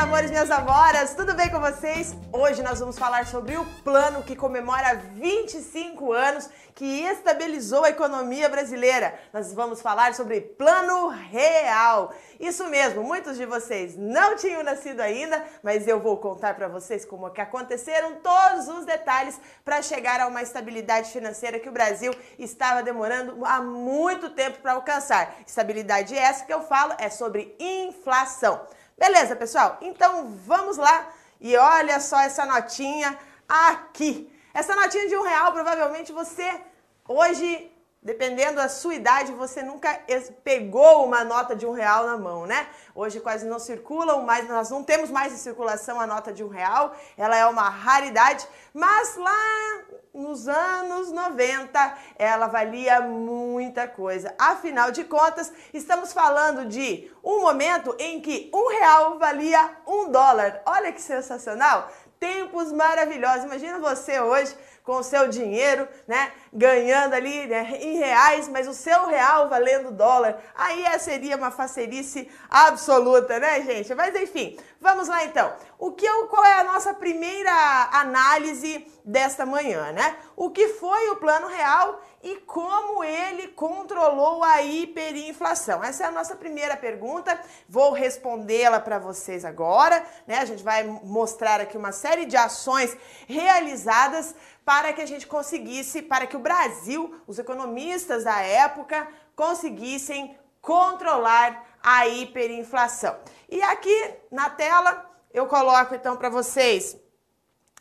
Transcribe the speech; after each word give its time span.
amores, 0.00 0.30
minhas 0.30 0.50
amoras, 0.50 1.12
tudo 1.12 1.34
bem 1.34 1.50
com 1.50 1.60
vocês? 1.60 2.16
Hoje 2.32 2.62
nós 2.62 2.80
vamos 2.80 2.98
falar 2.98 3.26
sobre 3.26 3.58
o 3.58 3.66
plano 3.84 4.22
que 4.22 4.34
comemora 4.34 4.94
25 4.94 6.14
anos 6.14 6.48
que 6.74 7.02
estabilizou 7.02 7.84
a 7.84 7.90
economia 7.90 8.48
brasileira. 8.48 9.12
Nós 9.30 9.52
vamos 9.52 9.82
falar 9.82 10.14
sobre 10.14 10.40
Plano 10.40 11.08
Real. 11.08 12.14
Isso 12.40 12.66
mesmo, 12.68 13.02
muitos 13.02 13.36
de 13.36 13.44
vocês 13.44 13.94
não 13.94 14.36
tinham 14.36 14.62
nascido 14.62 15.00
ainda, 15.00 15.44
mas 15.62 15.86
eu 15.86 16.00
vou 16.00 16.16
contar 16.16 16.54
para 16.54 16.66
vocês 16.66 17.04
como 17.04 17.28
é 17.28 17.30
que 17.30 17.40
aconteceram 17.42 18.14
todos 18.22 18.68
os 18.68 18.86
detalhes 18.86 19.38
para 19.62 19.82
chegar 19.82 20.18
a 20.18 20.28
uma 20.28 20.40
estabilidade 20.40 21.10
financeira 21.10 21.60
que 21.60 21.68
o 21.68 21.72
Brasil 21.72 22.14
estava 22.38 22.82
demorando 22.82 23.44
há 23.44 23.60
muito 23.60 24.30
tempo 24.30 24.60
para 24.60 24.72
alcançar. 24.72 25.36
Estabilidade 25.46 26.16
essa 26.16 26.46
que 26.46 26.54
eu 26.54 26.62
falo 26.62 26.94
é 26.96 27.10
sobre 27.10 27.54
inflação. 27.60 28.66
Beleza, 29.00 29.34
pessoal? 29.34 29.78
Então 29.80 30.28
vamos 30.46 30.76
lá 30.76 31.08
e 31.40 31.56
olha 31.56 31.98
só 32.00 32.20
essa 32.20 32.44
notinha 32.44 33.18
aqui. 33.48 34.30
Essa 34.52 34.76
notinha 34.76 35.08
de 35.08 35.16
um 35.16 35.22
real, 35.22 35.52
provavelmente 35.52 36.12
você 36.12 36.60
hoje, 37.08 37.72
dependendo 38.02 38.56
da 38.56 38.68
sua 38.68 38.94
idade, 38.94 39.32
você 39.32 39.62
nunca 39.62 40.00
pegou 40.42 41.04
uma 41.04 41.22
nota 41.22 41.54
de 41.54 41.66
um 41.66 41.72
real 41.72 42.06
na 42.06 42.16
mão, 42.16 42.46
né? 42.46 42.66
Hoje 42.94 43.20
quase 43.20 43.46
não 43.46 43.58
circulam, 43.58 44.22
mas 44.22 44.48
nós 44.48 44.70
não 44.70 44.82
temos 44.82 45.10
mais 45.10 45.32
em 45.32 45.36
circulação 45.36 46.00
a 46.00 46.06
nota 46.06 46.32
de 46.32 46.42
um 46.42 46.48
real. 46.48 46.94
Ela 47.16 47.36
é 47.36 47.46
uma 47.46 47.68
raridade, 47.68 48.46
mas 48.72 49.16
lá 49.16 49.82
nos 50.14 50.48
anos 50.48 51.12
90 51.12 51.98
ela 52.18 52.46
valia 52.46 53.02
muita 53.02 53.86
coisa. 53.86 54.34
Afinal 54.38 54.90
de 54.90 55.04
contas, 55.04 55.52
estamos 55.74 56.12
falando 56.12 56.66
de 56.66 57.10
um 57.22 57.42
momento 57.42 57.94
em 57.98 58.20
que 58.20 58.50
um 58.52 58.68
real 58.68 59.18
valia 59.18 59.76
um 59.86 60.10
dólar. 60.10 60.62
Olha 60.64 60.90
que 60.90 61.02
sensacional! 61.02 61.90
Tempos 62.18 62.70
maravilhosos. 62.70 63.44
Imagina 63.44 63.78
você 63.78 64.20
hoje 64.20 64.54
com 64.84 64.96
o 64.96 65.02
seu 65.02 65.28
dinheiro, 65.28 65.86
né? 66.06 66.32
Ganhando 66.52 67.14
ali 67.14 67.46
né, 67.46 67.76
em 67.80 67.98
reais, 67.98 68.48
mas 68.48 68.66
o 68.66 68.74
seu 68.74 69.06
real 69.06 69.48
valendo 69.48 69.90
dólar. 69.90 70.40
Aí 70.54 70.84
seria 70.98 71.36
uma 71.36 71.50
facerice 71.50 72.28
absoluta, 72.48 73.38
né, 73.38 73.62
gente? 73.62 73.94
Mas 73.94 74.14
enfim, 74.14 74.58
vamos 74.80 75.08
lá 75.08 75.24
então. 75.24 75.52
O 75.78 75.92
que 75.92 76.08
qual 76.28 76.44
é 76.44 76.60
a 76.60 76.64
nossa 76.64 76.92
primeira 76.94 77.52
análise 77.92 78.86
desta 79.04 79.46
manhã, 79.46 79.92
né? 79.92 80.16
O 80.36 80.50
que 80.50 80.68
foi 80.68 81.10
o 81.10 81.16
plano 81.16 81.46
real 81.46 82.00
e 82.22 82.36
como 82.36 83.02
ele 83.02 83.48
controlou 83.48 84.44
a 84.44 84.60
hiperinflação? 84.60 85.82
Essa 85.82 86.04
é 86.04 86.06
a 86.06 86.10
nossa 86.10 86.36
primeira 86.36 86.76
pergunta. 86.76 87.40
Vou 87.66 87.92
respondê-la 87.92 88.78
para 88.78 88.98
vocês 88.98 89.42
agora, 89.42 90.04
né? 90.26 90.38
A 90.38 90.44
gente 90.44 90.62
vai 90.62 90.82
mostrar 90.84 91.60
aqui 91.60 91.78
uma 91.78 91.92
série 91.92 92.26
de 92.26 92.36
ações 92.36 92.94
realizadas 93.26 94.34
para 94.64 94.92
que 94.92 95.00
a 95.00 95.06
gente 95.06 95.26
conseguisse, 95.26 96.02
para 96.02 96.26
que 96.26 96.36
o 96.36 96.40
Brasil, 96.40 97.18
os 97.26 97.38
economistas 97.38 98.24
da 98.24 98.40
época, 98.40 99.08
conseguissem 99.34 100.38
controlar 100.60 101.64
a 101.82 102.06
hiperinflação. 102.06 103.16
E 103.48 103.62
aqui 103.62 104.14
na 104.30 104.50
tela 104.50 105.10
eu 105.32 105.46
coloco 105.46 105.94
então 105.94 106.16
para 106.16 106.28
vocês 106.28 106.98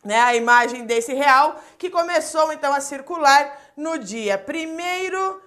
né, 0.04 0.20
a 0.20 0.36
imagem 0.36 0.86
desse 0.86 1.14
real 1.14 1.62
que 1.78 1.90
começou 1.90 2.52
então 2.54 2.74
a 2.74 2.82
circular 2.82 3.60
no 3.76 3.98
dia 3.98 4.38
primeiro, 4.38 5.42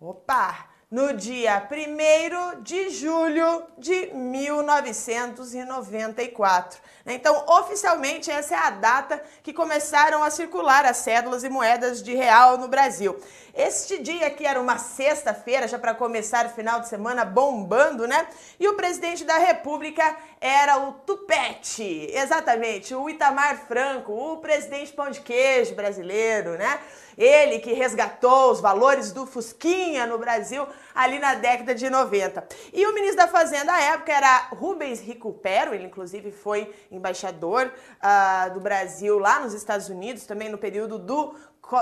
opa, 0.00 0.68
no 0.94 1.12
dia 1.12 1.68
1 1.68 2.62
de 2.62 2.88
julho 2.90 3.64
de 3.76 4.14
1994. 4.14 6.78
Então, 7.04 7.44
oficialmente, 7.48 8.30
essa 8.30 8.54
é 8.54 8.58
a 8.58 8.70
data 8.70 9.20
que 9.42 9.52
começaram 9.52 10.22
a 10.22 10.30
circular 10.30 10.86
as 10.86 10.98
cédulas 10.98 11.42
e 11.42 11.48
moedas 11.48 12.00
de 12.00 12.14
real 12.14 12.58
no 12.58 12.68
Brasil. 12.68 13.20
Este 13.52 13.98
dia 13.98 14.30
que 14.30 14.46
era 14.46 14.60
uma 14.60 14.78
sexta-feira, 14.78 15.66
já 15.66 15.80
para 15.80 15.94
começar 15.94 16.46
o 16.46 16.50
final 16.50 16.78
de 16.78 16.88
semana 16.88 17.24
bombando, 17.24 18.06
né? 18.06 18.28
E 18.60 18.68
o 18.68 18.74
presidente 18.74 19.24
da 19.24 19.38
República 19.38 20.16
era 20.40 20.78
o 20.78 20.92
Tupete, 20.92 22.08
exatamente, 22.12 22.94
o 22.94 23.10
Itamar 23.10 23.66
Franco, 23.66 24.12
o 24.12 24.36
presidente 24.36 24.92
pão 24.92 25.10
de 25.10 25.20
queijo 25.20 25.74
brasileiro, 25.74 26.56
né? 26.56 26.78
Ele 27.16 27.58
que 27.58 27.72
resgatou 27.72 28.50
os 28.50 28.60
valores 28.60 29.12
do 29.12 29.26
Fusquinha 29.26 30.06
no 30.06 30.18
Brasil 30.18 30.66
ali 30.94 31.18
na 31.18 31.34
década 31.34 31.74
de 31.74 31.88
90. 31.88 32.46
E 32.72 32.86
o 32.86 32.94
ministro 32.94 33.18
da 33.18 33.28
Fazenda 33.28 33.72
à 33.72 33.80
época 33.80 34.12
era 34.12 34.48
Rubens 34.52 35.00
Recupero, 35.00 35.74
ele 35.74 35.84
inclusive 35.84 36.30
foi 36.30 36.72
embaixador 36.90 37.72
uh, 37.72 38.54
do 38.54 38.60
Brasil 38.60 39.18
lá 39.18 39.40
nos 39.40 39.54
Estados 39.54 39.88
Unidos, 39.88 40.26
também 40.26 40.48
no 40.48 40.58
período 40.58 40.98
do 40.98 41.34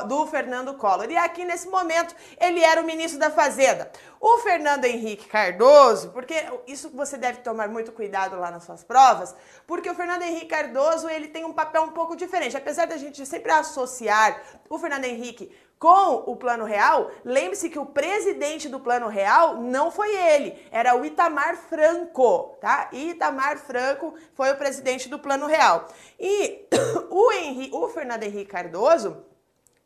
do 0.06 0.26
Fernando 0.26 0.74
Collor. 0.74 1.10
E 1.10 1.16
aqui 1.16 1.44
nesse 1.44 1.68
momento 1.68 2.14
ele 2.40 2.62
era 2.62 2.80
o 2.80 2.84
ministro 2.84 3.18
da 3.18 3.30
Fazenda. 3.30 3.90
O 4.20 4.38
Fernando 4.38 4.84
Henrique 4.84 5.28
Cardoso, 5.28 6.10
porque 6.10 6.34
isso 6.66 6.90
você 6.90 7.16
deve 7.16 7.40
tomar 7.40 7.68
muito 7.68 7.90
cuidado 7.90 8.38
lá 8.38 8.50
nas 8.50 8.64
suas 8.64 8.84
provas, 8.84 9.34
porque 9.66 9.90
o 9.90 9.94
Fernando 9.94 10.22
Henrique 10.22 10.46
Cardoso 10.46 11.08
ele 11.08 11.28
tem 11.28 11.44
um 11.44 11.52
papel 11.52 11.82
um 11.82 11.90
pouco 11.90 12.14
diferente. 12.14 12.56
Apesar 12.56 12.86
da 12.86 12.96
gente 12.96 13.26
sempre 13.26 13.50
associar 13.50 14.40
o 14.70 14.78
Fernando 14.78 15.04
Henrique 15.04 15.52
com 15.82 16.30
o 16.30 16.36
Plano 16.36 16.64
Real, 16.64 17.10
lembre-se 17.24 17.68
que 17.68 17.80
o 17.80 17.86
presidente 17.86 18.68
do 18.68 18.78
Plano 18.78 19.08
Real 19.08 19.56
não 19.56 19.90
foi 19.90 20.14
ele, 20.14 20.64
era 20.70 20.94
o 20.94 21.04
Itamar 21.04 21.56
Franco, 21.56 22.56
tá? 22.60 22.88
Itamar 22.92 23.58
Franco 23.58 24.14
foi 24.32 24.52
o 24.52 24.56
presidente 24.56 25.08
do 25.08 25.18
Plano 25.18 25.48
Real. 25.48 25.88
E 26.20 26.68
o, 27.10 27.84
o 27.84 27.88
Fernando 27.88 28.22
Henrique 28.22 28.52
Cardoso 28.52 29.24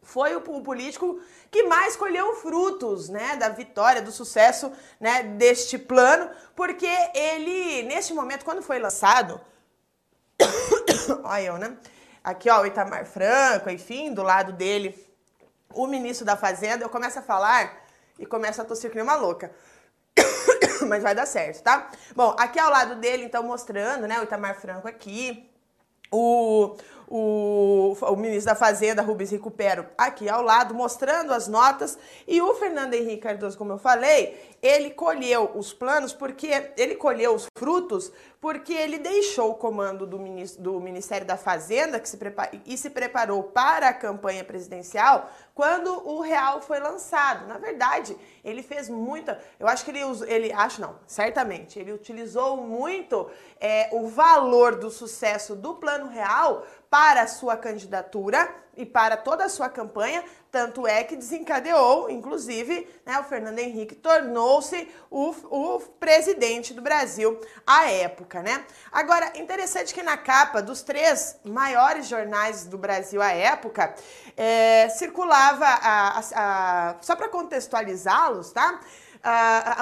foi 0.07 0.37
o, 0.37 0.41
político 0.41 1.21
que 1.51 1.65
mais 1.65 1.97
colheu 1.97 2.37
frutos, 2.37 3.09
né, 3.09 3.35
da 3.37 3.49
vitória, 3.49 4.01
do 4.01 4.13
sucesso, 4.13 4.73
né, 5.01 5.25
deste 5.25 5.77
plano, 5.77 6.31
porque 6.55 6.89
ele, 7.13 7.83
neste 7.83 8.15
momento, 8.15 8.45
quando 8.45 8.63
foi 8.63 8.79
lançado, 8.79 9.41
olha 11.25 11.43
eu, 11.43 11.59
né, 11.59 11.77
aqui 12.23 12.49
ó, 12.49 12.63
o 12.63 12.67
Itamar 12.67 13.05
Franco, 13.05 13.69
enfim, 13.69 14.15
do 14.15 14.23
lado 14.23 14.53
dele, 14.53 14.95
o 15.75 15.89
ministro 15.89 16.25
da 16.25 16.37
Fazenda, 16.37 16.85
eu 16.85 16.89
começo 16.89 17.19
a 17.19 17.23
falar 17.23 17.85
e 18.17 18.25
começo 18.25 18.63
a 18.63 18.65
tossir 18.65 18.89
que 18.91 18.97
nem 18.97 19.05
uma 19.05 19.17
louca. 19.17 19.51
Mas 20.89 21.03
vai 21.03 21.17
dar 21.17 21.27
certo, 21.27 21.65
tá? 21.65 21.91
Bom, 22.15 22.35
aqui 22.39 22.61
ao 22.61 22.71
lado 22.71 22.95
dele, 22.95 23.25
então, 23.25 23.43
mostrando, 23.43 24.07
né, 24.07 24.21
o 24.21 24.23
Itamar 24.23 24.55
Franco 24.55 24.87
aqui, 24.87 25.51
o, 26.13 26.77
o, 27.09 27.97
o 28.01 28.17
ministro 28.17 28.47
da 28.47 28.55
Fazenda, 28.55 29.03
Rubens 29.03 29.31
Recupero, 29.31 29.87
aqui 29.97 30.29
ao 30.29 30.43
lado, 30.43 30.75
mostrando 30.75 31.33
as 31.33 31.49
notas. 31.49 31.99
E 32.27 32.41
o 32.41 32.55
Fernando 32.55 32.95
Henrique 32.95 33.23
Cardoso, 33.23 33.57
como 33.57 33.73
eu 33.73 33.79
falei, 33.79 34.57
ele 34.63 34.91
colheu 34.91 35.53
os 35.55 35.73
planos 35.73 36.13
porque 36.13 36.73
ele 36.77 36.97
colheu 36.97 37.35
os 37.35 37.47
frutos 37.57 38.13
porque 38.41 38.73
ele 38.73 38.99
deixou 38.99 39.51
o 39.51 39.55
comando 39.55 40.07
do, 40.07 40.19
ministro, 40.19 40.63
do 40.63 40.81
Ministério 40.81 41.27
da 41.27 41.37
Fazenda 41.37 41.99
que 41.99 42.09
se 42.09 42.17
e 42.65 42.79
se 42.79 42.91
preparou 42.91 43.43
para 43.43 43.89
a 43.89 43.93
campanha 43.93 44.45
presidencial 44.45 45.29
quando 45.55 45.91
o 46.09 46.21
real 46.21 46.61
foi 46.61 46.79
lançado. 46.79 47.49
Na 47.49 47.59
verdade, 47.59 48.17
ele 48.45 48.63
fez 48.63 48.89
muita. 48.89 49.41
Eu 49.59 49.67
acho 49.67 49.85
que 49.85 49.91
ele, 49.91 50.01
ele 50.27 50.53
acho 50.53 50.81
não, 50.81 50.97
certamente, 51.07 51.79
ele 51.79 51.93
utilizou 51.93 52.57
muito 52.57 53.29
é, 53.59 53.89
o 53.93 54.07
valor 54.07 54.77
do 54.77 54.91
sucesso 54.91 55.57
do 55.57 55.75
plano 55.75 56.09
real 56.09 56.65
para 56.91 57.23
a 57.23 57.27
sua 57.27 57.57
candidatura 57.57 58.49
e 58.77 58.85
para 58.85 59.17
toda 59.17 59.45
a 59.45 59.49
sua 59.49 59.69
campanha, 59.69 60.23
tanto 60.51 60.87
é 60.87 61.03
que 61.03 61.17
desencadeou, 61.17 62.11
inclusive, 62.11 62.89
né, 63.05 63.19
o 63.19 63.25
Fernando 63.25 63.59
Henrique 63.59 63.95
tornou-se 63.95 64.89
o, 65.11 65.31
o 65.51 65.81
presidente 65.81 66.75
do 66.75 66.83
Brasil 66.83 67.41
à 67.67 67.91
época, 67.91 68.43
né? 68.43 68.65
Agora, 68.93 69.33
interessante 69.39 69.95
que 69.95 70.03
na 70.03 70.17
capa 70.17 70.61
dos 70.61 70.83
três 70.83 71.39
maiores 71.45 72.07
jornais 72.07 72.67
do 72.67 72.77
Brasil 72.77 73.23
à 73.23 73.33
época, 73.33 73.95
é, 74.37 74.89
circulava, 74.91 75.65
a, 75.65 76.19
a, 76.19 76.91
a, 76.91 76.97
só 77.01 77.17
para 77.17 77.29
contextualizá-los, 77.29 78.53
tá? 78.53 78.81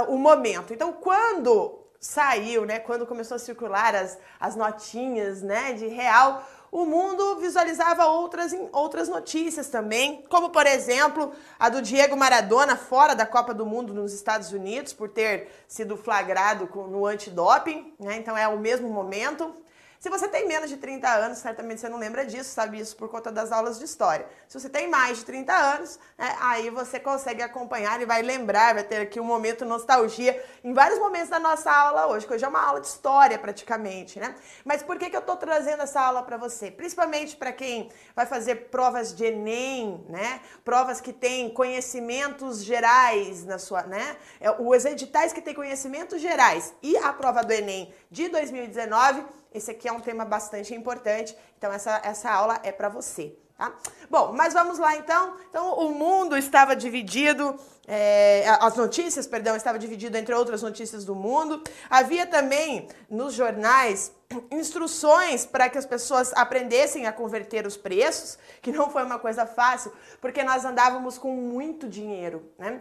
o 0.08 0.16
momento. 0.16 0.72
Então, 0.72 0.92
quando 0.92 1.84
saiu, 2.00 2.66
né, 2.66 2.78
quando 2.78 3.06
começou 3.06 3.36
a 3.36 3.38
circular 3.38 3.94
as, 3.94 4.18
as 4.38 4.54
notinhas, 4.54 5.42
né, 5.42 5.72
de 5.72 5.86
real, 5.86 6.46
o 6.74 6.84
mundo 6.84 7.36
visualizava 7.36 8.06
outras, 8.06 8.52
outras 8.72 9.08
notícias 9.08 9.68
também, 9.68 10.24
como 10.28 10.50
por 10.50 10.66
exemplo 10.66 11.30
a 11.56 11.68
do 11.68 11.80
Diego 11.80 12.16
Maradona 12.16 12.76
fora 12.76 13.14
da 13.14 13.24
Copa 13.24 13.54
do 13.54 13.64
Mundo 13.64 13.94
nos 13.94 14.12
Estados 14.12 14.50
Unidos 14.50 14.92
por 14.92 15.08
ter 15.08 15.48
sido 15.68 15.96
flagrado 15.96 16.68
no 16.88 17.06
antidoping, 17.06 17.94
né? 17.96 18.16
então 18.16 18.36
é 18.36 18.48
o 18.48 18.58
mesmo 18.58 18.88
momento. 18.88 19.54
Se 20.04 20.10
você 20.10 20.28
tem 20.28 20.46
menos 20.46 20.68
de 20.68 20.76
30 20.76 21.08
anos, 21.08 21.38
certamente 21.38 21.80
você 21.80 21.88
não 21.88 21.96
lembra 21.96 22.26
disso, 22.26 22.50
sabe 22.50 22.78
isso 22.78 22.94
por 22.94 23.08
conta 23.08 23.32
das 23.32 23.50
aulas 23.50 23.78
de 23.78 23.86
história. 23.86 24.26
Se 24.46 24.60
você 24.60 24.68
tem 24.68 24.86
mais 24.86 25.16
de 25.16 25.24
30 25.24 25.50
anos, 25.50 25.98
né, 26.18 26.36
aí 26.42 26.68
você 26.68 27.00
consegue 27.00 27.40
acompanhar 27.40 27.98
e 28.02 28.04
vai 28.04 28.20
lembrar, 28.20 28.74
vai 28.74 28.84
ter 28.84 28.98
aqui 28.98 29.18
um 29.18 29.24
momento 29.24 29.64
nostalgia 29.64 30.44
em 30.62 30.74
vários 30.74 30.98
momentos 30.98 31.30
da 31.30 31.38
nossa 31.38 31.72
aula 31.72 32.06
hoje, 32.08 32.26
que 32.26 32.34
hoje 32.34 32.44
é 32.44 32.48
uma 32.48 32.60
aula 32.60 32.82
de 32.82 32.86
história 32.86 33.38
praticamente, 33.38 34.20
né? 34.20 34.34
Mas 34.62 34.82
por 34.82 34.98
que, 34.98 35.08
que 35.08 35.16
eu 35.16 35.22
tô 35.22 35.38
trazendo 35.38 35.82
essa 35.82 36.02
aula 36.02 36.22
para 36.22 36.36
você? 36.36 36.70
Principalmente 36.70 37.34
para 37.34 37.50
quem 37.50 37.90
vai 38.14 38.26
fazer 38.26 38.68
provas 38.68 39.14
de 39.14 39.24
Enem, 39.24 40.04
né? 40.10 40.42
Provas 40.62 41.00
que 41.00 41.14
têm 41.14 41.48
conhecimentos 41.48 42.62
gerais 42.62 43.46
na 43.46 43.58
sua, 43.58 43.84
né? 43.84 44.18
É, 44.38 44.50
os 44.50 44.84
editais 44.84 45.32
que 45.32 45.40
têm 45.40 45.54
conhecimentos 45.54 46.20
gerais 46.20 46.74
e 46.82 46.94
a 46.98 47.10
prova 47.10 47.42
do 47.42 47.54
Enem 47.54 47.90
de 48.10 48.28
2019 48.28 49.24
esse 49.54 49.70
aqui 49.70 49.88
é 49.88 49.92
um 49.92 50.00
tema 50.00 50.24
bastante 50.24 50.74
importante, 50.74 51.34
então 51.56 51.72
essa, 51.72 52.00
essa 52.04 52.30
aula 52.30 52.60
é 52.64 52.72
para 52.72 52.88
você. 52.88 53.38
Tá? 53.56 53.72
Bom, 54.10 54.32
mas 54.32 54.52
vamos 54.52 54.78
lá 54.78 54.96
então. 54.96 55.36
Então, 55.48 55.74
o 55.78 55.94
mundo 55.94 56.36
estava 56.36 56.74
dividido, 56.74 57.56
é, 57.86 58.48
as 58.60 58.76
notícias, 58.76 59.26
perdão, 59.26 59.56
estava 59.56 59.78
dividido 59.78 60.16
entre 60.16 60.34
outras 60.34 60.62
notícias 60.62 61.04
do 61.04 61.14
mundo. 61.14 61.62
Havia 61.90 62.26
também 62.26 62.88
nos 63.10 63.34
jornais 63.34 64.12
instruções 64.50 65.44
para 65.44 65.68
que 65.68 65.78
as 65.78 65.86
pessoas 65.86 66.32
aprendessem 66.34 67.06
a 67.06 67.12
converter 67.12 67.66
os 67.66 67.76
preços, 67.76 68.38
que 68.60 68.72
não 68.72 68.90
foi 68.90 69.04
uma 69.04 69.18
coisa 69.18 69.46
fácil, 69.46 69.92
porque 70.20 70.42
nós 70.42 70.64
andávamos 70.64 71.18
com 71.18 71.34
muito 71.34 71.88
dinheiro, 71.88 72.50
né? 72.58 72.80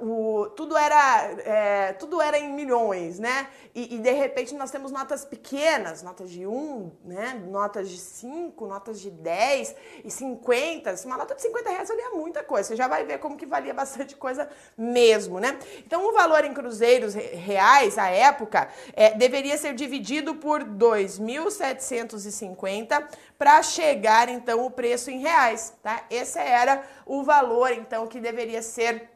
O, 0.00 0.46
tudo, 0.56 0.76
era, 0.76 1.30
é, 1.44 1.92
tudo 1.94 2.20
era 2.20 2.38
em 2.38 2.52
milhões, 2.52 3.18
né? 3.18 3.48
E, 3.74 3.96
e, 3.96 3.98
de 3.98 4.12
repente 4.12 4.54
nós 4.54 4.70
temos 4.70 4.90
notas 4.90 5.24
pequenas, 5.24 6.02
notas 6.02 6.30
de 6.30 6.46
1, 6.46 6.50
um, 6.50 6.90
né? 7.04 7.42
notas 7.46 7.90
de 7.90 7.98
5, 7.98 8.66
notas 8.66 9.00
de 9.00 9.10
10 9.10 9.74
e 10.04 10.10
50. 10.10 10.94
Uma 11.04 11.18
nota 11.18 11.34
de 11.34 11.42
50 11.42 11.70
reais 11.70 11.88
valia 11.88 12.10
muita 12.10 12.42
coisa, 12.42 12.68
você 12.68 12.76
já 12.76 12.88
vai 12.88 13.04
ver 13.04 13.18
como 13.18 13.36
que 13.36 13.44
valia 13.44 13.74
bastante 13.74 14.16
coisa 14.16 14.35
mesmo, 14.76 15.40
né? 15.40 15.58
Então 15.78 16.08
o 16.08 16.12
valor 16.12 16.44
em 16.44 16.54
cruzeiros 16.54 17.14
reais, 17.14 17.98
à 17.98 18.08
época, 18.08 18.68
é, 18.94 19.14
deveria 19.14 19.56
ser 19.56 19.74
dividido 19.74 20.34
por 20.34 20.64
2.750 20.64 23.04
para 23.38 23.62
chegar 23.62 24.28
então 24.28 24.64
o 24.64 24.70
preço 24.70 25.10
em 25.10 25.20
reais, 25.20 25.72
tá? 25.82 26.02
Esse 26.10 26.38
era 26.38 26.82
o 27.04 27.22
valor 27.22 27.72
então 27.72 28.06
que 28.06 28.20
deveria 28.20 28.62
ser 28.62 29.10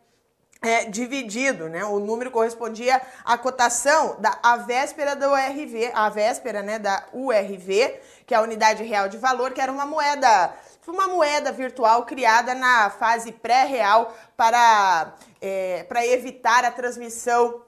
é, 0.63 0.85
dividido, 0.85 1.69
né? 1.69 1.85
O 1.85 1.99
número 1.99 2.31
correspondia 2.31 3.01
à 3.25 3.39
cotação 3.39 4.17
da 4.19 4.39
a 4.43 4.59
véspera 4.59 5.17
da 5.17 5.31
URV, 5.31 5.91
a 5.95 6.09
véspera, 6.11 6.63
né, 6.63 6.79
da 6.79 7.07
URV, 7.13 7.99
que 8.27 8.35
é 8.35 8.37
a 8.37 8.43
unidade 8.43 8.85
real 8.85 9.09
de 9.09 9.17
valor, 9.17 9.53
que 9.53 9.61
era 9.61 9.73
uma 9.73 9.87
moeda, 9.87 10.53
uma 10.91 11.09
moeda 11.09 11.53
virtual 11.53 12.05
criada 12.05 12.55
na 12.55 12.91
fase 12.91 13.33
pré-real 13.33 14.15
para, 14.37 15.15
é, 15.41 15.85
para 15.85 16.07
evitar 16.07 16.65
a 16.65 16.71
transmissão 16.71 17.63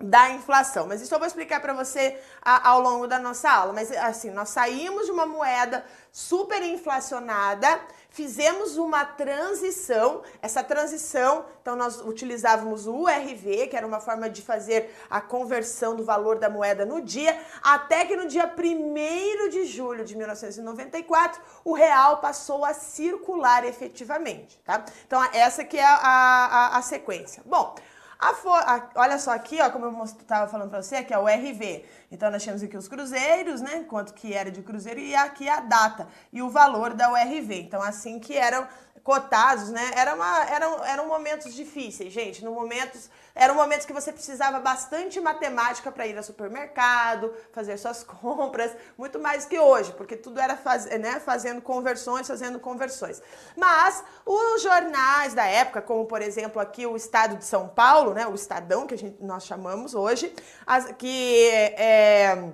da 0.00 0.30
inflação. 0.30 0.86
Mas 0.86 1.02
isso 1.02 1.12
eu 1.12 1.18
vou 1.18 1.26
explicar 1.26 1.60
para 1.60 1.72
você 1.72 2.18
a, 2.40 2.70
ao 2.70 2.80
longo 2.80 3.08
da 3.08 3.18
nossa 3.18 3.50
aula. 3.50 3.72
Mas 3.72 3.90
assim, 3.90 4.30
nós 4.30 4.50
saímos 4.50 5.06
de 5.06 5.12
uma 5.12 5.26
moeda 5.26 5.84
super 6.12 6.62
inflacionada, 6.62 7.80
fizemos 8.08 8.76
uma 8.76 9.04
transição. 9.04 10.22
Essa 10.40 10.62
transição, 10.62 11.46
então 11.60 11.74
nós 11.74 12.00
utilizávamos 12.00 12.86
o 12.86 12.94
URV, 12.94 13.66
que 13.66 13.76
era 13.76 13.86
uma 13.86 13.98
forma 13.98 14.30
de 14.30 14.40
fazer 14.40 14.94
a 15.10 15.20
conversão 15.20 15.96
do 15.96 16.04
valor 16.04 16.38
da 16.38 16.48
moeda 16.48 16.86
no 16.86 17.00
dia, 17.00 17.36
até 17.60 18.04
que 18.04 18.16
no 18.16 18.28
dia 18.28 18.52
1 18.56 19.48
de 19.48 19.64
julho 19.64 20.04
de 20.04 20.16
1994, 20.16 21.40
o 21.64 21.72
real 21.72 22.18
passou 22.18 22.64
a 22.64 22.72
circular 22.72 23.64
efetivamente, 23.64 24.60
tá? 24.64 24.84
Então 25.06 25.22
essa 25.32 25.64
que 25.64 25.76
é 25.76 25.84
a, 25.84 25.96
a, 25.96 26.78
a 26.78 26.82
sequência. 26.82 27.42
Bom, 27.44 27.74
a 28.18 28.30
a, 28.30 28.90
olha 28.96 29.16
só 29.16 29.30
aqui, 29.30 29.60
ó, 29.60 29.70
como 29.70 29.84
eu 29.84 30.04
estava 30.04 30.50
falando 30.50 30.70
para 30.70 30.82
você, 30.82 31.04
que 31.04 31.14
é 31.14 31.18
o 31.18 31.26
RV. 31.26 31.84
Então 32.10 32.30
nós 32.30 32.44
temos 32.44 32.62
aqui 32.62 32.76
os 32.76 32.88
cruzeiros, 32.88 33.60
né? 33.60 33.84
Quanto 33.88 34.12
que 34.12 34.34
era 34.34 34.50
de 34.50 34.60
cruzeiro 34.60 34.98
e 34.98 35.14
aqui 35.14 35.48
a 35.48 35.60
data 35.60 36.08
e 36.32 36.42
o 36.42 36.50
valor 36.50 36.94
da 36.94 37.12
URV. 37.12 37.60
Então 37.60 37.80
assim 37.80 38.18
que 38.18 38.36
eram 38.36 38.66
cotados, 39.08 39.70
né? 39.70 39.90
Era 39.96 40.14
uma, 40.14 40.44
eram, 40.50 40.84
eram 40.84 41.08
momentos 41.08 41.54
difíceis, 41.54 42.12
gente. 42.12 42.44
No 42.44 42.52
momentos, 42.52 43.08
eram 43.34 43.54
momentos 43.54 43.86
que 43.86 43.92
você 43.94 44.12
precisava 44.12 44.60
bastante 44.60 45.18
matemática 45.18 45.90
para 45.90 46.06
ir 46.06 46.14
ao 46.14 46.22
supermercado, 46.22 47.32
fazer 47.50 47.78
suas 47.78 48.04
compras, 48.20 48.70
muito 48.98 49.18
mais 49.18 49.46
que 49.46 49.58
hoje, 49.58 49.94
porque 49.94 50.14
tudo 50.14 50.38
era 50.38 50.58
faz, 50.58 50.84
né, 50.84 51.20
fazendo 51.20 51.62
conversões, 51.62 52.28
fazendo 52.28 52.60
conversões. 52.60 53.22
Mas 53.56 54.04
os 54.26 54.60
jornais 54.62 55.32
da 55.32 55.46
época, 55.46 55.80
como 55.80 56.04
por 56.04 56.20
exemplo 56.20 56.60
aqui 56.60 56.84
o 56.84 56.94
Estado 56.94 57.36
de 57.36 57.46
São 57.46 57.66
Paulo, 57.66 58.12
né? 58.12 58.26
O 58.26 58.34
Estadão 58.34 58.86
que 58.86 58.92
a 58.92 58.98
gente, 58.98 59.24
nós 59.24 59.46
chamamos 59.46 59.94
hoje, 59.94 60.30
as, 60.66 60.92
que 60.98 61.48
é, 61.78 62.52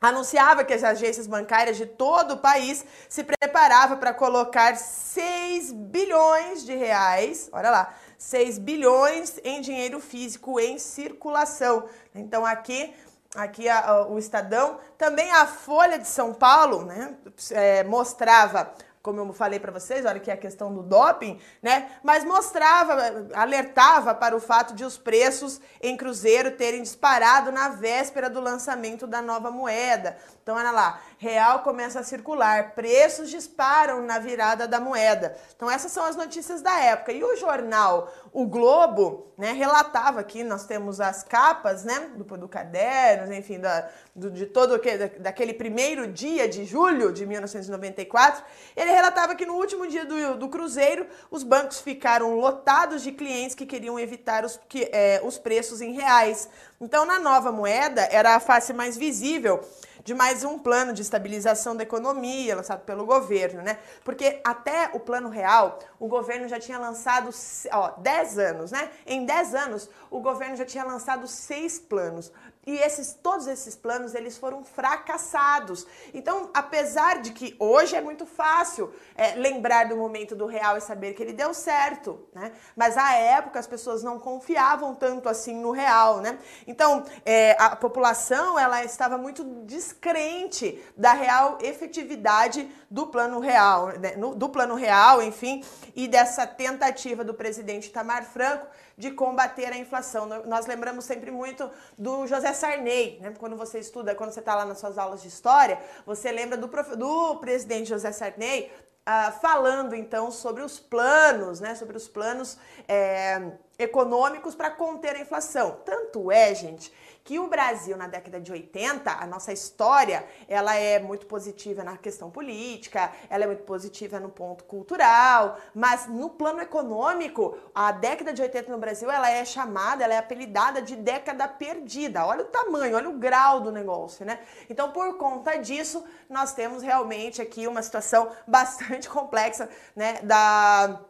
anunciava 0.00 0.64
que 0.64 0.74
as 0.74 0.84
agências 0.84 1.26
bancárias 1.26 1.76
de 1.76 1.86
todo 1.86 2.34
o 2.34 2.38
país 2.38 2.84
se 3.08 3.24
preparavam 3.24 3.98
para 3.98 4.12
colocar 4.12 4.76
6 4.76 5.72
bilhões 5.72 6.64
de 6.64 6.74
reais, 6.74 7.48
olha 7.52 7.70
lá, 7.70 7.94
6 8.18 8.58
bilhões 8.58 9.38
em 9.42 9.60
dinheiro 9.60 10.00
físico 10.00 10.60
em 10.60 10.78
circulação. 10.78 11.88
Então 12.14 12.44
aqui 12.44 12.94
aqui 13.34 13.68
a, 13.68 14.06
o 14.08 14.18
Estadão, 14.18 14.78
também 14.96 15.30
a 15.30 15.46
Folha 15.46 15.98
de 15.98 16.08
São 16.08 16.32
Paulo, 16.32 16.84
né, 16.84 17.14
é, 17.50 17.84
mostrava 17.84 18.72
como 19.06 19.20
eu 19.20 19.32
falei 19.32 19.60
para 19.60 19.70
vocês, 19.70 20.04
olha 20.04 20.18
que 20.18 20.32
é 20.32 20.34
a 20.34 20.36
questão 20.36 20.74
do 20.74 20.82
doping, 20.82 21.38
né? 21.62 21.92
Mas 22.02 22.24
mostrava, 22.24 23.28
alertava 23.34 24.12
para 24.12 24.34
o 24.34 24.40
fato 24.40 24.74
de 24.74 24.84
os 24.84 24.98
preços 24.98 25.60
em 25.80 25.96
cruzeiro 25.96 26.50
terem 26.50 26.82
disparado 26.82 27.52
na 27.52 27.68
véspera 27.68 28.28
do 28.28 28.40
lançamento 28.40 29.06
da 29.06 29.22
nova 29.22 29.48
moeda. 29.48 30.18
Então, 30.46 30.54
olha 30.54 30.70
lá, 30.70 31.00
real 31.18 31.64
começa 31.64 31.98
a 31.98 32.04
circular, 32.04 32.70
preços 32.76 33.28
disparam 33.28 34.00
na 34.00 34.20
virada 34.20 34.68
da 34.68 34.78
moeda. 34.78 35.36
Então, 35.56 35.68
essas 35.68 35.90
são 35.90 36.04
as 36.04 36.14
notícias 36.14 36.62
da 36.62 36.78
época. 36.78 37.10
E 37.10 37.24
o 37.24 37.34
jornal 37.34 38.14
O 38.32 38.46
Globo, 38.46 39.26
né, 39.36 39.50
relatava 39.50 40.20
aqui, 40.20 40.44
nós 40.44 40.64
temos 40.64 41.00
as 41.00 41.24
capas, 41.24 41.82
né, 41.82 42.10
do, 42.14 42.22
do 42.22 42.48
caderno, 42.48 43.34
enfim, 43.34 43.58
da, 43.58 43.88
do, 44.14 44.30
de 44.30 44.46
todo 44.46 44.78
que, 44.78 44.96
daquele 45.18 45.52
primeiro 45.52 46.06
dia 46.06 46.48
de 46.48 46.64
julho 46.64 47.12
de 47.12 47.26
1994, 47.26 48.44
ele 48.76 48.92
relatava 48.92 49.34
que 49.34 49.44
no 49.44 49.54
último 49.54 49.84
dia 49.88 50.04
do, 50.04 50.36
do 50.36 50.48
cruzeiro, 50.48 51.08
os 51.28 51.42
bancos 51.42 51.80
ficaram 51.80 52.36
lotados 52.36 53.02
de 53.02 53.10
clientes 53.10 53.56
que 53.56 53.66
queriam 53.66 53.98
evitar 53.98 54.44
os, 54.44 54.60
que, 54.68 54.88
é, 54.92 55.20
os 55.24 55.38
preços 55.38 55.80
em 55.80 55.92
reais. 55.92 56.48
Então, 56.80 57.04
na 57.04 57.18
nova 57.18 57.50
moeda, 57.50 58.06
era 58.12 58.36
a 58.36 58.40
face 58.40 58.72
mais 58.72 58.96
visível 58.96 59.60
de 60.06 60.14
mais 60.14 60.44
um 60.44 60.56
plano 60.56 60.92
de 60.92 61.02
estabilização 61.02 61.74
da 61.74 61.82
economia 61.82 62.54
lançado 62.54 62.84
pelo 62.84 63.04
governo, 63.04 63.60
né? 63.60 63.76
Porque 64.04 64.40
até 64.44 64.88
o 64.94 65.00
plano 65.00 65.28
real, 65.28 65.80
o 65.98 66.06
governo 66.06 66.46
já 66.46 66.60
tinha 66.60 66.78
lançado, 66.78 67.28
ó, 67.72 67.90
10 67.98 68.38
anos, 68.38 68.70
né? 68.70 68.88
Em 69.04 69.26
10 69.26 69.54
anos, 69.56 69.90
o 70.08 70.20
governo 70.20 70.54
já 70.54 70.64
tinha 70.64 70.84
lançado 70.84 71.26
seis 71.26 71.80
planos. 71.80 72.30
E 72.66 72.78
esses, 72.78 73.12
todos 73.14 73.46
esses 73.46 73.76
planos, 73.76 74.12
eles 74.12 74.36
foram 74.36 74.64
fracassados. 74.64 75.86
Então, 76.12 76.50
apesar 76.52 77.20
de 77.22 77.30
que 77.30 77.54
hoje 77.60 77.94
é 77.94 78.00
muito 78.00 78.26
fácil 78.26 78.92
é, 79.14 79.36
lembrar 79.36 79.88
do 79.88 79.96
momento 79.96 80.34
do 80.34 80.46
real 80.46 80.76
e 80.76 80.80
saber 80.80 81.14
que 81.14 81.22
ele 81.22 81.32
deu 81.32 81.54
certo, 81.54 82.26
né? 82.34 82.50
Mas 82.74 82.96
à 82.96 83.12
época 83.14 83.60
as 83.60 83.68
pessoas 83.68 84.02
não 84.02 84.18
confiavam 84.18 84.96
tanto 84.96 85.28
assim 85.28 85.54
no 85.54 85.70
real, 85.70 86.20
né? 86.20 86.40
Então, 86.66 87.04
é, 87.24 87.56
a 87.56 87.76
população, 87.76 88.58
ela 88.58 88.82
estava 88.82 89.16
muito 89.16 89.44
descrente 89.64 90.82
da 90.96 91.12
real 91.12 91.58
efetividade 91.62 92.68
do 92.90 93.06
plano 93.06 93.38
real, 93.38 93.88
né? 93.98 94.16
do 94.16 94.48
plano 94.48 94.74
real, 94.74 95.22
enfim, 95.22 95.62
e 95.94 96.08
dessa 96.08 96.44
tentativa 96.44 97.22
do 97.22 97.32
presidente 97.32 97.90
Tamar 97.90 98.24
Franco 98.24 98.66
de 98.96 99.10
combater 99.10 99.72
a 99.72 99.76
inflação. 99.76 100.26
Nós 100.46 100.66
lembramos 100.66 101.04
sempre 101.04 101.30
muito 101.30 101.70
do 101.98 102.26
José 102.26 102.52
Sarney, 102.52 103.18
né? 103.20 103.34
Quando 103.38 103.56
você 103.56 103.78
estuda, 103.78 104.14
quando 104.14 104.32
você 104.32 104.40
está 104.40 104.54
lá 104.54 104.64
nas 104.64 104.78
suas 104.78 104.96
aulas 104.96 105.22
de 105.22 105.28
história, 105.28 105.78
você 106.06 106.32
lembra 106.32 106.56
do, 106.56 106.68
prof... 106.68 106.96
do 106.96 107.36
presidente 107.36 107.88
José 107.88 108.10
Sarney 108.12 108.72
uh, 109.06 109.32
falando 109.40 109.94
então 109.94 110.30
sobre 110.30 110.62
os 110.62 110.78
planos, 110.78 111.60
né? 111.60 111.74
Sobre 111.74 111.96
os 111.96 112.08
planos. 112.08 112.58
É 112.88 113.52
econômicos 113.78 114.54
para 114.54 114.70
conter 114.70 115.16
a 115.16 115.20
inflação. 115.20 115.80
Tanto 115.84 116.30
é, 116.30 116.54
gente, 116.54 116.92
que 117.26 117.40
o 117.40 117.48
Brasil 117.48 117.96
na 117.96 118.06
década 118.06 118.40
de 118.40 118.52
80, 118.52 119.10
a 119.10 119.26
nossa 119.26 119.52
história, 119.52 120.24
ela 120.48 120.76
é 120.76 121.00
muito 121.00 121.26
positiva 121.26 121.82
na 121.82 121.96
questão 121.96 122.30
política, 122.30 123.12
ela 123.28 123.42
é 123.42 123.46
muito 123.48 123.64
positiva 123.64 124.20
no 124.20 124.28
ponto 124.28 124.62
cultural, 124.62 125.58
mas 125.74 126.06
no 126.06 126.30
plano 126.30 126.60
econômico, 126.60 127.58
a 127.74 127.90
década 127.90 128.32
de 128.32 128.40
80 128.40 128.70
no 128.70 128.78
Brasil, 128.78 129.10
ela 129.10 129.28
é 129.28 129.44
chamada, 129.44 130.04
ela 130.04 130.14
é 130.14 130.18
apelidada 130.18 130.80
de 130.80 130.94
década 130.94 131.48
perdida. 131.48 132.24
Olha 132.24 132.42
o 132.42 132.46
tamanho, 132.46 132.96
olha 132.96 133.08
o 133.08 133.18
grau 133.18 133.60
do 133.60 133.72
negócio, 133.72 134.24
né? 134.24 134.38
Então, 134.70 134.92
por 134.92 135.16
conta 135.16 135.56
disso, 135.56 136.04
nós 136.30 136.54
temos 136.54 136.80
realmente 136.80 137.42
aqui 137.42 137.66
uma 137.66 137.82
situação 137.82 138.30
bastante 138.46 139.08
complexa, 139.10 139.68
né, 139.96 140.20
da 140.22 141.00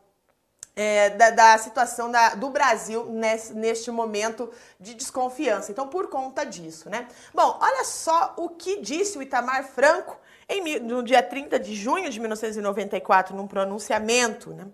é, 0.77 1.09
da, 1.09 1.31
da, 1.31 1.57
situação 1.57 2.11
da, 2.11 2.35
do 2.35 2.51
Brasil 2.51 3.07
nesse, 3.07 3.55
neste 3.55 3.91
momento 3.91 4.53
de 4.79 4.95
desconfiança. 4.95 5.73
Então, 5.73 5.89
por 5.89 6.09
conta 6.09 6.45
disso, 6.45 6.91
né? 6.91 7.09
Bom, 7.35 7.59
olha 7.61 7.83
só 7.83 8.35
o 8.37 8.51
que 8.51 8.83
disse 8.83 9.17
o 9.17 9.23
Itamar 9.23 9.65
Franco 9.65 10.19
em, 10.47 10.79
no 10.81 11.03
dia 11.03 11.23
30 11.23 11.59
de 11.59 11.75
junho 11.75 12.11
de 12.11 12.21
1994, 12.21 13.35
num 13.35 13.47
pronunciamento, 13.47 14.53
né? 14.53 14.67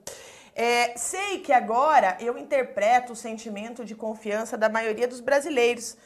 É, 0.55 0.95
sei 0.99 1.39
que 1.39 1.53
agora 1.53 2.19
eu 2.21 2.37
interpreto 2.37 3.15
o 3.15 3.17
sentimento 3.17 3.85
de 3.85 3.95
confiança 3.95 4.59
da 4.59 4.69
maioria 4.69 5.09
dos 5.09 5.21
brasileiros, 5.21 5.97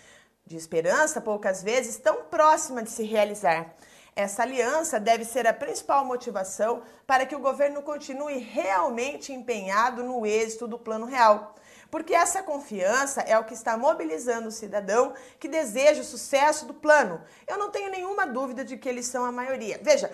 de 0.47 0.57
esperança, 0.57 1.21
poucas 1.21 1.65
vezes, 1.65 1.97
tão 1.97 2.23
próxima 2.25 2.81
de 2.81 2.91
se 2.91 3.03
realizar. 3.03 3.75
Essa 4.17 4.45
aliança 4.45 4.99
deve 4.99 5.27
ser 5.27 5.47
a 5.47 5.53
principal 5.53 6.03
motivação 6.03 6.83
para 7.07 7.27
que 7.27 7.37
o 7.37 7.39
governo 7.39 7.83
continue 7.83 8.39
realmente 8.39 9.31
empenhado 9.31 10.03
no 10.03 10.25
êxito 10.25 10.67
do 10.67 10.79
Plano 10.79 11.05
Real. 11.05 11.55
Porque 11.91 12.15
essa 12.15 12.43
confiança 12.43 13.21
é 13.21 13.39
o 13.39 13.45
que 13.45 13.53
está 13.53 13.77
mobilizando 13.77 14.49
o 14.49 14.51
cidadão 14.51 15.13
que 15.39 15.47
deseja 15.47 16.01
o 16.01 16.05
sucesso 16.05 16.65
do 16.65 16.73
plano. 16.73 17.21
Eu 17.47 17.59
não 17.59 17.71
tenho 17.71 17.91
nenhuma 17.91 18.27
dúvida 18.27 18.65
de 18.65 18.79
que 18.79 18.89
eles 18.89 19.07
são 19.07 19.23
a 19.23 19.31
maioria. 19.31 19.79
Veja, 19.83 20.11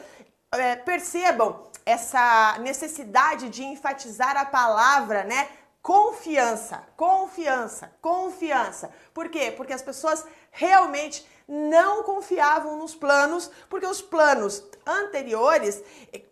é, 0.50 0.74
percebam 0.74 1.70
essa 1.86 2.58
necessidade 2.58 3.48
de 3.48 3.62
enfatizar 3.62 4.36
a 4.36 4.44
palavra, 4.44 5.22
né? 5.22 5.48
Confiança, 5.80 6.82
confiança, 6.96 7.92
confiança. 8.00 8.90
Por 9.14 9.28
quê? 9.28 9.52
Porque 9.56 9.72
as 9.72 9.82
pessoas 9.82 10.24
realmente 10.50 11.26
não 11.46 12.02
confiavam 12.02 12.76
nos 12.76 12.94
planos, 12.94 13.50
porque 13.68 13.86
os 13.86 14.00
planos 14.00 14.62
anteriores 14.86 15.82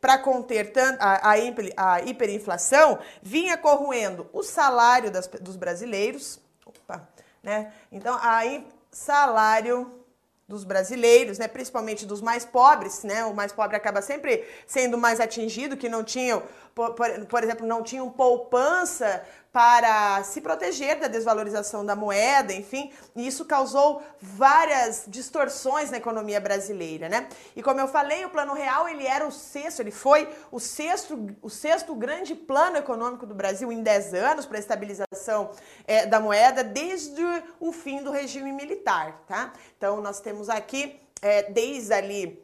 para 0.01 0.19
conter 0.19 0.73
a, 0.99 1.31
a, 1.31 1.35
a, 1.77 2.03
hiperinflação 2.03 2.99
vinha 3.23 3.57
corroendo 3.57 4.29
o 4.33 4.43
salário 4.43 5.11
das, 5.11 5.27
dos 5.27 5.57
brasileiros, 5.57 6.41
opa, 6.67 7.09
né? 7.43 7.73
Então, 7.93 8.19
aí 8.21 8.67
salário 8.91 10.01
dos 10.51 10.65
brasileiros, 10.65 11.39
né, 11.39 11.47
principalmente 11.47 12.05
dos 12.05 12.21
mais 12.21 12.45
pobres, 12.45 13.05
né? 13.05 13.25
O 13.25 13.33
mais 13.33 13.53
pobre 13.53 13.77
acaba 13.77 14.03
sempre 14.03 14.45
sendo 14.67 14.99
mais 14.99 15.21
atingido, 15.21 15.77
que 15.77 15.89
não 15.89 16.03
tinham, 16.03 16.43
por, 16.75 16.95
por, 16.95 17.27
por 17.27 17.45
exemplo, 17.45 17.67
não 17.67 17.83
tinham 17.83 18.09
poupança 18.11 19.23
para 19.53 20.23
se 20.23 20.41
proteger 20.41 21.01
da 21.01 21.09
desvalorização 21.09 21.85
da 21.85 21.97
moeda, 21.97 22.53
enfim, 22.53 22.93
e 23.17 23.27
isso 23.27 23.45
causou 23.45 24.01
várias 24.21 25.05
distorções 25.09 25.91
na 25.91 25.97
economia 25.97 26.41
brasileira, 26.41 27.09
né? 27.09 27.29
E 27.57 27.63
como 27.63 27.81
eu 27.81 27.89
falei, 27.89 28.25
o 28.25 28.31
Plano 28.31 28.55
Real 28.55 28.89
ele 28.89 29.05
era 29.05 29.27
o 29.27 29.33
sexto, 29.33 29.81
ele 29.81 29.91
foi 29.91 30.29
o 30.53 30.61
sexto, 30.61 31.37
o 31.43 31.51
sexto 31.51 31.95
grande 31.97 32.35
plano 32.35 32.77
econômico 32.77 33.27
do 33.27 33.35
Brasil 33.35 33.73
em 33.73 33.83
10 33.83 34.15
anos 34.15 34.47
para 34.47 34.57
a 34.57 34.61
estabilização 34.61 35.51
é, 35.85 36.07
da 36.07 36.21
moeda 36.21 36.63
desde 36.63 37.23
o 37.59 37.73
fim 37.73 38.05
do 38.05 38.13
regime 38.13 38.53
militar, 38.53 39.25
tá? 39.27 39.53
Então 39.77 40.01
nós 40.01 40.21
temos 40.21 40.49
aqui 40.49 41.01
é, 41.21 41.51
desde 41.51 41.93
ali 41.93 42.41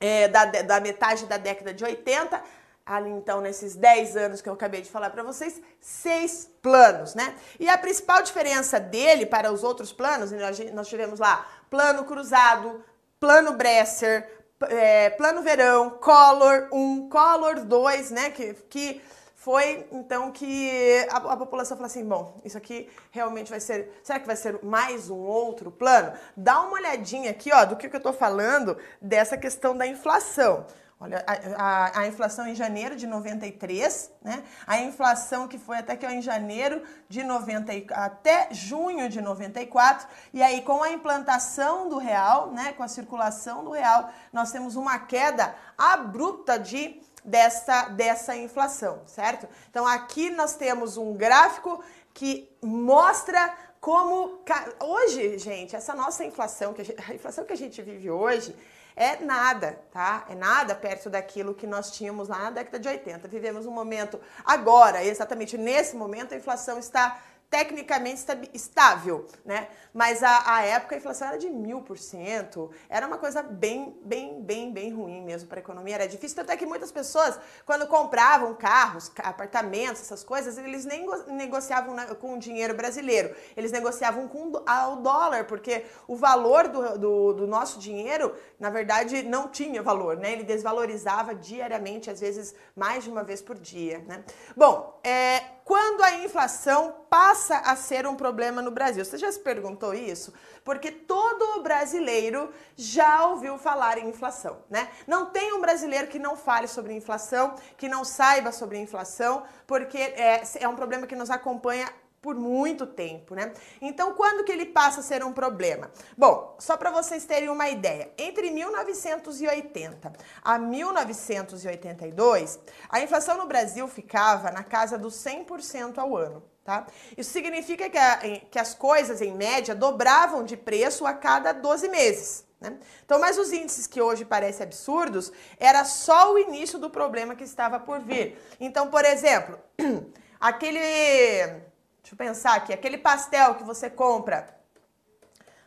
é, 0.00 0.26
da, 0.28 0.46
da 0.46 0.80
metade 0.80 1.26
da 1.26 1.36
década 1.36 1.74
de 1.74 1.84
80 1.84 2.42
ali 2.86 3.10
então 3.10 3.40
nesses 3.40 3.74
10 3.74 4.16
anos 4.16 4.42
que 4.42 4.48
eu 4.48 4.52
acabei 4.52 4.82
de 4.82 4.90
falar 4.90 5.10
para 5.10 5.22
vocês, 5.22 5.60
seis 5.80 6.50
planos, 6.60 7.14
né? 7.14 7.34
E 7.58 7.68
a 7.68 7.78
principal 7.78 8.22
diferença 8.22 8.78
dele 8.78 9.24
para 9.24 9.50
os 9.52 9.64
outros 9.64 9.92
planos, 9.92 10.30
nós 10.72 10.88
tivemos 10.88 11.18
lá 11.18 11.46
plano 11.70 12.04
cruzado, 12.04 12.84
plano 13.18 13.52
Bresser, 13.54 14.30
é, 14.68 15.10
plano 15.10 15.42
verão, 15.42 15.90
Collor 15.90 16.68
1, 16.72 17.08
Collor 17.08 17.64
2, 17.64 18.10
né? 18.10 18.30
Que, 18.30 18.54
que 18.68 19.02
foi 19.34 19.86
então 19.92 20.30
que 20.30 21.06
a, 21.10 21.16
a, 21.16 21.36
população 21.36 21.76
falou 21.76 21.86
assim: 21.86 22.04
bom, 22.04 22.40
isso 22.44 22.56
aqui 22.56 22.88
realmente 23.10 23.50
vai 23.50 23.60
ser. 23.60 23.90
Será 24.02 24.18
que 24.18 24.26
vai 24.26 24.36
ser 24.36 24.58
mais 24.62 25.10
um 25.10 25.18
outro 25.18 25.70
plano? 25.70 26.12
Dá 26.36 26.62
uma 26.62 26.74
olhadinha 26.74 27.30
aqui, 27.30 27.50
ó, 27.52 27.64
do 27.64 27.76
que, 27.76 27.88
que 27.88 27.96
eu 27.96 28.00
tô 28.00 28.12
falando 28.12 28.76
dessa 29.00 29.36
questão 29.36 29.76
da 29.76 29.86
inflação. 29.86 30.66
Olha, 31.00 31.24
a, 31.26 31.32
a, 31.62 32.00
a, 32.00 32.06
inflação 32.06 32.46
em 32.46 32.54
janeiro 32.54 32.94
de 32.94 33.06
93, 33.06 34.12
né? 34.22 34.44
A 34.66 34.78
inflação 34.78 35.48
que 35.48 35.58
foi 35.58 35.78
até 35.78 35.96
que 35.96 36.06
em 36.06 36.22
janeiro 36.22 36.82
de 37.08 37.24
90 37.24 37.72
até 37.94 38.48
junho 38.52 39.08
de 39.08 39.20
94, 39.20 40.06
e 40.32 40.42
aí 40.42 40.62
com 40.62 40.82
a 40.82 40.90
implantação 40.92 41.88
do 41.88 41.98
real, 41.98 42.52
né, 42.52 42.72
com 42.72 42.82
a 42.82 42.88
circulação 42.88 43.64
do 43.64 43.72
real, 43.72 44.10
nós 44.32 44.52
temos 44.52 44.76
uma 44.76 44.98
queda 44.98 45.54
abrupta 45.76 46.58
de 46.58 47.00
dessa 47.24 47.88
dessa 47.88 48.36
inflação, 48.36 49.02
certo? 49.06 49.48
Então 49.70 49.86
aqui 49.86 50.30
nós 50.30 50.54
temos 50.54 50.96
um 50.96 51.14
gráfico 51.14 51.82
que 52.14 52.48
mostra 52.62 53.52
como 53.80 54.40
hoje, 54.80 55.36
gente, 55.38 55.76
essa 55.76 55.94
nossa 55.94 56.24
inflação, 56.24 56.72
que 56.72 56.80
a, 56.80 56.84
gente, 56.84 57.10
a 57.10 57.14
inflação 57.14 57.44
que 57.44 57.52
a 57.52 57.56
gente 57.56 57.82
vive 57.82 58.10
hoje, 58.10 58.56
é 58.96 59.16
nada, 59.16 59.78
tá? 59.90 60.24
É 60.28 60.34
nada 60.34 60.74
perto 60.74 61.10
daquilo 61.10 61.54
que 61.54 61.66
nós 61.66 61.90
tínhamos 61.90 62.28
lá 62.28 62.38
na 62.38 62.50
década 62.50 62.78
de 62.78 62.88
80. 62.88 63.26
Vivemos 63.26 63.66
um 63.66 63.70
momento 63.70 64.20
agora, 64.44 65.04
exatamente 65.04 65.58
nesse 65.58 65.96
momento, 65.96 66.32
a 66.32 66.36
inflação 66.36 66.78
está 66.78 67.20
tecnicamente 67.54 68.24
estável, 68.52 69.26
né? 69.44 69.68
Mas 69.92 70.24
a, 70.24 70.56
a 70.56 70.62
época 70.62 70.96
a 70.96 70.98
inflação 70.98 71.28
era 71.28 71.38
de 71.38 71.48
mil 71.48 71.82
por 71.82 71.96
cento, 71.96 72.68
era 72.88 73.06
uma 73.06 73.16
coisa 73.16 73.44
bem, 73.44 73.96
bem, 74.04 74.42
bem, 74.42 74.72
bem 74.72 74.92
ruim 74.92 75.22
mesmo 75.22 75.48
para 75.48 75.60
a 75.60 75.62
economia, 75.62 75.94
era 75.94 76.08
difícil, 76.08 76.42
até 76.42 76.56
que 76.56 76.66
muitas 76.66 76.90
pessoas, 76.90 77.38
quando 77.64 77.86
compravam 77.86 78.52
carros, 78.56 79.12
apartamentos, 79.18 80.02
essas 80.02 80.24
coisas, 80.24 80.58
eles 80.58 80.84
nem 80.84 81.06
negociavam 81.28 81.94
com 82.16 82.34
o 82.34 82.38
dinheiro 82.40 82.74
brasileiro, 82.74 83.32
eles 83.56 83.70
negociavam 83.70 84.26
com 84.26 84.48
o 84.48 84.96
dólar, 84.96 85.44
porque 85.44 85.86
o 86.08 86.16
valor 86.16 86.66
do, 86.66 86.98
do, 86.98 87.32
do 87.34 87.46
nosso 87.46 87.78
dinheiro, 87.78 88.34
na 88.58 88.68
verdade, 88.68 89.22
não 89.22 89.46
tinha 89.46 89.80
valor, 89.80 90.16
né? 90.16 90.32
Ele 90.32 90.42
desvalorizava 90.42 91.36
diariamente, 91.36 92.10
às 92.10 92.18
vezes 92.18 92.52
mais 92.74 93.04
de 93.04 93.10
uma 93.10 93.22
vez 93.22 93.40
por 93.40 93.56
dia, 93.56 94.00
né? 94.08 94.24
Bom, 94.56 94.98
é, 95.04 95.53
quando 95.64 96.02
a 96.02 96.12
inflação 96.18 97.06
passa 97.08 97.56
a 97.56 97.74
ser 97.74 98.06
um 98.06 98.14
problema 98.14 98.60
no 98.60 98.70
Brasil. 98.70 99.04
Você 99.04 99.16
já 99.16 99.32
se 99.32 99.40
perguntou 99.40 99.94
isso? 99.94 100.34
Porque 100.62 100.90
todo 100.90 101.62
brasileiro 101.62 102.52
já 102.76 103.26
ouviu 103.26 103.56
falar 103.56 103.96
em 103.96 104.08
inflação, 104.08 104.58
né? 104.68 104.88
Não 105.06 105.26
tem 105.26 105.54
um 105.54 105.60
brasileiro 105.60 106.08
que 106.08 106.18
não 106.18 106.36
fale 106.36 106.68
sobre 106.68 106.92
inflação, 106.92 107.54
que 107.78 107.88
não 107.88 108.04
saiba 108.04 108.52
sobre 108.52 108.78
inflação, 108.78 109.44
porque 109.66 109.98
é, 109.98 110.42
é 110.60 110.68
um 110.68 110.76
problema 110.76 111.06
que 111.06 111.16
nos 111.16 111.30
acompanha 111.30 111.88
por 112.24 112.34
muito 112.34 112.86
tempo, 112.86 113.34
né? 113.34 113.52
Então, 113.82 114.14
quando 114.14 114.44
que 114.44 114.50
ele 114.50 114.64
passa 114.64 115.00
a 115.00 115.02
ser 115.02 115.22
um 115.22 115.30
problema? 115.30 115.90
Bom, 116.16 116.56
só 116.58 116.74
para 116.74 116.90
vocês 116.90 117.26
terem 117.26 117.50
uma 117.50 117.68
ideia, 117.68 118.10
entre 118.16 118.50
1980 118.50 120.10
a 120.42 120.58
1982, 120.58 122.58
a 122.88 123.02
inflação 123.02 123.36
no 123.36 123.46
Brasil 123.46 123.86
ficava 123.86 124.50
na 124.50 124.64
casa 124.64 124.96
dos 124.96 125.16
100% 125.16 125.98
ao 125.98 126.16
ano. 126.16 126.42
Tá? 126.64 126.86
Isso 127.14 127.30
significa 127.30 127.90
que, 127.90 127.98
a, 127.98 128.18
que 128.50 128.58
as 128.58 128.72
coisas, 128.72 129.20
em 129.20 129.34
média, 129.34 129.74
dobravam 129.74 130.42
de 130.42 130.56
preço 130.56 131.04
a 131.04 131.12
cada 131.12 131.52
12 131.52 131.90
meses. 131.90 132.46
Né? 132.58 132.78
Então, 133.04 133.18
mas 133.18 133.36
os 133.36 133.52
índices 133.52 133.86
que 133.86 134.00
hoje 134.00 134.24
parecem 134.24 134.64
absurdos, 134.64 135.30
era 135.60 135.84
só 135.84 136.32
o 136.32 136.38
início 136.38 136.78
do 136.78 136.88
problema 136.88 137.36
que 137.36 137.44
estava 137.44 137.78
por 137.78 138.00
vir. 138.00 138.38
Então, 138.58 138.88
por 138.88 139.04
exemplo, 139.04 139.58
aquele 140.40 141.73
Deixa 142.04 142.14
eu 142.14 142.18
pensar 142.18 142.54
aqui. 142.54 142.70
Aquele 142.70 142.98
pastel 142.98 143.54
que 143.54 143.64
você 143.64 143.88
compra 143.88 144.54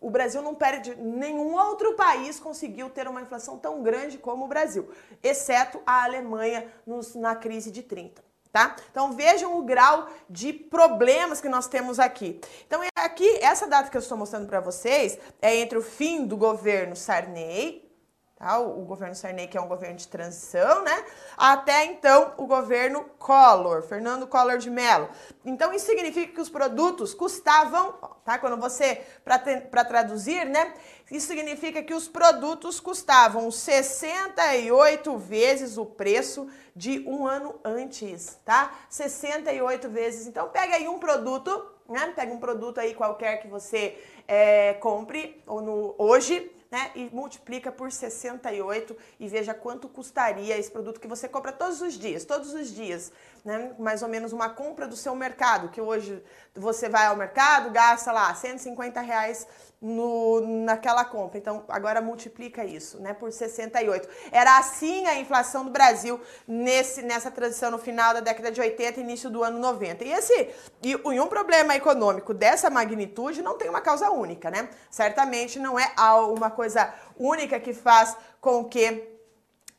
o 0.00 0.10
Brasil 0.10 0.40
não 0.40 0.54
perde, 0.54 0.94
nenhum 0.94 1.54
outro 1.54 1.94
país 1.94 2.40
conseguiu 2.40 2.88
ter 2.88 3.06
uma 3.06 3.20
inflação 3.20 3.58
tão 3.58 3.82
grande 3.82 4.16
como 4.16 4.46
o 4.46 4.48
Brasil, 4.48 4.90
exceto 5.22 5.80
a 5.86 6.04
Alemanha 6.04 6.72
nos, 6.86 7.14
na 7.14 7.36
crise 7.36 7.70
de 7.70 7.82
30 7.82 8.25
tá? 8.56 8.74
Então 8.90 9.12
vejam 9.12 9.58
o 9.58 9.62
grau 9.62 10.08
de 10.30 10.50
problemas 10.50 11.42
que 11.42 11.48
nós 11.48 11.68
temos 11.68 11.98
aqui. 11.98 12.40
Então 12.66 12.80
aqui, 12.96 13.38
essa 13.42 13.66
data 13.66 13.90
que 13.90 13.96
eu 13.98 14.00
estou 14.00 14.16
mostrando 14.16 14.46
para 14.46 14.60
vocês 14.60 15.18
é 15.42 15.56
entre 15.56 15.76
o 15.76 15.82
fim 15.82 16.24
do 16.24 16.38
governo 16.38 16.96
Sarney, 16.96 17.85
tá? 18.36 18.58
O, 18.58 18.82
o, 18.82 18.84
governo 18.84 19.14
Sarney 19.14 19.48
que 19.48 19.56
é 19.56 19.60
um 19.60 19.68
governo 19.68 19.96
de 19.96 20.06
transição, 20.06 20.84
né? 20.84 21.04
Até 21.36 21.86
então 21.86 22.34
o 22.36 22.46
governo 22.46 23.04
Collor, 23.18 23.82
Fernando 23.82 24.26
Collor 24.26 24.58
de 24.58 24.70
Mello. 24.70 25.08
Então 25.44 25.72
isso 25.72 25.86
significa 25.86 26.32
que 26.32 26.40
os 26.40 26.48
produtos 26.48 27.14
custavam, 27.14 27.92
tá? 28.24 28.38
Quando 28.38 28.60
você 28.60 29.02
para 29.24 29.84
traduzir, 29.84 30.44
né? 30.46 30.74
Isso 31.10 31.28
significa 31.28 31.82
que 31.82 31.94
os 31.94 32.08
produtos 32.08 32.80
custavam 32.80 33.50
68 33.50 35.16
vezes 35.16 35.78
o 35.78 35.86
preço 35.86 36.48
de 36.74 37.04
um 37.06 37.26
ano 37.26 37.58
antes, 37.64 38.38
tá? 38.44 38.74
68 38.90 39.88
vezes. 39.88 40.26
Então 40.26 40.48
pega 40.48 40.76
aí 40.76 40.86
um 40.88 40.98
produto, 40.98 41.70
né? 41.88 42.12
Pega 42.14 42.32
um 42.32 42.38
produto 42.38 42.78
aí 42.78 42.92
qualquer 42.92 43.40
que 43.40 43.48
você 43.48 43.98
é, 44.28 44.74
compre 44.74 45.42
ou 45.46 45.62
no, 45.62 45.94
hoje 45.96 46.52
né? 46.70 46.90
E 46.94 47.08
multiplica 47.12 47.70
por 47.70 47.92
68 47.92 48.96
e 49.20 49.28
veja 49.28 49.54
quanto 49.54 49.88
custaria 49.88 50.58
esse 50.58 50.70
produto 50.70 51.00
que 51.00 51.06
você 51.06 51.28
compra 51.28 51.52
todos 51.52 51.80
os 51.80 51.94
dias, 51.94 52.24
todos 52.24 52.52
os 52.52 52.74
dias, 52.74 53.12
né? 53.44 53.74
Mais 53.78 54.02
ou 54.02 54.08
menos 54.08 54.32
uma 54.32 54.48
compra 54.48 54.86
do 54.86 54.96
seu 54.96 55.14
mercado, 55.14 55.68
que 55.68 55.80
hoje 55.80 56.22
você 56.54 56.88
vai 56.88 57.06
ao 57.06 57.16
mercado, 57.16 57.70
gasta 57.70 58.12
lá 58.12 58.34
150 58.34 59.00
reais 59.00 59.46
no, 59.80 60.40
naquela 60.64 61.04
compra. 61.04 61.38
Então, 61.38 61.64
agora 61.68 62.00
multiplica 62.00 62.64
isso, 62.64 63.00
né, 63.00 63.12
por 63.12 63.30
68. 63.30 64.08
Era 64.32 64.58
assim 64.58 65.06
a 65.06 65.18
inflação 65.18 65.64
do 65.64 65.70
Brasil 65.70 66.20
nesse, 66.46 67.02
nessa 67.02 67.30
transição 67.30 67.70
no 67.70 67.78
final 67.78 68.14
da 68.14 68.20
década 68.20 68.50
de 68.50 68.60
80 68.60 69.00
início 69.00 69.30
do 69.30 69.42
ano 69.42 69.58
90. 69.58 70.04
E 70.04 70.12
esse 70.12 70.50
e, 70.82 70.92
e 70.92 71.20
um 71.20 71.26
problema 71.26 71.74
econômico 71.74 72.32
dessa 72.32 72.70
magnitude 72.70 73.42
não 73.42 73.56
tem 73.56 73.68
uma 73.68 73.80
causa 73.80 74.10
única, 74.10 74.50
né? 74.50 74.68
Certamente 74.90 75.58
não 75.58 75.78
é 75.78 75.92
uma 76.30 76.50
coisa 76.50 76.92
única 77.18 77.60
que 77.60 77.72
faz 77.72 78.16
com 78.40 78.64
que 78.64 79.15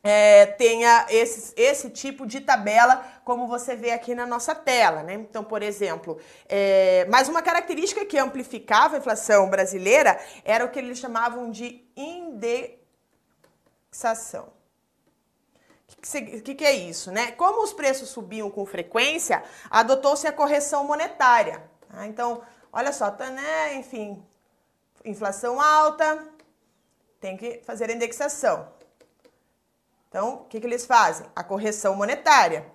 é, 0.02 0.46
tenha 0.46 1.06
esse, 1.10 1.52
esse 1.56 1.90
tipo 1.90 2.26
de 2.26 2.40
tabela, 2.40 3.04
como 3.24 3.46
você 3.46 3.76
vê 3.76 3.90
aqui 3.90 4.14
na 4.14 4.26
nossa 4.26 4.54
tela. 4.54 5.02
Né? 5.02 5.14
Então, 5.14 5.42
por 5.42 5.62
exemplo, 5.62 6.18
é, 6.48 7.04
mais 7.06 7.28
uma 7.28 7.42
característica 7.42 8.04
que 8.04 8.16
amplificava 8.18 8.96
a 8.96 8.98
inflação 8.98 9.50
brasileira 9.50 10.18
era 10.44 10.64
o 10.64 10.70
que 10.70 10.78
eles 10.78 10.98
chamavam 10.98 11.50
de 11.50 11.84
indexação. 11.96 12.78
O 15.88 16.42
que, 16.42 16.54
que, 16.54 16.64
é 16.64 16.72
isso? 16.72 17.10
Né? 17.10 17.32
Como 17.32 17.62
os 17.62 17.72
preços 17.72 18.10
subiam 18.10 18.50
com 18.50 18.64
frequência, 18.64 19.42
adotou-se 19.68 20.26
a 20.26 20.32
correção 20.32 20.84
monetária. 20.84 21.68
Tá? 21.88 22.06
Então, 22.06 22.42
olha 22.72 22.92
só, 22.92 23.10
tá, 23.10 23.30
né? 23.30 23.74
enfim, 23.74 24.22
inflação 25.04 25.60
alta, 25.60 26.24
tem 27.20 27.36
que 27.36 27.62
fazer 27.64 27.90
indexação. 27.90 28.77
Então, 30.08 30.34
o 30.34 30.44
que, 30.44 30.60
que 30.60 30.66
eles 30.66 30.86
fazem? 30.86 31.26
A 31.36 31.44
correção 31.44 31.94
monetária. 31.94 32.66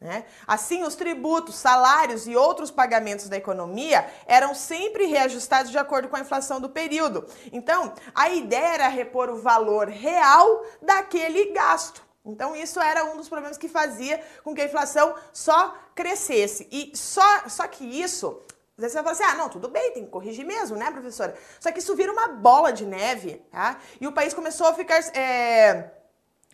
Né? 0.00 0.24
Assim, 0.48 0.82
os 0.82 0.96
tributos, 0.96 1.54
salários 1.54 2.26
e 2.26 2.34
outros 2.34 2.72
pagamentos 2.72 3.28
da 3.28 3.36
economia 3.36 4.04
eram 4.26 4.52
sempre 4.52 5.06
reajustados 5.06 5.70
de 5.70 5.78
acordo 5.78 6.08
com 6.08 6.16
a 6.16 6.20
inflação 6.20 6.60
do 6.60 6.68
período. 6.68 7.24
Então, 7.52 7.94
a 8.12 8.28
ideia 8.30 8.74
era 8.74 8.88
repor 8.88 9.30
o 9.30 9.36
valor 9.36 9.88
real 9.88 10.64
daquele 10.82 11.52
gasto. 11.52 12.02
Então, 12.24 12.56
isso 12.56 12.80
era 12.80 13.04
um 13.04 13.16
dos 13.16 13.28
problemas 13.28 13.56
que 13.56 13.68
fazia 13.68 14.20
com 14.42 14.54
que 14.54 14.62
a 14.62 14.66
inflação 14.66 15.14
só 15.32 15.76
crescesse. 15.94 16.68
E 16.72 16.92
só, 16.96 17.48
só 17.48 17.68
que 17.68 17.84
isso 17.84 18.40
você 18.76 19.00
vai 19.00 19.04
falar 19.04 19.12
assim, 19.12 19.22
ah, 19.24 19.34
não, 19.36 19.48
tudo 19.48 19.68
bem, 19.68 19.92
tem 19.92 20.04
que 20.04 20.10
corrigir 20.10 20.44
mesmo, 20.44 20.76
né, 20.76 20.90
professora? 20.90 21.36
Só 21.60 21.70
que 21.70 21.78
isso 21.78 21.94
vira 21.94 22.10
uma 22.10 22.28
bola 22.28 22.72
de 22.72 22.84
neve, 22.84 23.36
tá? 23.50 23.78
E 24.00 24.06
o 24.06 24.12
país 24.12 24.34
começou 24.34 24.66
a 24.66 24.74
ficar 24.74 24.98
é, 25.16 25.90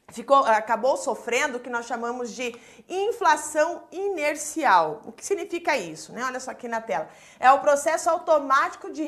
ficou, 0.08 0.38
acabou 0.38 0.96
sofrendo 0.96 1.58
o 1.58 1.60
que 1.60 1.68
nós 1.68 1.86
chamamos 1.86 2.30
de 2.30 2.54
inflação 2.88 3.82
inercial. 3.92 5.02
O 5.04 5.12
que 5.12 5.24
significa 5.24 5.76
isso? 5.76 6.12
Né? 6.12 6.24
Olha 6.24 6.40
só 6.40 6.50
aqui 6.50 6.66
na 6.66 6.80
tela. 6.80 7.08
É 7.38 7.50
o 7.52 7.60
processo 7.60 8.08
automático 8.08 8.90
de 8.90 9.04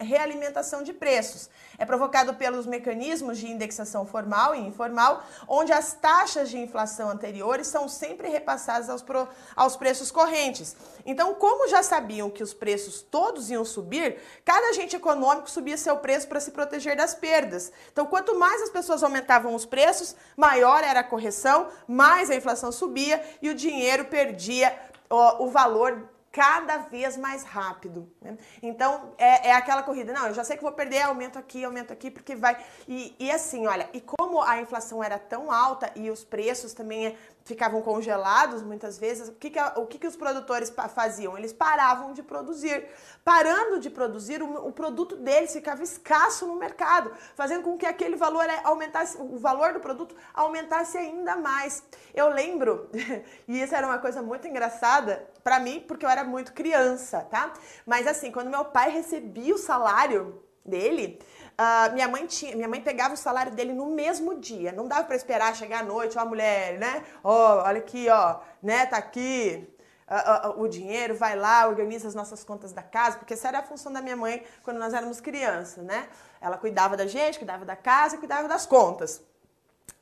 realimentação 0.00 0.82
de 0.82 0.92
preços. 0.92 1.50
É 1.78 1.84
provocado 1.84 2.34
pelos 2.34 2.66
mecanismos 2.66 3.38
de 3.38 3.48
indexação 3.48 4.06
formal 4.06 4.54
e 4.54 4.60
informal, 4.60 5.24
onde 5.48 5.72
as 5.72 5.92
taxas 5.94 6.48
de 6.48 6.58
inflação 6.58 7.10
anteriores 7.10 7.66
são 7.66 7.88
sempre 7.88 8.28
repassadas 8.28 8.88
aos, 8.88 9.02
pro, 9.02 9.28
aos 9.54 9.76
preços 9.76 10.10
correntes. 10.10 10.76
Então, 11.04 11.34
como 11.34 11.68
já 11.68 11.82
sabiam 11.82 12.30
que 12.30 12.42
os 12.42 12.54
preços 12.54 13.02
todos 13.02 13.50
iam 13.50 13.64
subir, 13.64 14.18
cada 14.44 14.68
agente 14.68 14.96
econômico 14.96 15.50
subia 15.50 15.76
seu 15.76 15.96
preço 15.98 16.28
para 16.28 16.40
se 16.40 16.52
proteger 16.52 16.96
das 16.96 17.14
perdas. 17.14 17.72
Então, 17.92 18.06
quanto 18.06 18.38
mais 18.38 18.62
as 18.62 18.70
pessoas 18.70 19.02
aumentavam 19.02 19.54
os 19.54 19.66
preços, 19.66 20.14
maior 20.36 20.84
era 20.84 21.00
a 21.00 21.04
correção, 21.04 21.68
mais 21.88 22.30
a 22.30 22.34
inflação 22.34 22.70
subia 22.70 23.22
e 23.40 23.48
o 23.48 23.54
dinheiro 23.54 24.04
perdia 24.04 24.76
o, 25.08 25.44
o 25.44 25.50
valor 25.50 26.08
cada 26.36 26.76
vez 26.76 27.16
mais 27.16 27.44
rápido. 27.44 28.12
Né? 28.20 28.36
Então, 28.62 29.14
é, 29.16 29.48
é, 29.48 29.52
aquela 29.54 29.82
corrida. 29.82 30.12
Não, 30.12 30.26
eu 30.26 30.34
já 30.34 30.44
sei 30.44 30.54
que 30.54 30.62
vou 30.62 30.70
perder, 30.70 31.00
aumento 31.00 31.38
aqui, 31.38 31.64
aumento 31.64 31.94
aqui, 31.94 32.10
porque 32.10 32.36
vai. 32.36 32.62
E, 32.86 33.16
e 33.18 33.30
assim, 33.30 33.66
olha, 33.66 33.88
e 33.94 34.02
como 34.02 34.42
a 34.42 34.60
inflação 34.60 35.02
era 35.02 35.18
tão 35.18 35.50
alta 35.50 35.90
e 35.96 36.10
os 36.10 36.24
preços 36.24 36.74
também 36.74 37.16
ficavam 37.46 37.80
congelados 37.80 38.60
muitas 38.60 38.98
vezes, 38.98 39.28
o 39.28 39.32
que, 39.32 39.50
que, 39.50 39.58
o 39.76 39.86
que, 39.86 39.98
que 40.00 40.06
os 40.06 40.16
produtores 40.16 40.72
faziam? 40.92 41.38
Eles 41.38 41.52
paravam 41.52 42.12
de 42.12 42.20
produzir. 42.20 42.88
Parando 43.24 43.78
de 43.78 43.88
produzir, 43.88 44.42
o, 44.42 44.66
o, 44.66 44.72
produto 44.72 45.14
deles 45.14 45.52
ficava 45.52 45.80
escasso 45.80 46.44
no 46.44 46.56
mercado, 46.56 47.12
fazendo 47.36 47.62
com 47.62 47.78
que 47.78 47.86
aquele 47.86 48.16
valor 48.16 48.44
é, 48.50 48.60
aumentasse, 48.64 49.16
o 49.16 49.38
valor 49.38 49.72
do 49.72 49.78
produto 49.78 50.16
aumentasse 50.34 50.98
ainda 50.98 51.36
mais. 51.36 51.84
Eu 52.12 52.28
lembro, 52.30 52.90
e 53.46 53.62
isso 53.62 53.76
era 53.76 53.86
uma 53.86 53.98
coisa 53.98 54.20
muito 54.20 54.48
engraçada 54.48 55.24
para 55.44 55.60
mim, 55.60 55.84
porque 55.86 56.04
eu 56.04 56.10
era 56.10 56.24
muito 56.24 56.52
criança, 56.52 57.20
tá? 57.30 57.52
Mas 57.86 58.08
assim, 58.08 58.32
quando 58.32 58.50
meu 58.50 58.64
pai 58.64 58.90
recebia 58.90 59.54
o 59.54 59.58
salário 59.58 60.42
dele, 60.64 61.20
Uh, 61.58 61.94
minha, 61.94 62.06
mãe 62.06 62.26
tinha, 62.26 62.54
minha 62.54 62.68
mãe 62.68 62.82
pegava 62.82 63.14
o 63.14 63.16
salário 63.16 63.50
dele 63.50 63.72
no 63.72 63.86
mesmo 63.86 64.38
dia. 64.38 64.72
Não 64.72 64.86
dava 64.86 65.04
para 65.04 65.16
esperar 65.16 65.56
chegar 65.56 65.80
à 65.80 65.82
noite, 65.82 66.18
ó, 66.18 66.20
a 66.20 66.24
mulher, 66.24 66.78
né? 66.78 67.02
Ó, 67.24 67.30
oh, 67.30 67.62
olha 67.62 67.78
aqui, 67.78 68.08
ó, 68.10 68.40
né? 68.62 68.84
Tá 68.84 68.98
aqui. 68.98 69.66
Uh, 70.06 70.50
uh, 70.50 70.62
o 70.62 70.68
dinheiro, 70.68 71.16
vai 71.16 71.34
lá, 71.34 71.66
organiza 71.66 72.06
as 72.06 72.14
nossas 72.14 72.44
contas 72.44 72.72
da 72.72 72.82
casa, 72.82 73.16
porque 73.18 73.34
essa 73.34 73.48
era 73.48 73.58
a 73.58 73.62
função 73.62 73.92
da 73.92 74.00
minha 74.00 74.16
mãe 74.16 74.44
quando 74.62 74.78
nós 74.78 74.92
éramos 74.92 75.18
crianças, 75.18 75.82
né? 75.82 76.06
Ela 76.40 76.58
cuidava 76.58 76.96
da 76.96 77.06
gente, 77.06 77.38
cuidava 77.38 77.64
da 77.64 77.74
casa, 77.74 78.18
cuidava 78.18 78.46
das 78.46 78.66
contas. 78.66 79.22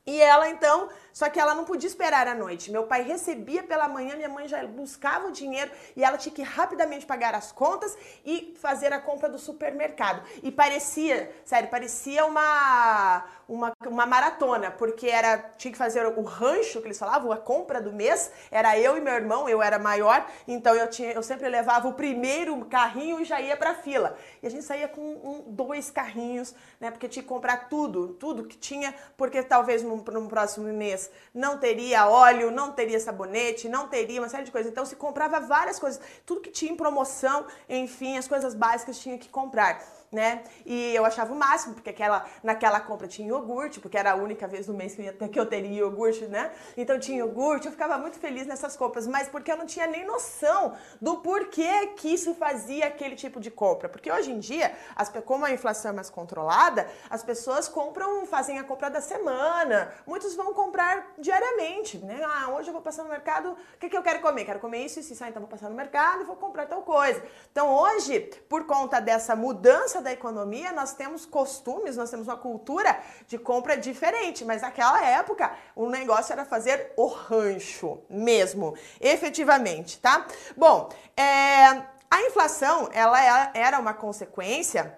E 0.07 0.21
ela 0.21 0.49
então 0.51 0.89
Só 1.15 1.31
que 1.31 1.39
ela 1.39 1.55
não 1.55 1.65
podia 1.65 1.87
esperar 1.87 2.27
a 2.27 2.35
noite. 2.35 2.73
Meu 2.73 2.89
pai 2.89 3.03
recebia 3.03 3.63
pela 3.63 3.87
manhã, 3.87 4.17
minha 4.17 4.29
mãe 4.29 4.49
já 4.49 4.67
buscava 4.67 5.29
o 5.29 5.31
dinheiro 5.31 5.71
e 5.97 6.03
ela 6.03 6.19
tinha 6.19 6.35
que 6.35 6.43
rapidamente 6.43 7.07
pagar 7.07 7.37
as 7.37 7.53
contas 7.53 7.97
e 8.27 8.53
fazer 8.59 8.93
a 8.93 9.01
compra 9.01 9.29
do 9.29 9.39
supermercado. 9.39 10.27
E 10.43 10.51
parecia, 10.51 11.33
sério, 11.45 11.71
parecia 11.71 12.27
uma 12.27 13.25
uma, 13.49 13.73
uma 13.87 14.07
maratona, 14.07 14.71
porque 14.71 15.07
era 15.07 15.39
tinha 15.57 15.73
que 15.73 15.79
fazer 15.79 16.07
o 16.07 16.23
rancho 16.23 16.81
que 16.81 16.87
eles 16.87 16.99
falavam, 16.99 17.33
a 17.33 17.37
compra 17.37 17.81
do 17.81 17.93
mês, 17.93 18.31
era 18.51 18.79
eu 18.79 18.97
e 18.97 19.01
meu 19.01 19.15
irmão, 19.15 19.49
eu 19.49 19.63
era 19.63 19.79
maior, 19.79 20.27
então 20.47 20.75
eu 20.75 20.89
tinha 20.89 21.13
eu 21.13 21.23
sempre 21.23 21.49
levava 21.49 21.89
o 21.89 21.95
primeiro 21.95 22.65
carrinho 22.67 23.21
e 23.21 23.25
já 23.25 23.41
ia 23.41 23.57
para 23.57 23.75
fila. 23.75 24.17
E 24.43 24.47
a 24.47 24.51
gente 24.51 24.65
saía 24.65 24.89
com 24.89 25.01
um, 25.01 25.45
dois 25.47 25.91
carrinhos, 25.91 26.55
né, 26.81 26.91
porque 26.91 27.09
tinha 27.09 27.23
que 27.23 27.29
comprar 27.29 27.69
tudo, 27.69 28.09
tudo 28.15 28.45
que 28.45 28.57
tinha, 28.57 28.95
porque 29.17 29.43
talvez 29.43 29.83
no, 29.83 29.97
no 29.97 30.29
próximo 30.29 30.67
mês 30.73 31.11
não 31.33 31.59
teria 31.59 32.09
óleo, 32.09 32.51
não 32.51 32.73
teria 32.73 32.99
sabonete, 32.99 33.69
não 33.69 33.89
teria 33.89 34.21
uma 34.21 34.29
série 34.29 34.45
de 34.45 34.51
coisas. 34.51 34.71
Então 34.71 34.85
se 34.85 34.97
comprava 34.97 35.41
várias 35.41 35.79
coisas, 35.79 36.01
tudo 36.25 36.41
que 36.41 36.51
tinha 36.51 36.73
em 36.73 36.77
promoção, 36.77 37.47
enfim, 37.69 38.17
as 38.17 38.27
coisas 38.27 38.55
básicas 38.55 38.99
tinha 38.99 39.19
que 39.19 39.29
comprar 39.29 39.83
né? 40.15 40.45
E 40.65 40.95
eu 40.95 41.05
achava 41.05 41.33
o 41.33 41.37
máximo, 41.37 41.75
porque 41.75 41.91
aquela, 41.91 42.25
naquela 42.43 42.81
compra 42.81 43.07
tinha 43.07 43.29
iogurte, 43.29 43.81
porque 43.81 43.99
era 43.99 44.13
a 44.13 44.15
única 44.15 44.47
vez 44.47 44.67
no 44.67 44.75
mês 44.75 44.95
que 44.95 45.03
eu, 45.03 45.29
que 45.29 45.41
eu 45.41 45.47
teria 45.47 45.81
iogurte, 45.81 46.25
né? 46.27 46.53
Então 46.77 46.99
tinha 46.99 47.19
iogurte, 47.19 47.67
eu 47.67 47.73
ficava 47.73 47.99
muito 47.99 48.19
feliz 48.19 48.47
nessas 48.47 48.77
compras, 48.77 49.07
mas 49.07 49.29
porque 49.29 49.51
eu 49.51 49.57
não 49.57 49.67
tinha 49.67 49.87
nem 49.87 50.07
noção 50.07 50.75
do 51.01 51.17
porquê 51.19 51.89
que 51.97 52.09
isso 52.15 52.35
fazia 52.35 52.87
aquele 52.87 53.17
tipo 53.17 53.41
de 53.41 53.51
compra. 53.51 53.89
Porque 53.89 54.11
hoje 54.11 54.31
em 54.31 54.39
dia, 54.39 54.73
as, 54.95 55.09
como 55.25 55.45
a 55.45 55.51
inflação 55.51 55.91
é 55.91 55.95
mais 55.95 56.09
controlada, 56.09 56.89
as 57.11 57.23
pessoas 57.23 57.69
compram, 57.69 58.25
fazem 58.27 58.59
a 58.59 58.65
compra 58.65 58.89
da 58.89 59.01
semana, 59.01 59.93
muitos 60.07 60.35
vão 60.35 60.55
comprar 60.55 61.13
diariamente, 61.19 61.99
né? 61.99 62.21
Ah, 62.25 62.51
hoje 62.51 62.69
eu 62.69 62.73
vou 62.73 62.83
passar 62.83 63.03
no 63.03 63.11
mercado, 63.11 63.51
o 63.51 63.79
que, 63.79 63.89
que 63.89 63.97
eu 63.97 64.03
quero 64.03 64.21
comer? 64.21 64.45
Quero 64.45 64.61
comer 64.61 64.85
isso, 64.85 65.01
isso, 65.01 65.13
isso, 65.13 65.25
ah, 65.25 65.29
então 65.29 65.41
vou 65.41 65.49
passar 65.49 65.69
no 65.69 65.75
mercado 65.75 66.23
e 66.23 66.25
vou 66.25 66.37
comprar 66.37 66.67
tal 66.67 66.83
coisa. 66.83 67.23
Então 67.51 67.69
hoje, 67.69 68.21
por 68.49 68.65
conta 68.67 69.01
dessa 69.01 69.35
mudança 69.35 70.01
da 70.05 70.13
economia, 70.13 70.71
nós 70.73 70.95
temos 70.95 71.27
costumes, 71.27 71.97
nós 71.97 72.11
temos 72.11 72.29
uma 72.29 72.37
cultura 72.37 72.97
de 73.27 73.39
compra 73.39 73.77
diferente, 73.77 74.45
mas 74.45 74.63
naquela 74.63 75.05
época 75.05 75.53
o 75.75 75.89
negócio 75.89 76.33
era 76.33 76.45
fazer 76.45 76.93
o 76.97 77.07
rancho 77.07 77.99
mesmo, 78.09 78.77
efetivamente, 79.01 79.99
tá? 79.99 80.27
Bom, 80.57 80.89
é, 81.17 81.83
a 82.11 82.23
inflação, 82.23 82.89
ela 82.93 83.21
é, 83.21 83.51
era 83.55 83.81
uma 83.81 83.93
consequência, 83.93 84.97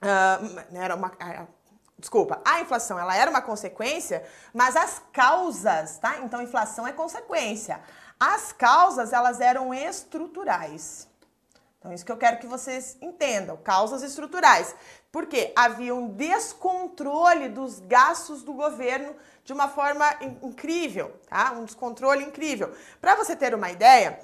uh, 0.00 0.76
era 0.76 0.94
uma, 0.94 1.10
desculpa, 1.98 2.40
a 2.44 2.60
inflação 2.60 2.98
ela 2.98 3.16
era 3.16 3.28
uma 3.28 3.42
consequência, 3.42 4.24
mas 4.54 4.76
as 4.76 5.02
causas, 5.12 5.98
tá? 5.98 6.18
Então, 6.18 6.40
inflação 6.40 6.86
é 6.86 6.92
consequência. 6.92 7.80
As 8.20 8.52
causas, 8.52 9.12
elas 9.12 9.40
eram 9.40 9.74
estruturais. 9.74 11.07
Então, 11.78 11.92
isso 11.92 12.04
que 12.04 12.10
eu 12.10 12.16
quero 12.16 12.38
que 12.38 12.46
vocês 12.46 12.96
entendam: 13.00 13.56
causas 13.56 14.02
estruturais. 14.02 14.74
Porque 15.10 15.52
havia 15.56 15.94
um 15.94 16.08
descontrole 16.08 17.48
dos 17.48 17.80
gastos 17.80 18.42
do 18.42 18.52
governo 18.52 19.14
de 19.44 19.52
uma 19.52 19.68
forma 19.68 20.04
incrível, 20.20 21.14
tá? 21.28 21.52
Um 21.52 21.64
descontrole 21.64 22.24
incrível. 22.24 22.74
Para 23.00 23.14
você 23.14 23.34
ter 23.34 23.54
uma 23.54 23.70
ideia, 23.70 24.20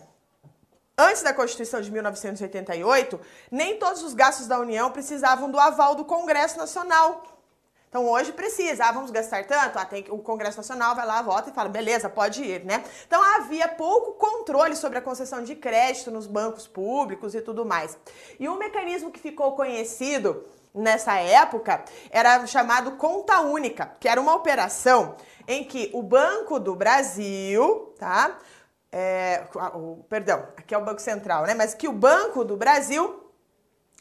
antes 0.98 1.22
da 1.22 1.32
Constituição 1.32 1.80
de 1.80 1.90
1988, 1.90 3.18
nem 3.50 3.78
todos 3.78 4.02
os 4.02 4.12
gastos 4.12 4.46
da 4.46 4.58
União 4.58 4.90
precisavam 4.90 5.50
do 5.50 5.58
aval 5.58 5.94
do 5.94 6.04
Congresso 6.04 6.58
Nacional. 6.58 7.33
Então 7.94 8.08
hoje 8.08 8.32
precisa, 8.32 8.86
ah, 8.86 8.90
vamos 8.90 9.12
gastar 9.12 9.44
tanto? 9.44 9.78
Ah, 9.78 9.84
tem, 9.84 10.04
o 10.08 10.18
Congresso 10.18 10.56
Nacional 10.56 10.96
vai 10.96 11.06
lá, 11.06 11.22
vota 11.22 11.50
e 11.50 11.52
fala, 11.52 11.68
beleza, 11.68 12.08
pode 12.08 12.42
ir, 12.42 12.64
né? 12.64 12.82
Então 13.06 13.22
havia 13.22 13.68
pouco 13.68 14.14
controle 14.14 14.74
sobre 14.74 14.98
a 14.98 15.00
concessão 15.00 15.44
de 15.44 15.54
crédito 15.54 16.10
nos 16.10 16.26
bancos 16.26 16.66
públicos 16.66 17.36
e 17.36 17.40
tudo 17.40 17.64
mais. 17.64 17.96
E 18.40 18.48
um 18.48 18.58
mecanismo 18.58 19.12
que 19.12 19.20
ficou 19.20 19.52
conhecido 19.52 20.44
nessa 20.74 21.20
época 21.20 21.84
era 22.10 22.44
chamado 22.48 22.96
conta 22.96 23.38
única, 23.42 23.92
que 24.00 24.08
era 24.08 24.20
uma 24.20 24.34
operação 24.34 25.14
em 25.46 25.62
que 25.62 25.92
o 25.94 26.02
Banco 26.02 26.58
do 26.58 26.74
Brasil, 26.74 27.94
tá? 27.96 28.36
É, 28.90 29.44
o, 29.72 30.02
perdão, 30.08 30.48
aqui 30.56 30.74
é 30.74 30.78
o 30.78 30.84
Banco 30.84 31.00
Central, 31.00 31.44
né? 31.44 31.54
Mas 31.54 31.74
que 31.74 31.86
o 31.86 31.92
Banco 31.92 32.44
do 32.44 32.56
Brasil 32.56 33.23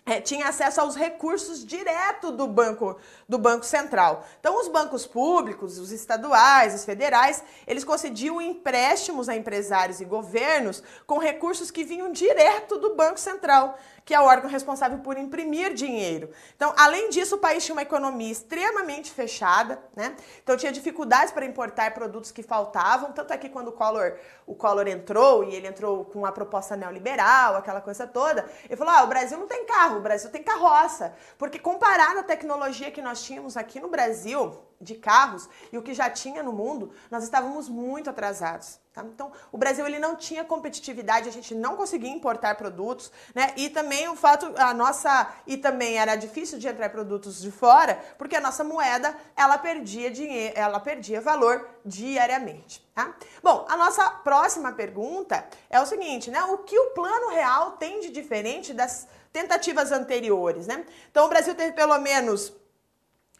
é, 0.05 0.19
tinha 0.19 0.47
acesso 0.47 0.81
aos 0.81 0.95
recursos 0.95 1.65
direto 1.65 2.31
do 2.31 2.45
banco 2.45 2.97
do 3.27 3.37
banco 3.37 3.65
central. 3.65 4.25
Então, 4.39 4.59
os 4.59 4.67
bancos 4.67 5.05
públicos, 5.05 5.79
os 5.79 5.91
estaduais, 5.91 6.73
os 6.75 6.83
federais, 6.83 7.43
eles 7.65 7.83
concediam 7.83 8.41
empréstimos 8.41 9.29
a 9.29 9.35
empresários 9.35 10.01
e 10.01 10.05
governos 10.05 10.83
com 11.07 11.17
recursos 11.19 11.71
que 11.71 11.85
vinham 11.85 12.11
direto 12.11 12.77
do 12.77 12.95
banco 12.95 13.19
central 13.19 13.77
que 14.05 14.13
é 14.13 14.19
o 14.19 14.23
órgão 14.23 14.49
responsável 14.49 14.99
por 14.99 15.17
imprimir 15.17 15.73
dinheiro. 15.73 16.29
Então, 16.55 16.73
além 16.77 17.09
disso, 17.09 17.35
o 17.35 17.37
país 17.37 17.63
tinha 17.63 17.75
uma 17.75 17.81
economia 17.81 18.31
extremamente 18.31 19.11
fechada, 19.11 19.81
né? 19.95 20.15
Então 20.41 20.57
tinha 20.57 20.71
dificuldades 20.71 21.31
para 21.31 21.45
importar 21.45 21.93
produtos 21.93 22.31
que 22.31 22.43
faltavam, 22.43 23.11
tanto 23.11 23.33
é 23.33 23.37
que 23.37 23.49
quando 23.49 23.69
o 23.69 23.71
Collor, 23.71 24.17
o 24.45 24.55
Collor 24.55 24.87
entrou 24.87 25.43
e 25.43 25.55
ele 25.55 25.67
entrou 25.67 26.05
com 26.05 26.25
a 26.25 26.31
proposta 26.31 26.75
neoliberal, 26.75 27.55
aquela 27.55 27.81
coisa 27.81 28.05
toda, 28.05 28.49
ele 28.65 28.75
falou: 28.75 28.93
"Ah, 28.93 29.03
o 29.03 29.07
Brasil 29.07 29.37
não 29.37 29.47
tem 29.47 29.65
carro, 29.65 29.97
o 29.97 30.01
Brasil 30.01 30.29
tem 30.29 30.43
carroça". 30.43 31.15
Porque 31.37 31.57
comparado 31.57 32.19
à 32.19 32.23
tecnologia 32.23 32.91
que 32.91 33.01
nós 33.01 33.23
tínhamos 33.23 33.55
aqui 33.55 33.79
no 33.79 33.87
Brasil, 33.87 34.59
de 34.81 34.95
carros 34.95 35.47
e 35.71 35.77
o 35.77 35.81
que 35.81 35.93
já 35.93 36.09
tinha 36.09 36.43
no 36.43 36.51
mundo, 36.51 36.91
nós 37.09 37.23
estávamos 37.23 37.69
muito 37.69 38.09
atrasados. 38.09 38.82
Tá? 38.93 39.03
Então, 39.03 39.31
o 39.51 39.57
Brasil 39.57 39.87
ele 39.87 39.97
não 39.97 40.15
tinha 40.15 40.43
competitividade, 40.43 41.27
a 41.27 41.31
gente 41.31 41.55
não 41.55 41.75
conseguia 41.75 42.11
importar 42.11 42.53
produtos, 42.53 43.11
né? 43.33 43.51
E 43.57 43.67
também 43.67 44.07
o 44.07 44.15
fato, 44.15 44.53
a 44.55 44.71
nossa, 44.71 45.33
e 45.47 45.57
também 45.57 45.97
era 45.97 46.15
difícil 46.15 46.59
de 46.59 46.67
entrar 46.67 46.89
produtos 46.89 47.41
de 47.41 47.49
fora, 47.49 47.99
porque 48.19 48.35
a 48.35 48.39
nossa 48.39 48.63
moeda 48.63 49.17
ela 49.35 49.57
perdia 49.57 50.11
dinheiro, 50.11 50.53
ela 50.55 50.79
perdia 50.79 51.19
valor 51.19 51.67
diariamente. 51.83 52.87
Tá? 52.93 53.15
Bom, 53.41 53.65
a 53.67 53.75
nossa 53.75 54.07
próxima 54.11 54.71
pergunta 54.73 55.43
é 55.71 55.81
o 55.81 55.85
seguinte, 55.87 56.29
né? 56.29 56.43
O 56.43 56.59
que 56.59 56.77
o 56.77 56.91
plano 56.91 57.29
real 57.29 57.71
tem 57.71 57.99
de 57.99 58.11
diferente 58.11 58.75
das 58.75 59.07
tentativas 59.31 59.91
anteriores, 59.91 60.67
né? 60.67 60.85
Então, 61.09 61.25
o 61.25 61.29
Brasil 61.29 61.55
teve 61.55 61.71
pelo 61.71 61.97
menos 61.97 62.53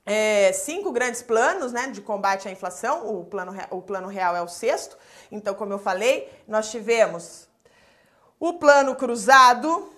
é, 0.06 0.52
cinco 0.52 0.92
grandes 0.92 1.22
planos 1.22 1.72
né, 1.72 1.88
de 1.88 2.02
combate 2.02 2.48
à 2.48 2.52
inflação, 2.52 3.08
o 3.08 3.26
plano, 3.26 3.54
o 3.72 3.82
plano 3.82 4.08
real 4.08 4.36
é 4.36 4.42
o 4.42 4.48
sexto. 4.48 4.98
Então, 5.32 5.54
como 5.54 5.74
eu 5.74 5.80
falei, 5.80 6.30
nós 6.48 6.70
tivemos 6.70 7.48
o 8.40 8.54
plano 8.54 8.96
cruzado 8.96 9.90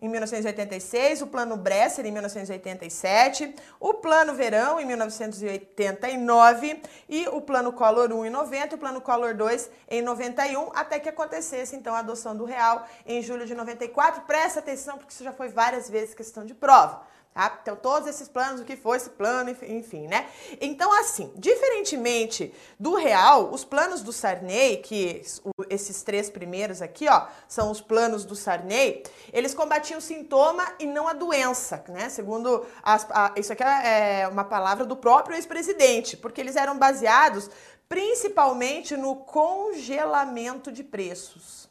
em 0.00 0.08
1986, 0.10 1.22
o 1.22 1.26
plano 1.26 1.56
Bresser 1.56 2.04
em 2.04 2.12
1987, 2.12 3.54
o 3.80 3.94
plano 3.94 4.34
Verão 4.34 4.78
em 4.78 4.84
1989 4.84 6.82
e 7.08 7.26
o 7.28 7.40
plano 7.40 7.72
Collor 7.72 8.12
1 8.12 8.26
em 8.26 8.30
90 8.30 8.74
e 8.74 8.76
o 8.76 8.78
plano 8.78 9.00
Collor 9.00 9.34
2 9.34 9.70
em 9.88 10.02
91, 10.02 10.70
até 10.74 11.00
que 11.00 11.08
acontecesse 11.08 11.74
então 11.74 11.94
a 11.94 12.00
adoção 12.00 12.36
do 12.36 12.44
real 12.44 12.86
em 13.06 13.22
julho 13.22 13.46
de 13.46 13.54
94. 13.54 14.20
Presta 14.22 14.58
atenção 14.58 14.98
porque 14.98 15.14
isso 15.14 15.24
já 15.24 15.32
foi 15.32 15.48
várias 15.48 15.88
vezes 15.88 16.14
questão 16.14 16.44
de 16.44 16.52
prova. 16.54 17.15
Tá? 17.36 17.58
Então, 17.60 17.76
todos 17.76 18.08
esses 18.08 18.28
planos, 18.28 18.62
o 18.62 18.64
que 18.64 18.76
foi 18.76 18.96
esse 18.96 19.10
plano, 19.10 19.50
enfim, 19.50 20.06
né? 20.06 20.26
Então, 20.58 20.90
assim, 20.98 21.30
diferentemente 21.36 22.50
do 22.80 22.94
real, 22.94 23.52
os 23.52 23.62
planos 23.62 24.02
do 24.02 24.10
Sarney, 24.10 24.78
que 24.78 25.20
esses 25.68 26.02
três 26.02 26.30
primeiros 26.30 26.80
aqui, 26.80 27.06
ó, 27.06 27.26
são 27.46 27.70
os 27.70 27.78
planos 27.78 28.24
do 28.24 28.34
Sarney, 28.34 29.02
eles 29.34 29.52
combatiam 29.52 29.98
o 29.98 30.00
sintoma 30.00 30.66
e 30.78 30.86
não 30.86 31.06
a 31.06 31.12
doença, 31.12 31.84
né? 31.88 32.08
Segundo, 32.08 32.64
as, 32.82 33.06
a, 33.10 33.34
isso 33.36 33.52
aqui 33.52 33.62
é 33.62 34.26
uma 34.28 34.44
palavra 34.44 34.86
do 34.86 34.96
próprio 34.96 35.36
ex-presidente, 35.36 36.16
porque 36.16 36.40
eles 36.40 36.56
eram 36.56 36.78
baseados 36.78 37.50
principalmente 37.86 38.96
no 38.96 39.14
congelamento 39.14 40.72
de 40.72 40.82
preços. 40.82 41.68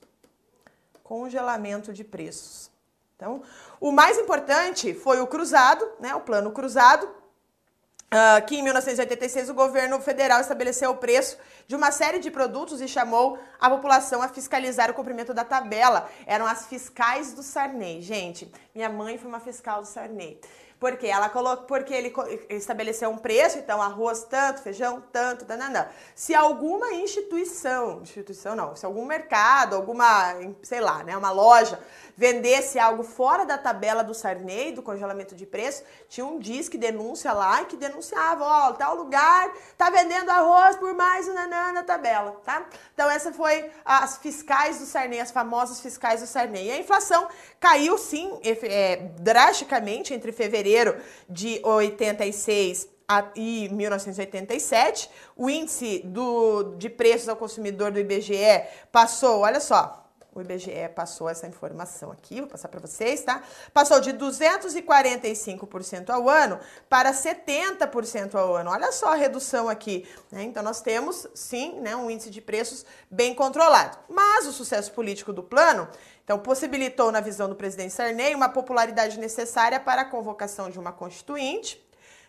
Congelamento 1.04 1.92
de 1.92 2.04
preços. 2.04 2.70
Então, 3.16 3.42
o 3.80 3.92
mais 3.92 4.18
importante 4.18 4.94
foi 4.94 5.20
o 5.20 5.28
cruzado, 5.28 5.88
né, 6.00 6.16
o 6.16 6.22
plano 6.22 6.52
cruzado, 6.52 7.04
uh, 7.06 8.46
que 8.46 8.56
em 8.56 8.64
1986 8.64 9.50
o 9.50 9.54
governo 9.54 10.00
federal 10.00 10.40
estabeleceu 10.40 10.92
o 10.92 10.98
preço 10.98 11.38
de 11.68 11.76
uma 11.76 11.92
série 11.92 12.20
de 12.20 12.32
produtos 12.32 12.82
e 12.82 12.88
chamou 12.88 13.38
a 13.60 13.70
população 13.70 14.22
a 14.22 14.28
fiscalizar 14.28 14.90
o 14.90 14.94
cumprimento 14.94 15.34
da 15.34 15.44
tabela. 15.44 16.10
Eram 16.26 16.46
as 16.46 16.68
fiscais 16.68 17.34
do 17.34 17.44
Sarney. 17.44 18.02
Gente, 18.02 18.52
minha 18.74 18.90
mãe 18.90 19.18
foi 19.18 19.28
uma 19.28 19.40
fiscal 19.40 19.82
do 19.82 19.88
Sarney. 19.88 20.40
Porque 20.80 21.08
ela 21.08 21.30
colocou, 21.30 21.66
porque 21.66 21.94
ele 21.94 22.14
estabeleceu 22.50 23.10
um 23.10 23.18
preço, 23.18 23.58
então 23.58 23.82
arroz 23.82 24.24
tanto, 24.24 24.62
feijão 24.62 25.02
tanto, 25.12 25.46
dananã. 25.46 25.88
Se 26.14 26.36
alguma 26.36 26.92
instituição, 26.94 28.02
instituição 28.02 28.56
não, 28.56 28.76
se 28.76 28.86
algum 28.86 29.06
mercado, 29.06 29.76
alguma, 29.76 30.36
sei 30.62 30.82
lá, 30.82 31.04
né, 31.04 31.16
uma 31.16 31.32
loja 31.32 31.80
vendesse 32.18 32.80
algo 32.80 33.04
fora 33.04 33.46
da 33.46 33.58
tabela 33.58 34.04
do 34.04 34.14
Sarney, 34.14 34.72
do 34.72 34.82
congelamento 34.82 35.36
de 35.36 35.46
preço, 35.46 35.84
tinha 36.08 36.26
um 36.26 36.40
disque 36.40 36.78
denúncia 36.78 37.34
lá 37.34 37.66
que 37.66 37.76
denunciava, 37.76 38.44
ó, 38.44 38.74
tal 38.74 38.96
lugar 38.96 39.52
tá 39.78 39.90
vendendo 39.90 40.30
arroz 40.30 40.78
por 40.78 40.94
mais 40.94 41.28
um 41.28 41.34
nanã 41.34 41.74
na 41.74 41.84
tabela, 41.84 42.40
tá? 42.46 42.66
Então 42.94 43.10
essa 43.10 43.34
foi 43.34 43.70
as 43.84 44.18
fiscais 44.18 44.80
do 44.80 44.86
Sarney, 44.86 45.20
as 45.20 45.32
famosas 45.32 45.82
fiscais 45.82 46.22
do 46.22 46.28
Sarney. 46.28 46.68
E 46.68 46.72
a 46.72 46.80
inflação 46.80 47.28
caiu 47.66 47.98
sim 47.98 48.32
é, 48.44 49.08
drasticamente 49.20 50.14
entre 50.14 50.32
fevereiro 50.32 50.98
de 51.28 51.60
86 51.64 52.88
e 53.36 53.68
1987. 53.72 55.10
O 55.36 55.50
índice 55.50 56.04
do, 56.06 56.76
de 56.78 56.90
preços 56.90 57.28
ao 57.28 57.36
consumidor 57.36 57.92
do 57.92 58.00
IBGE 58.00 58.68
passou, 58.92 59.40
olha 59.40 59.60
só, 59.60 60.05
o 60.36 60.42
IBGE 60.42 60.90
passou 60.94 61.30
essa 61.30 61.48
informação 61.48 62.12
aqui, 62.12 62.42
vou 62.42 62.50
passar 62.50 62.68
para 62.68 62.82
vocês, 62.82 63.24
tá? 63.24 63.42
Passou 63.74 64.02
de 64.02 64.12
245% 64.12 66.10
ao 66.10 66.30
ano 66.30 66.60
para 66.90 67.14
70% 67.14 68.36
ao 68.36 68.54
ano. 68.54 68.70
Olha 68.70 68.92
só 68.92 69.14
a 69.14 69.16
redução 69.16 69.70
aqui. 69.70 70.06
Né? 70.30 70.44
Então, 70.44 70.62
nós 70.62 70.82
temos, 70.82 71.26
sim, 71.34 71.80
né, 71.80 71.96
um 71.96 72.12
índice 72.12 72.30
de 72.30 72.42
preços 72.42 72.86
bem 73.10 73.34
controlado. 73.34 73.98
Mas 74.10 74.46
o 74.46 74.52
sucesso 74.52 74.92
político 74.92 75.32
do 75.32 75.42
plano 75.42 75.88
então, 76.26 76.38
possibilitou, 76.40 77.12
na 77.12 77.22
visão 77.22 77.48
do 77.48 77.56
presidente 77.56 77.94
Sarney, 77.94 78.34
uma 78.34 78.50
popularidade 78.50 79.20
necessária 79.20 79.80
para 79.80 80.02
a 80.02 80.06
convocação 80.06 80.72
de 80.72 80.80
uma 80.80 80.92
constituinte 80.92 81.85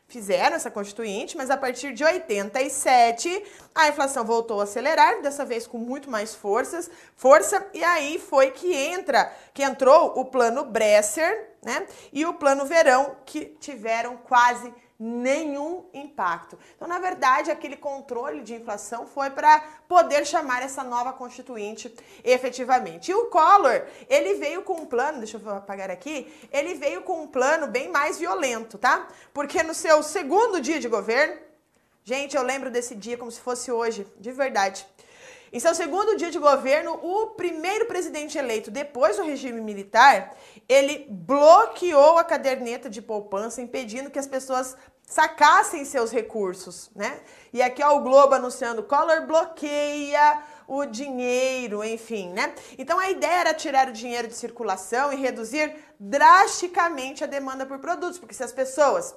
fizeram 0.08 0.56
essa 0.56 0.70
constituinte, 0.70 1.36
mas 1.36 1.50
a 1.50 1.56
partir 1.56 1.92
de 1.92 2.04
87 2.04 3.44
a 3.74 3.88
inflação 3.88 4.24
voltou 4.24 4.60
a 4.60 4.64
acelerar, 4.64 5.20
dessa 5.20 5.44
vez 5.44 5.66
com 5.66 5.78
muito 5.78 6.10
mais 6.10 6.34
forças, 6.34 6.90
força, 7.16 7.66
e 7.74 7.82
aí 7.82 8.18
foi 8.18 8.50
que 8.50 8.72
entra, 8.72 9.32
que 9.52 9.62
entrou 9.62 10.18
o 10.18 10.24
plano 10.24 10.64
Bresser, 10.64 11.50
né? 11.62 11.86
E 12.12 12.24
o 12.24 12.34
plano 12.34 12.64
Verão 12.64 13.16
que 13.24 13.56
tiveram 13.58 14.16
quase 14.16 14.72
nenhum 14.98 15.84
impacto. 15.92 16.58
Então, 16.74 16.88
na 16.88 16.98
verdade, 16.98 17.50
aquele 17.50 17.76
controle 17.76 18.42
de 18.42 18.54
inflação 18.54 19.06
foi 19.06 19.30
para 19.30 19.60
poder 19.86 20.26
chamar 20.26 20.62
essa 20.62 20.82
nova 20.82 21.12
constituinte 21.12 21.94
efetivamente. 22.24 23.10
E 23.10 23.14
o 23.14 23.26
Collor, 23.26 23.82
ele 24.08 24.34
veio 24.34 24.62
com 24.62 24.74
um 24.74 24.86
plano, 24.86 25.18
deixa 25.18 25.38
eu 25.38 25.50
apagar 25.50 25.90
aqui, 25.90 26.32
ele 26.50 26.74
veio 26.74 27.02
com 27.02 27.22
um 27.22 27.26
plano 27.26 27.66
bem 27.66 27.90
mais 27.90 28.18
violento, 28.18 28.78
tá? 28.78 29.06
Porque 29.34 29.62
no 29.62 29.74
seu 29.74 30.02
segundo 30.02 30.60
dia 30.60 30.80
de 30.80 30.88
governo, 30.88 31.36
gente, 32.02 32.36
eu 32.36 32.42
lembro 32.42 32.70
desse 32.70 32.94
dia 32.94 33.18
como 33.18 33.30
se 33.30 33.40
fosse 33.40 33.70
hoje, 33.70 34.06
de 34.18 34.32
verdade. 34.32 34.86
Em 35.52 35.60
seu 35.60 35.74
segundo 35.74 36.16
dia 36.16 36.30
de 36.30 36.38
governo, 36.38 36.94
o 36.94 37.28
primeiro 37.28 37.86
presidente 37.86 38.36
eleito 38.36 38.70
depois 38.70 39.16
do 39.16 39.22
regime 39.22 39.60
militar, 39.60 40.34
ele 40.68 41.06
bloqueou 41.08 42.18
a 42.18 42.24
caderneta 42.24 42.90
de 42.90 43.00
poupança, 43.00 43.62
impedindo 43.62 44.10
que 44.10 44.18
as 44.18 44.26
pessoas 44.26 44.76
sacassem 45.06 45.84
seus 45.84 46.10
recursos, 46.10 46.90
né? 46.94 47.20
E 47.52 47.62
aqui 47.62 47.82
ó, 47.82 47.96
o 47.96 48.00
Globo 48.00 48.34
anunciando, 48.34 48.82
Collor 48.82 49.24
bloqueia 49.24 50.42
o 50.66 50.84
dinheiro, 50.84 51.84
enfim, 51.84 52.30
né? 52.30 52.52
Então 52.76 52.98
a 52.98 53.08
ideia 53.08 53.40
era 53.40 53.54
tirar 53.54 53.88
o 53.88 53.92
dinheiro 53.92 54.26
de 54.26 54.34
circulação 54.34 55.12
e 55.12 55.16
reduzir 55.16 55.76
drasticamente 55.98 57.22
a 57.22 57.26
demanda 57.26 57.64
por 57.64 57.78
produtos, 57.78 58.18
porque 58.18 58.34
se 58.34 58.42
as 58.42 58.52
pessoas 58.52 59.14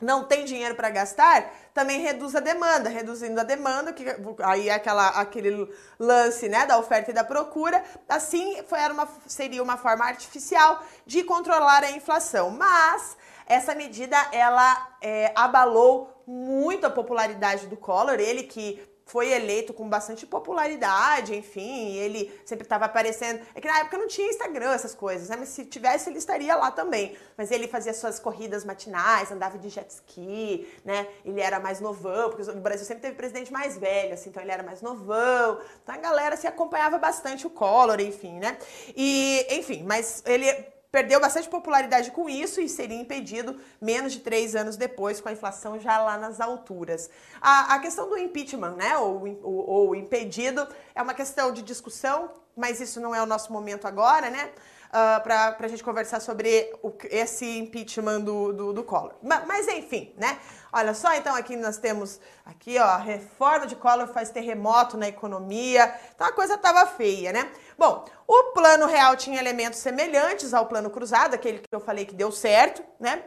não 0.00 0.24
tem 0.24 0.44
dinheiro 0.44 0.74
para 0.74 0.90
gastar, 0.90 1.50
também 1.72 2.00
reduz 2.00 2.34
a 2.34 2.40
demanda, 2.40 2.88
reduzindo 2.88 3.40
a 3.40 3.44
demanda, 3.44 3.92
que 3.92 4.04
aí 4.42 4.68
é 4.68 4.74
aquela, 4.74 5.08
aquele 5.08 5.68
lance 5.98 6.48
né, 6.48 6.66
da 6.66 6.78
oferta 6.78 7.10
e 7.10 7.14
da 7.14 7.24
procura. 7.24 7.82
Assim, 8.08 8.62
foi, 8.66 8.78
uma, 8.90 9.08
seria 9.26 9.62
uma 9.62 9.76
forma 9.76 10.04
artificial 10.04 10.82
de 11.06 11.22
controlar 11.24 11.82
a 11.82 11.90
inflação. 11.90 12.50
Mas 12.50 13.16
essa 13.46 13.74
medida 13.74 14.16
ela 14.32 14.96
é, 15.00 15.32
abalou 15.34 16.22
muito 16.26 16.86
a 16.86 16.90
popularidade 16.90 17.66
do 17.66 17.76
Collor, 17.76 18.18
ele 18.18 18.44
que 18.44 18.82
foi 19.04 19.30
eleito 19.32 19.74
com 19.74 19.88
bastante 19.88 20.26
popularidade, 20.26 21.34
enfim, 21.34 21.94
ele 21.96 22.32
sempre 22.44 22.64
estava 22.64 22.86
aparecendo. 22.86 23.40
É 23.54 23.60
que 23.60 23.68
na 23.68 23.80
época 23.80 23.98
não 23.98 24.08
tinha 24.08 24.28
Instagram, 24.28 24.72
essas 24.72 24.94
coisas, 24.94 25.28
né? 25.28 25.36
Mas 25.38 25.50
se 25.50 25.64
tivesse, 25.64 26.08
ele 26.08 26.18
estaria 26.18 26.56
lá 26.56 26.70
também. 26.70 27.16
Mas 27.36 27.50
ele 27.50 27.68
fazia 27.68 27.92
suas 27.92 28.18
corridas 28.18 28.64
matinais, 28.64 29.30
andava 29.30 29.58
de 29.58 29.68
jet 29.68 29.90
ski, 29.90 30.66
né? 30.84 31.06
Ele 31.24 31.40
era 31.40 31.60
mais 31.60 31.80
novão, 31.80 32.30
porque 32.30 32.50
o 32.50 32.60
Brasil 32.60 32.86
sempre 32.86 33.02
teve 33.02 33.14
presidente 33.14 33.52
mais 33.52 33.76
velho, 33.76 34.14
assim, 34.14 34.30
então 34.30 34.42
ele 34.42 34.52
era 34.52 34.62
mais 34.62 34.80
novão. 34.80 35.60
Então 35.82 35.94
a 35.94 35.98
galera 35.98 36.36
se 36.36 36.46
acompanhava 36.46 36.98
bastante 36.98 37.46
o 37.46 37.50
Collor, 37.50 38.00
enfim, 38.00 38.38
né? 38.38 38.56
E, 38.96 39.46
enfim, 39.50 39.82
mas 39.84 40.22
ele 40.24 40.73
perdeu 40.94 41.18
bastante 41.18 41.48
popularidade 41.48 42.12
com 42.12 42.28
isso 42.28 42.60
e 42.60 42.68
seria 42.68 42.96
impedido 42.96 43.60
menos 43.80 44.12
de 44.12 44.20
três 44.20 44.54
anos 44.54 44.76
depois, 44.76 45.20
com 45.20 45.28
a 45.28 45.32
inflação 45.32 45.76
já 45.80 45.98
lá 45.98 46.16
nas 46.16 46.40
alturas. 46.40 47.10
A, 47.40 47.74
a 47.74 47.78
questão 47.80 48.08
do 48.08 48.16
impeachment, 48.16 48.76
né, 48.76 48.96
ou, 48.96 49.40
ou, 49.42 49.68
ou 49.68 49.96
impedido, 49.96 50.64
é 50.94 51.02
uma 51.02 51.12
questão 51.12 51.52
de 51.52 51.62
discussão, 51.62 52.30
mas 52.56 52.80
isso 52.80 53.00
não 53.00 53.12
é 53.12 53.20
o 53.20 53.26
nosso 53.26 53.52
momento 53.52 53.88
agora, 53.88 54.30
né? 54.30 54.52
Uh, 54.94 55.20
para 55.24 55.56
a 55.58 55.66
gente 55.66 55.82
conversar 55.82 56.20
sobre 56.20 56.72
o, 56.80 56.92
esse 57.10 57.58
impeachment 57.58 58.20
do, 58.20 58.52
do, 58.52 58.72
do 58.72 58.84
Collor. 58.84 59.14
Mas, 59.20 59.44
mas, 59.44 59.66
enfim, 59.66 60.14
né? 60.16 60.38
Olha 60.72 60.94
só, 60.94 61.12
então 61.14 61.34
aqui 61.34 61.56
nós 61.56 61.78
temos 61.78 62.20
aqui, 62.46 62.78
ó, 62.78 62.84
a 62.84 62.96
reforma 62.98 63.66
de 63.66 63.74
Collor 63.74 64.06
faz 64.06 64.30
terremoto 64.30 64.96
na 64.96 65.08
economia. 65.08 65.92
Então 66.14 66.24
a 66.24 66.30
coisa 66.30 66.56
tava 66.56 66.86
feia, 66.86 67.32
né? 67.32 67.50
Bom, 67.76 68.04
o 68.24 68.52
plano 68.52 68.86
real 68.86 69.16
tinha 69.16 69.40
elementos 69.40 69.80
semelhantes 69.80 70.54
ao 70.54 70.66
plano 70.66 70.88
cruzado, 70.88 71.34
aquele 71.34 71.58
que 71.58 71.66
eu 71.72 71.80
falei 71.80 72.06
que 72.06 72.14
deu 72.14 72.30
certo, 72.30 72.80
né? 73.00 73.20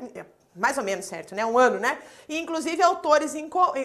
Mais 0.56 0.77
ou 0.77 0.86
menos 0.86 1.06
certo, 1.06 1.36
né? 1.36 1.45
Um 1.45 1.58
ano, 1.58 1.82
né? 1.82 1.97
E 2.30 2.39
inclusive 2.39 2.82
autores, 2.82 3.34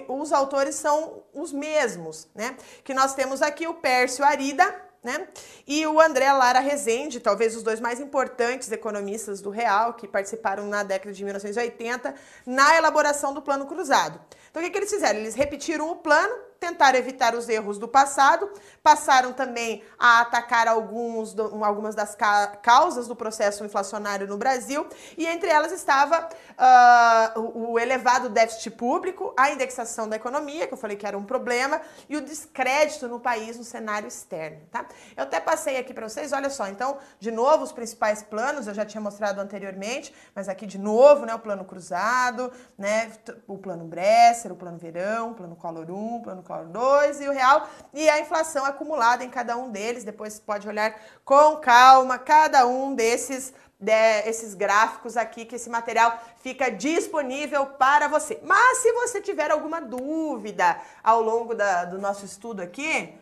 os 0.09 0.33
autores 0.33 0.77
são 0.77 1.25
os 1.35 1.53
mesmos, 1.53 2.29
né? 2.33 2.57
Que 2.85 2.95
nós 2.95 3.12
temos 3.12 3.42
aqui 3.42 3.66
o 3.66 3.75
Pércio 3.75 4.25
Arida, 4.25 4.73
né? 5.03 5.27
E 5.67 5.87
o 5.87 6.01
André 6.01 6.33
Lara 6.33 6.61
Rezende, 6.61 7.19
talvez 7.19 7.57
os 7.57 7.62
dois 7.62 7.81
mais 7.81 7.99
importantes 7.99 8.71
economistas 8.71 9.41
do 9.41 9.51
Real, 9.51 9.95
que 9.95 10.07
participaram 10.07 10.67
na 10.67 10.83
década 10.83 11.12
de 11.12 11.25
1980 11.25 12.15
na 12.47 12.77
elaboração 12.77 13.35
do 13.35 13.43
Plano 13.43 13.67
Cruzado. 13.67 14.21
Então, 14.51 14.62
o 14.62 14.65
que, 14.65 14.71
que 14.71 14.79
eles 14.79 14.91
fizeram? 14.91 15.19
Eles 15.19 15.35
repetiram 15.35 15.91
o 15.91 15.97
plano 15.97 16.52
tentaram 16.62 16.96
evitar 16.96 17.35
os 17.35 17.48
erros 17.48 17.77
do 17.77 17.88
passado, 17.88 18.48
passaram 18.85 19.33
também 19.33 19.83
a 19.98 20.20
atacar 20.20 20.68
alguns, 20.68 21.37
algumas 21.37 21.96
das 21.96 22.16
causas 22.62 23.09
do 23.09 23.16
processo 23.16 23.64
inflacionário 23.64 24.29
no 24.29 24.37
Brasil, 24.37 24.87
e 25.18 25.27
entre 25.27 25.51
elas 25.51 25.72
estava 25.72 26.29
uh, 26.53 27.40
o, 27.72 27.81
elevado 27.81 28.29
déficit 28.29 28.70
público, 28.70 29.35
a 29.37 29.51
indexação 29.51 30.09
da 30.09 30.14
economia, 30.14 30.68
que 30.68 30.72
eu 30.72 30.79
falei 30.79 30.96
que 30.96 31.05
era 31.05 31.18
um 31.18 31.25
problema, 31.25 31.81
e 32.09 32.16
o 32.16 32.20
descrédito 32.20 33.09
no 33.09 33.18
país 33.18 33.59
no 33.59 33.64
cenário 33.64 34.07
externo. 34.07 34.61
Tá? 34.70 34.87
Eu 35.16 35.25
até 35.25 35.40
passei 35.40 35.79
aqui 35.79 35.92
para 35.92 36.09
vocês, 36.09 36.33
olha 36.33 36.48
só, 36.48 36.68
então, 36.68 36.98
de 37.18 37.33
novo, 37.33 37.64
os 37.64 37.72
principais 37.72 38.22
planos, 38.22 38.68
eu 38.68 38.75
já 38.75 38.85
tinha 38.85 39.01
mostrado 39.01 39.40
anteriormente, 39.40 40.14
mas 40.33 40.48
aqui 40.48 40.64
de 40.64 40.79
novo, 40.79 41.27
né, 41.27 41.35
o 41.35 41.40
plano 41.40 41.64
cruzado, 41.64 42.53
né, 42.79 43.11
o 43.48 43.59
plano 43.59 43.85
Bresser, 43.85 44.53
o 44.53 44.57
plano 44.57 44.79
Verão, 44.79 45.33
o 45.33 45.35
plano 45.35 45.57
Collor 45.57 45.90
1, 45.90 46.16
o 46.18 46.22
plano 46.22 46.42
Collor 46.42 46.52
2 46.59 47.21
e 47.21 47.29
o 47.29 47.33
real, 47.33 47.69
e 47.93 48.09
a 48.09 48.21
inflação 48.21 48.65
acumulada 48.65 49.25
em 49.25 49.31
cada 49.31 49.57
um 49.57 49.71
deles. 49.71 50.05
Depois 50.05 50.38
pode 50.38 50.69
olhar 50.69 50.95
com 51.25 51.57
calma 51.57 52.19
cada 52.19 52.67
um 52.67 52.95
desses 52.95 53.53
de, 53.83 54.29
esses 54.29 54.55
gráficos 54.55 55.17
aqui, 55.17 55.45
que 55.45 55.57
esse 55.57 55.69
material 55.69 56.17
fica 56.41 56.71
disponível 56.71 57.67
para 57.67 58.07
você. 58.07 58.38
Mas 58.45 58.79
se 58.79 58.93
você 58.93 59.21
tiver 59.21 59.51
alguma 59.51 59.81
dúvida 59.81 60.81
ao 61.03 61.21
longo 61.21 61.53
da, 61.53 61.85
do 61.85 61.99
nosso 61.99 62.25
estudo 62.25 62.61
aqui, 62.62 63.12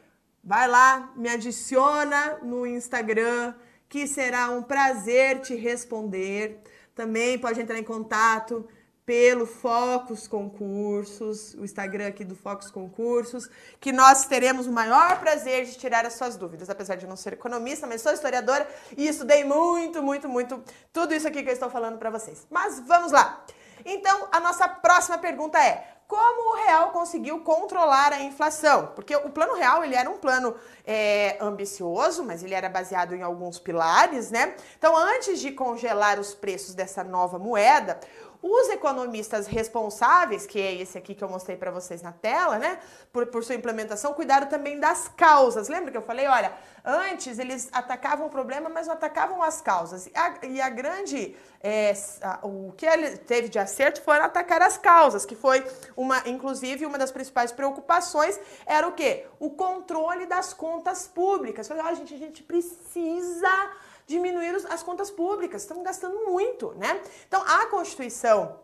vai 0.45 0.69
lá, 0.69 1.11
me 1.17 1.31
adiciona 1.31 2.39
no 2.43 2.67
Instagram, 2.67 3.55
que 3.89 4.07
será 4.07 4.51
um 4.51 4.63
prazer 4.63 5.41
te 5.41 5.55
responder. 5.55 6.63
Também 6.95 7.39
pode 7.39 7.59
entrar 7.59 7.79
em 7.79 7.83
contato 7.83 8.69
pelo 9.11 9.45
Focus 9.45 10.29
Concursos, 10.29 11.55
o 11.55 11.65
Instagram 11.65 12.07
aqui 12.07 12.25
do 12.25 12.37
Focus 12.37 12.71
Concursos, 12.71 13.51
que 13.81 13.91
nós 13.91 14.27
teremos 14.27 14.69
o 14.69 14.73
maior 14.73 15.19
prazer 15.19 15.65
de 15.65 15.77
tirar 15.77 16.07
as 16.07 16.13
suas 16.13 16.37
dúvidas, 16.37 16.71
apesar 16.71 16.95
de 16.95 17.09
não 17.09 17.17
ser 17.17 17.33
economista, 17.33 17.89
mas 17.89 18.03
sou 18.03 18.13
historiadora 18.13 18.69
e 18.97 19.09
estudei 19.09 19.43
muito, 19.43 20.01
muito, 20.01 20.29
muito 20.29 20.63
tudo 20.93 21.13
isso 21.13 21.27
aqui 21.27 21.43
que 21.43 21.49
eu 21.49 21.55
estou 21.55 21.69
falando 21.69 21.99
para 21.99 22.09
vocês. 22.09 22.47
Mas 22.49 22.79
vamos 22.79 23.11
lá. 23.11 23.45
Então, 23.85 24.29
a 24.31 24.39
nossa 24.39 24.69
próxima 24.69 25.19
pergunta 25.19 25.59
é: 25.59 25.85
como 26.11 26.53
o 26.53 26.65
real 26.65 26.91
conseguiu 26.91 27.41
controlar 27.41 28.13
a 28.13 28.21
inflação, 28.21 28.93
porque 28.97 29.15
o 29.15 29.31
plano 29.31 29.55
real 29.55 29.85
ele 29.85 29.95
era 29.95 30.11
um 30.11 30.19
plano 30.19 30.57
é, 30.85 31.37
ambicioso, 31.41 32.25
mas 32.25 32.43
ele 32.43 32.53
era 32.53 32.69
baseado 32.69 33.15
em 33.15 33.23
alguns 33.23 33.59
pilares, 33.61 34.31
né? 34.31 34.55
Então, 34.77 34.97
antes 34.97 35.41
de 35.41 35.53
congelar 35.53 36.19
os 36.19 36.35
preços 36.35 36.75
dessa 36.75 37.05
nova 37.05 37.39
moeda, 37.39 38.01
os 38.43 38.69
economistas 38.71 39.47
responsáveis, 39.47 40.47
que 40.47 40.61
é 40.61 40.75
esse 40.75 40.97
aqui 40.97 41.15
que 41.15 41.23
eu 41.23 41.29
mostrei 41.29 41.57
para 41.57 41.71
vocês 41.71 42.01
na 42.01 42.13
tela, 42.13 42.59
né, 42.59 42.79
por, 43.13 43.27
por 43.27 43.45
sua 43.45 43.55
implementação, 43.55 44.15
cuidaram 44.15 44.47
também 44.47 44.81
das 44.81 45.09
causas. 45.09 45.69
Lembra 45.69 45.91
que 45.91 45.97
eu 45.97 46.03
falei, 46.03 46.27
olha, 46.27 46.53
antes 46.85 47.39
eles 47.39 47.69
atacavam 47.73 48.27
o 48.27 48.31
problema, 48.31 48.69
mas 48.69 48.87
não 48.87 48.95
atacavam 48.95 49.43
as 49.43 49.61
causas. 49.61 50.07
E 50.07 50.13
a, 50.15 50.35
e 50.47 50.61
a 50.61 50.71
grande, 50.71 51.37
é, 51.63 51.93
a, 52.23 52.47
o 52.47 52.73
que 52.77 52.87
ele 52.87 53.19
teve 53.19 53.49
de 53.49 53.59
acerto 53.59 54.01
foi 54.03 54.17
atacar 54.19 54.63
as 54.63 54.79
causas, 54.79 55.27
que 55.27 55.35
foi 55.35 55.63
uma, 55.97 56.23
inclusive, 56.27 56.87
uma 56.87 56.97
das 56.97 57.11
principais 57.11 57.53
preocupações 57.53 58.41
era 58.65 58.89
o 58.89 58.93
quê? 58.93 59.27
O 59.39 59.51
controle 59.51 60.25
das 60.25 60.55
contas 60.55 61.07
públicas. 61.07 61.69
Falei, 61.69 61.83
ah, 61.87 61.95
gente, 61.95 62.15
a 62.15 62.19
gente 62.19 62.43
precisa 62.43 63.71
diminuir 64.11 64.57
as 64.69 64.83
contas 64.83 65.11
públicas, 65.11 65.63
estamos 65.63 65.85
gastando 65.85 66.27
muito, 66.27 66.73
né? 66.73 67.01
Então, 67.29 67.41
a 67.47 67.67
Constituição 67.67 68.59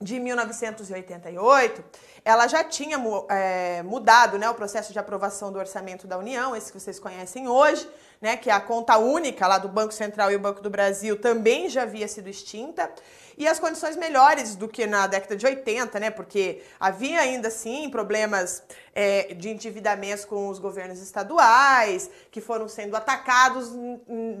de 0.00 0.18
1988, 0.18 1.84
ela 2.24 2.46
já 2.48 2.64
tinha 2.64 2.98
é, 3.28 3.82
mudado 3.82 4.38
né, 4.38 4.48
o 4.48 4.54
processo 4.54 4.92
de 4.92 4.98
aprovação 4.98 5.52
do 5.52 5.58
orçamento 5.58 6.06
da 6.06 6.18
União, 6.18 6.54
esse 6.54 6.72
que 6.72 6.80
vocês 6.80 6.98
conhecem 6.98 7.48
hoje, 7.48 7.88
né, 8.20 8.36
que 8.36 8.50
é 8.50 8.52
a 8.52 8.60
conta 8.60 8.98
única 8.98 9.46
lá 9.46 9.58
do 9.58 9.68
Banco 9.68 9.94
Central 9.94 10.30
e 10.30 10.36
o 10.36 10.40
Banco 10.40 10.60
do 10.60 10.70
Brasil 10.70 11.20
também 11.20 11.68
já 11.68 11.82
havia 11.82 12.08
sido 12.08 12.28
extinta 12.28 12.90
e 13.36 13.46
as 13.46 13.58
condições 13.58 13.96
melhores 13.96 14.54
do 14.54 14.68
que 14.68 14.86
na 14.86 15.06
década 15.06 15.36
de 15.36 15.44
80, 15.44 15.98
né? 15.98 16.10
Porque 16.10 16.62
havia 16.78 17.20
ainda 17.20 17.48
assim 17.48 17.90
problemas 17.90 18.62
é, 18.94 19.34
de 19.34 19.50
endividamentos 19.50 20.24
com 20.24 20.48
os 20.48 20.58
governos 20.58 21.00
estaduais, 21.02 22.08
que 22.30 22.40
foram 22.40 22.68
sendo 22.68 22.96
atacados 22.96 23.72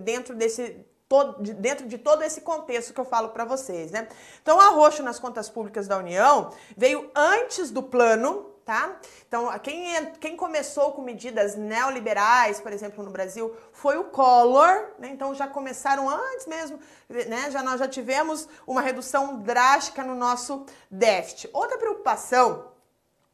dentro 0.04 0.34
desse 0.34 0.76
Todo, 1.14 1.54
dentro 1.54 1.86
de 1.86 1.96
todo 1.96 2.22
esse 2.22 2.40
contexto 2.40 2.92
que 2.92 2.98
eu 3.00 3.04
falo 3.04 3.28
para 3.28 3.44
vocês, 3.44 3.92
né? 3.92 4.08
Então, 4.42 4.56
o 4.58 4.60
arroxo 4.60 5.00
nas 5.00 5.20
contas 5.20 5.48
públicas 5.48 5.86
da 5.86 5.96
União 5.96 6.50
veio 6.76 7.08
antes 7.14 7.70
do 7.70 7.84
plano 7.84 8.50
tá? 8.64 8.96
Então, 9.28 9.56
quem, 9.58 10.12
quem 10.18 10.36
começou 10.36 10.92
com 10.92 11.02
medidas 11.02 11.54
neoliberais, 11.54 12.60
por 12.60 12.72
exemplo, 12.72 13.04
no 13.04 13.10
Brasil, 13.10 13.54
foi 13.72 13.98
o 13.98 14.04
Collor, 14.04 14.88
né? 14.98 15.10
Então 15.10 15.34
já 15.34 15.46
começaram 15.46 16.08
antes 16.08 16.46
mesmo, 16.46 16.80
né? 17.08 17.50
Já 17.50 17.62
nós 17.62 17.78
já 17.78 17.86
tivemos 17.86 18.48
uma 18.66 18.80
redução 18.80 19.40
drástica 19.40 20.02
no 20.02 20.14
nosso 20.14 20.64
déficit. 20.90 21.50
Outra 21.52 21.76
preocupação 21.76 22.72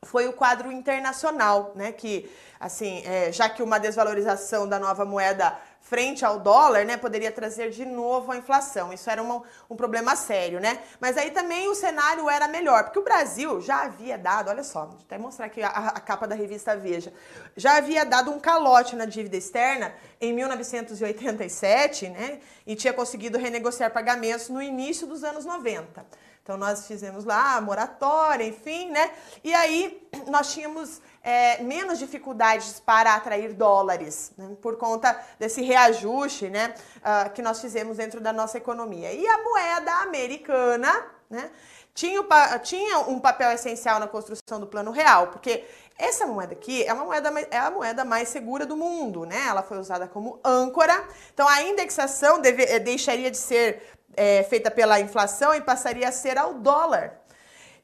foi 0.03 0.27
o 0.27 0.33
quadro 0.33 0.73
internacional, 0.73 1.73
né? 1.77 1.93
Que, 1.93 2.31
assim, 2.59 3.03
é, 3.07 3.31
já 3.31 3.49
que 3.49 3.62
uma 3.62 3.79
desvalorização 3.79 4.69
da 4.69 4.79
nova 4.79 5.05
moeda 5.05 5.57
frente 5.81 6.25
ao 6.25 6.38
dólar, 6.38 6.85
né, 6.85 6.97
poderia 6.97 7.33
trazer 7.33 7.71
de 7.71 7.85
novo 7.85 8.31
a 8.31 8.37
inflação. 8.37 8.93
Isso 8.93 9.11
era 9.11 9.23
uma, 9.23 9.43
um 9.69 9.75
problema 9.75 10.14
sério, 10.14 10.61
né? 10.61 10.79
Mas 11.01 11.16
aí 11.16 11.31
também 11.31 11.69
o 11.69 11.75
cenário 11.75 12.29
era 12.29 12.47
melhor, 12.47 12.85
porque 12.85 12.99
o 12.99 13.03
Brasil 13.03 13.61
já 13.61 13.83
havia 13.83 14.16
dado, 14.16 14.51
olha 14.51 14.62
só, 14.62 14.87
vou 14.87 14.99
até 15.01 15.19
mostrar 15.19 15.47
aqui 15.47 15.62
a, 15.62 15.69
a 15.69 16.01
capa 16.01 16.29
da 16.29 16.35
revista 16.35 16.77
Veja, 16.77 17.12
já 17.57 17.77
havia 17.77 18.05
dado 18.05 18.31
um 18.31 18.38
calote 18.38 18.95
na 18.95 19.05
dívida 19.05 19.37
externa 19.37 19.93
em 20.21 20.33
1987, 20.33 22.09
né? 22.09 22.40
E 22.66 22.77
tinha 22.77 22.93
conseguido 22.93 23.38
renegociar 23.38 23.90
pagamentos 23.90 24.49
no 24.49 24.62
início 24.62 25.07
dos 25.07 25.25
anos 25.25 25.45
90. 25.45 26.05
Então 26.43 26.57
nós 26.57 26.87
fizemos 26.87 27.25
lá 27.25 27.61
moratória, 27.61 28.45
enfim, 28.45 28.90
né? 28.90 29.11
E 29.43 29.53
aí 29.55 30.09
nós 30.27 30.53
tínhamos 30.53 31.01
é, 31.22 31.62
menos 31.62 31.98
dificuldades 31.98 32.80
para 32.80 33.14
atrair 33.14 33.52
dólares, 33.52 34.33
né? 34.37 34.56
por 34.61 34.76
conta 34.76 35.18
desse 35.38 35.62
reajuste 35.62 36.48
né, 36.48 36.74
uh, 36.98 37.30
que 37.30 37.42
nós 37.42 37.61
fizemos 37.61 37.98
dentro 37.98 38.20
da 38.20 38.33
nossa 38.33 38.56
economia. 38.59 39.12
E 39.12 39.26
a 39.26 39.42
moeda 39.42 39.92
americana 39.96 41.04
né, 41.28 41.50
tinha, 41.94 42.22
tinha 42.62 42.98
um 43.00 43.20
papel 43.20 43.50
essencial 43.52 44.00
na 44.00 44.06
construção 44.06 44.59
do 44.59 44.66
plano 44.66 44.90
real, 44.90 45.28
porque 45.28 45.64
essa 45.98 46.26
moeda 46.26 46.54
aqui 46.54 46.83
é 46.85 46.92
uma 46.94 47.04
moeda 47.04 47.30
é 47.50 47.59
a 47.59 47.70
moeda 47.70 48.04
mais 48.06 48.28
segura 48.30 48.64
do 48.64 48.74
mundo, 48.74 49.26
né? 49.26 49.46
Ela 49.46 49.62
foi 49.62 49.78
usada 49.78 50.09
como 50.09 50.40
âncora. 50.42 51.04
Então 51.35 51.46
a 51.46 51.62
indexação 51.62 52.40
deve, 52.40 52.62
eh, 52.62 52.78
deixaria 52.78 53.30
de 53.30 53.37
ser 53.37 53.83
é, 54.16 54.42
feita 54.44 54.70
pela 54.70 54.98
inflação 54.98 55.54
e 55.54 55.61
passaria 55.61 56.09
a 56.09 56.12
ser 56.12 56.38
ao 56.38 56.54
dólar. 56.54 57.19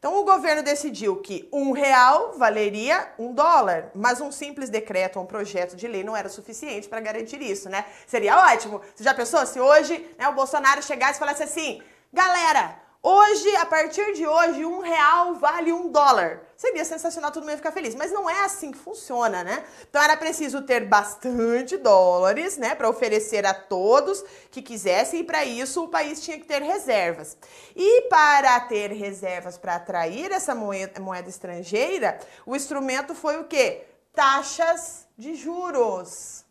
Então 0.06 0.20
o 0.20 0.24
governo 0.24 0.62
decidiu 0.62 1.16
que 1.16 1.48
um 1.52 1.72
real 1.72 2.34
valeria 2.38 3.12
um 3.18 3.32
dólar, 3.32 3.90
mas 3.92 4.20
um 4.20 4.30
simples 4.30 4.70
decreto 4.70 5.16
ou 5.16 5.24
um 5.24 5.26
projeto 5.26 5.74
de 5.74 5.88
lei 5.88 6.04
não 6.04 6.16
era 6.16 6.28
suficiente 6.28 6.86
para 6.88 7.00
garantir 7.00 7.42
isso, 7.42 7.68
né? 7.68 7.84
Seria 8.06 8.38
ótimo. 8.52 8.80
Você 8.94 9.02
já 9.02 9.12
pensou 9.12 9.44
se 9.44 9.58
hoje 9.58 10.08
né, 10.16 10.28
o 10.28 10.32
Bolsonaro 10.32 10.80
chegasse 10.80 11.14
e 11.14 11.18
falasse 11.18 11.42
assim, 11.42 11.82
galera, 12.12 12.78
Hoje, 13.08 13.54
a 13.54 13.64
partir 13.64 14.14
de 14.14 14.26
hoje, 14.26 14.64
um 14.64 14.80
real 14.80 15.36
vale 15.36 15.72
um 15.72 15.92
dólar. 15.92 16.40
Seria 16.56 16.84
sensacional, 16.84 17.30
todo 17.30 17.44
mundo 17.44 17.52
ia 17.52 17.56
ficar 17.56 17.70
feliz. 17.70 17.94
Mas 17.94 18.10
não 18.10 18.28
é 18.28 18.44
assim 18.44 18.72
que 18.72 18.78
funciona, 18.78 19.44
né? 19.44 19.64
Então 19.88 20.02
era 20.02 20.16
preciso 20.16 20.62
ter 20.62 20.84
bastante 20.84 21.76
dólares, 21.76 22.56
né, 22.56 22.74
para 22.74 22.88
oferecer 22.88 23.46
a 23.46 23.54
todos 23.54 24.24
que 24.50 24.60
quisessem, 24.60 25.20
e 25.20 25.22
para 25.22 25.44
isso 25.44 25.84
o 25.84 25.88
país 25.88 26.20
tinha 26.20 26.36
que 26.36 26.46
ter 26.46 26.60
reservas. 26.62 27.36
E 27.76 28.08
para 28.08 28.58
ter 28.58 28.90
reservas 28.90 29.56
para 29.56 29.76
atrair 29.76 30.32
essa 30.32 30.52
moeda, 30.52 30.98
moeda 31.00 31.28
estrangeira, 31.28 32.18
o 32.44 32.56
instrumento 32.56 33.14
foi 33.14 33.38
o 33.38 33.44
quê? 33.44 33.84
Taxas 34.12 35.06
de 35.16 35.36
juros. 35.36 36.44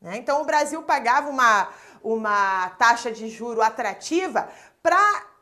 Né? 0.00 0.18
Então 0.18 0.40
o 0.40 0.44
Brasil 0.44 0.80
pagava 0.84 1.28
uma, 1.28 1.68
uma 2.00 2.70
taxa 2.78 3.10
de 3.10 3.28
juro 3.28 3.60
atrativa 3.60 4.48
para 4.80 5.34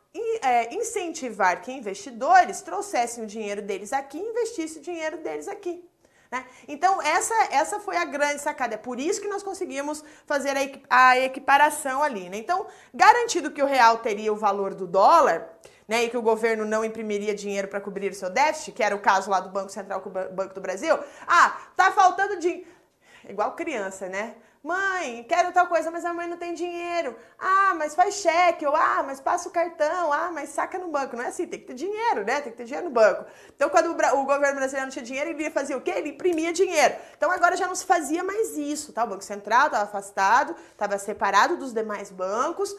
incentivar 0.70 1.60
que 1.60 1.72
investidores 1.72 2.62
trouxessem 2.62 3.24
o 3.24 3.26
dinheiro 3.26 3.62
deles 3.62 3.92
aqui 3.92 4.18
e 4.18 4.28
investissem 4.30 4.80
o 4.80 4.84
dinheiro 4.84 5.18
deles 5.18 5.48
aqui. 5.48 5.84
Né? 6.30 6.44
Então, 6.66 7.00
essa, 7.02 7.34
essa 7.50 7.80
foi 7.80 7.96
a 7.96 8.04
grande 8.04 8.40
sacada. 8.40 8.74
É 8.74 8.78
por 8.78 8.98
isso 8.98 9.20
que 9.20 9.28
nós 9.28 9.42
conseguimos 9.42 10.04
fazer 10.26 10.54
a, 10.88 11.08
a 11.08 11.18
equiparação 11.18 12.02
ali. 12.02 12.28
Né? 12.28 12.38
Então, 12.38 12.66
garantido 12.92 13.50
que 13.50 13.62
o 13.62 13.66
real 13.66 13.98
teria 13.98 14.32
o 14.32 14.36
valor 14.36 14.74
do 14.74 14.86
dólar, 14.86 15.48
né, 15.86 16.04
e 16.04 16.08
que 16.08 16.16
o 16.16 16.22
governo 16.22 16.64
não 16.64 16.84
imprimiria 16.84 17.34
dinheiro 17.34 17.68
para 17.68 17.80
cobrir 17.80 18.10
o 18.10 18.14
seu 18.14 18.30
déficit, 18.30 18.72
que 18.72 18.82
era 18.82 18.96
o 18.96 19.00
caso 19.00 19.30
lá 19.30 19.38
do 19.38 19.50
Banco 19.50 19.70
Central 19.70 20.00
com 20.00 20.08
o 20.08 20.12
Banco 20.12 20.54
do 20.54 20.60
Brasil. 20.60 20.98
Ah, 21.26 21.60
tá 21.76 21.92
faltando 21.92 22.38
dinheiro. 22.38 22.66
Igual 23.28 23.52
criança, 23.52 24.08
né? 24.08 24.34
Mãe, 24.64 25.22
quero 25.28 25.52
tal 25.52 25.66
coisa, 25.66 25.90
mas 25.90 26.06
a 26.06 26.14
mãe 26.14 26.26
não 26.26 26.38
tem 26.38 26.54
dinheiro. 26.54 27.14
Ah, 27.38 27.74
mas 27.76 27.94
faz 27.94 28.14
cheque. 28.14 28.64
Ou, 28.64 28.74
ah, 28.74 29.02
mas 29.06 29.20
passa 29.20 29.46
o 29.46 29.52
cartão. 29.52 30.10
Ah, 30.10 30.30
mas 30.32 30.48
saca 30.48 30.78
no 30.78 30.88
banco. 30.88 31.14
Não 31.14 31.22
é 31.22 31.26
assim, 31.26 31.46
tem 31.46 31.60
que 31.60 31.66
ter 31.66 31.74
dinheiro, 31.74 32.24
né? 32.24 32.40
Tem 32.40 32.50
que 32.50 32.56
ter 32.56 32.64
dinheiro 32.64 32.86
no 32.86 32.90
banco. 32.90 33.26
Então, 33.54 33.68
quando 33.68 33.90
o, 33.90 34.24
governo 34.24 34.56
brasileiro 34.56 34.86
não 34.86 34.90
tinha 34.90 35.04
dinheiro, 35.04 35.28
ele 35.28 35.42
ia 35.42 35.50
fazer 35.50 35.74
o 35.74 35.82
quê? 35.82 35.90
Ele 35.90 36.08
imprimia 36.08 36.50
dinheiro. 36.50 36.94
Então, 37.14 37.30
agora 37.30 37.58
já 37.58 37.66
não 37.66 37.74
se 37.74 37.84
fazia 37.84 38.24
mais 38.24 38.56
isso, 38.56 38.90
tá? 38.94 39.04
O 39.04 39.08
Banco 39.08 39.22
Central 39.22 39.66
estava 39.66 39.84
afastado, 39.84 40.56
estava 40.72 40.96
separado 40.96 41.58
dos 41.58 41.74
demais 41.74 42.10
bancos. 42.10 42.74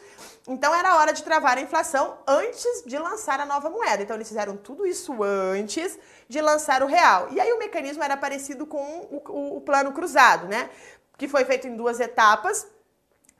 Então, 0.48 0.74
era 0.74 0.96
hora 0.96 1.12
de 1.12 1.22
travar 1.22 1.56
a 1.56 1.60
inflação 1.60 2.18
antes 2.26 2.82
de 2.84 2.98
lançar 2.98 3.38
a 3.38 3.46
nova 3.46 3.70
moeda. 3.70 4.02
Então, 4.02 4.16
eles 4.16 4.26
fizeram 4.26 4.56
tudo 4.56 4.84
isso 4.84 5.22
antes 5.22 5.96
de 6.28 6.40
lançar 6.40 6.82
o 6.82 6.86
real. 6.86 7.28
E 7.30 7.40
aí, 7.40 7.52
o 7.52 7.60
mecanismo 7.60 8.02
era 8.02 8.16
parecido 8.16 8.66
com 8.66 9.06
o, 9.08 9.22
o, 9.28 9.56
o 9.58 9.60
plano 9.60 9.92
cruzado, 9.92 10.48
né? 10.48 10.68
Que 11.16 11.28
foi 11.28 11.44
feito 11.44 11.66
em 11.66 11.76
duas 11.76 12.00
etapas, 12.00 12.66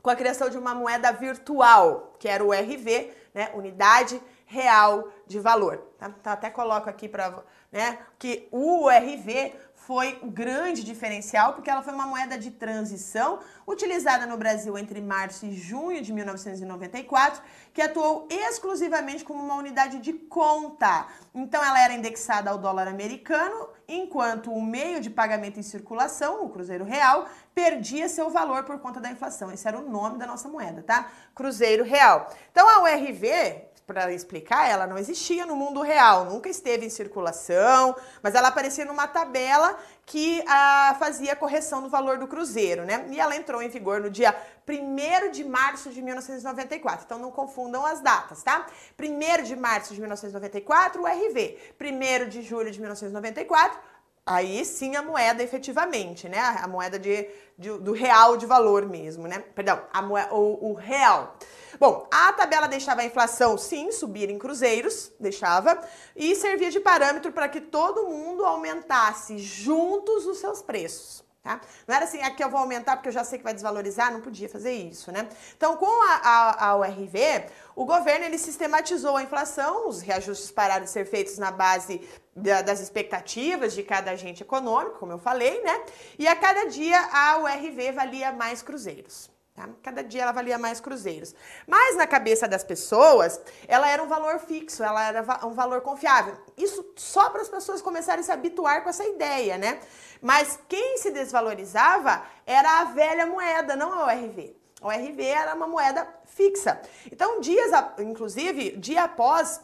com 0.02 0.10
a 0.10 0.16
criação 0.16 0.48
de 0.48 0.56
uma 0.56 0.74
moeda 0.74 1.12
virtual, 1.12 2.14
que 2.18 2.28
era 2.28 2.44
o 2.44 2.52
RV, 2.52 3.10
né, 3.34 3.50
Unidade 3.54 4.22
Real 4.46 5.08
de 5.26 5.40
Valor. 5.40 5.78
Tá? 5.98 6.12
Então, 6.20 6.32
até 6.32 6.48
coloco 6.48 6.88
aqui 6.88 7.08
para 7.08 7.42
né, 7.72 7.98
que 8.18 8.48
o 8.52 8.84
URV 8.84 9.52
foi 9.74 10.18
o 10.22 10.30
grande 10.30 10.82
diferencial, 10.82 11.52
porque 11.52 11.70
ela 11.70 11.82
foi 11.82 11.92
uma 11.92 12.06
moeda 12.06 12.38
de 12.38 12.50
transição 12.50 13.40
utilizada 13.66 14.26
no 14.26 14.36
Brasil 14.36 14.76
entre 14.78 15.00
março 15.00 15.46
e 15.46 15.54
junho 15.54 16.02
de 16.02 16.12
1994, 16.12 17.42
que 17.72 17.82
atuou 17.82 18.26
exclusivamente 18.30 19.24
como 19.24 19.42
uma 19.42 19.54
unidade 19.54 19.98
de 19.98 20.12
conta. 20.12 21.06
Então, 21.34 21.62
ela 21.62 21.80
era 21.80 21.92
indexada 21.92 22.50
ao 22.50 22.58
dólar 22.58 22.88
americano, 22.88 23.68
enquanto 23.88 24.52
o 24.52 24.62
meio 24.62 25.00
de 25.00 25.10
pagamento 25.10 25.60
em 25.60 25.62
circulação, 25.62 26.44
o 26.44 26.48
Cruzeiro 26.48 26.84
Real, 26.84 27.28
perdia 27.56 28.06
seu 28.06 28.28
valor 28.28 28.64
por 28.64 28.78
conta 28.78 29.00
da 29.00 29.10
inflação. 29.10 29.50
Esse 29.50 29.66
era 29.66 29.78
o 29.78 29.88
nome 29.88 30.18
da 30.18 30.26
nossa 30.26 30.46
moeda, 30.46 30.82
tá? 30.82 31.10
Cruzeiro 31.34 31.82
Real. 31.82 32.30
Então, 32.52 32.68
a 32.68 32.82
URV, 32.82 33.64
para 33.86 34.12
explicar, 34.12 34.68
ela 34.68 34.86
não 34.86 34.98
existia 34.98 35.46
no 35.46 35.56
mundo 35.56 35.80
real, 35.80 36.26
nunca 36.26 36.50
esteve 36.50 36.84
em 36.84 36.90
circulação, 36.90 37.96
mas 38.22 38.34
ela 38.34 38.48
aparecia 38.48 38.84
numa 38.84 39.08
tabela 39.08 39.74
que 40.04 40.44
ah, 40.46 40.96
fazia 40.98 41.34
correção 41.34 41.82
do 41.82 41.88
valor 41.88 42.18
do 42.18 42.26
cruzeiro, 42.26 42.84
né? 42.84 43.06
E 43.08 43.18
ela 43.18 43.34
entrou 43.34 43.62
em 43.62 43.70
vigor 43.70 44.00
no 44.00 44.10
dia 44.10 44.36
1 44.68 45.30
de 45.30 45.42
março 45.42 45.88
de 45.90 46.02
1994. 46.02 47.06
Então 47.06 47.18
não 47.18 47.30
confundam 47.30 47.86
as 47.86 48.02
datas, 48.02 48.42
tá? 48.42 48.66
1 49.00 49.44
de 49.44 49.56
março 49.56 49.94
de 49.94 50.00
1994, 50.00 51.00
o 51.00 51.06
RV. 51.06 51.58
1 51.80 52.28
de 52.28 52.42
julho 52.42 52.70
de 52.70 52.78
1994, 52.78 53.78
aí 54.26 54.64
sim 54.64 54.96
a 54.96 55.02
moeda 55.02 55.42
efetivamente, 55.42 56.28
né? 56.28 56.38
A 56.40 56.66
moeda 56.66 56.98
de, 56.98 57.28
de 57.56 57.70
do 57.78 57.92
real 57.92 58.36
de 58.36 58.44
valor 58.44 58.84
mesmo, 58.84 59.28
né? 59.28 59.38
Perdão, 59.54 59.80
moeda, 60.02 60.34
o, 60.34 60.70
o, 60.70 60.74
real. 60.74 61.36
Bom, 61.78 62.08
a 62.10 62.32
tabela 62.32 62.66
deixava 62.66 63.02
a 63.02 63.04
inflação 63.04 63.56
sim 63.56 63.92
subir 63.92 64.28
em 64.28 64.38
cruzeiros, 64.38 65.12
deixava, 65.20 65.80
e 66.16 66.34
servia 66.34 66.70
de 66.70 66.80
parâmetro 66.80 67.30
para 67.30 67.48
que 67.48 67.60
todo 67.60 68.06
mundo 68.06 68.44
aumentasse 68.44 69.38
juntos 69.38 70.26
os 70.26 70.38
seus 70.38 70.60
preços. 70.60 71.25
Tá? 71.46 71.60
Não 71.86 71.94
era 71.94 72.04
assim, 72.06 72.20
aqui 72.22 72.42
eu 72.42 72.50
vou 72.50 72.58
aumentar 72.58 72.96
porque 72.96 73.08
eu 73.08 73.12
já 73.12 73.22
sei 73.22 73.38
que 73.38 73.44
vai 73.44 73.54
desvalorizar, 73.54 74.12
não 74.12 74.20
podia 74.20 74.48
fazer 74.48 74.72
isso, 74.72 75.12
né? 75.12 75.28
Então, 75.56 75.76
com 75.76 75.86
a, 75.86 76.14
a, 76.16 76.70
a 76.70 76.76
URV, 76.76 77.46
o 77.76 77.84
governo 77.84 78.24
ele 78.24 78.36
sistematizou 78.36 79.16
a 79.16 79.22
inflação, 79.22 79.88
os 79.88 80.00
reajustes 80.00 80.50
pararam 80.50 80.82
de 80.82 80.90
ser 80.90 81.06
feitos 81.06 81.38
na 81.38 81.52
base 81.52 82.00
da, 82.34 82.62
das 82.62 82.80
expectativas 82.80 83.74
de 83.74 83.84
cada 83.84 84.10
agente 84.10 84.42
econômico, 84.42 84.98
como 84.98 85.12
eu 85.12 85.18
falei, 85.20 85.62
né? 85.62 85.82
E 86.18 86.26
a 86.26 86.34
cada 86.34 86.64
dia 86.64 87.00
a 87.12 87.38
URV 87.38 87.92
valia 87.92 88.32
mais 88.32 88.60
cruzeiros. 88.60 89.30
Tá? 89.56 89.70
Cada 89.82 90.04
dia 90.04 90.22
ela 90.22 90.32
valia 90.32 90.58
mais 90.58 90.80
cruzeiros. 90.80 91.34
Mas 91.66 91.96
na 91.96 92.06
cabeça 92.06 92.46
das 92.46 92.62
pessoas, 92.62 93.40
ela 93.66 93.88
era 93.88 94.02
um 94.02 94.06
valor 94.06 94.38
fixo, 94.38 94.84
ela 94.84 95.02
era 95.02 95.46
um 95.46 95.54
valor 95.54 95.80
confiável. 95.80 96.36
Isso 96.58 96.84
só 96.94 97.30
para 97.30 97.40
as 97.40 97.48
pessoas 97.48 97.80
começarem 97.80 98.20
a 98.20 98.22
se 98.22 98.30
habituar 98.30 98.82
com 98.82 98.90
essa 98.90 99.04
ideia, 99.04 99.56
né? 99.56 99.80
Mas 100.20 100.58
quem 100.68 100.98
se 100.98 101.10
desvalorizava 101.10 102.22
era 102.44 102.80
a 102.80 102.84
velha 102.84 103.24
moeda, 103.24 103.74
não 103.74 103.94
a 103.94 104.04
ORV. 104.04 104.54
A 104.82 104.88
ORV 104.88 105.24
era 105.24 105.54
uma 105.54 105.66
moeda 105.66 106.06
fixa. 106.26 106.78
Então, 107.10 107.40
dias, 107.40 107.70
inclusive, 107.98 108.72
dia 108.72 109.04
após 109.04 109.62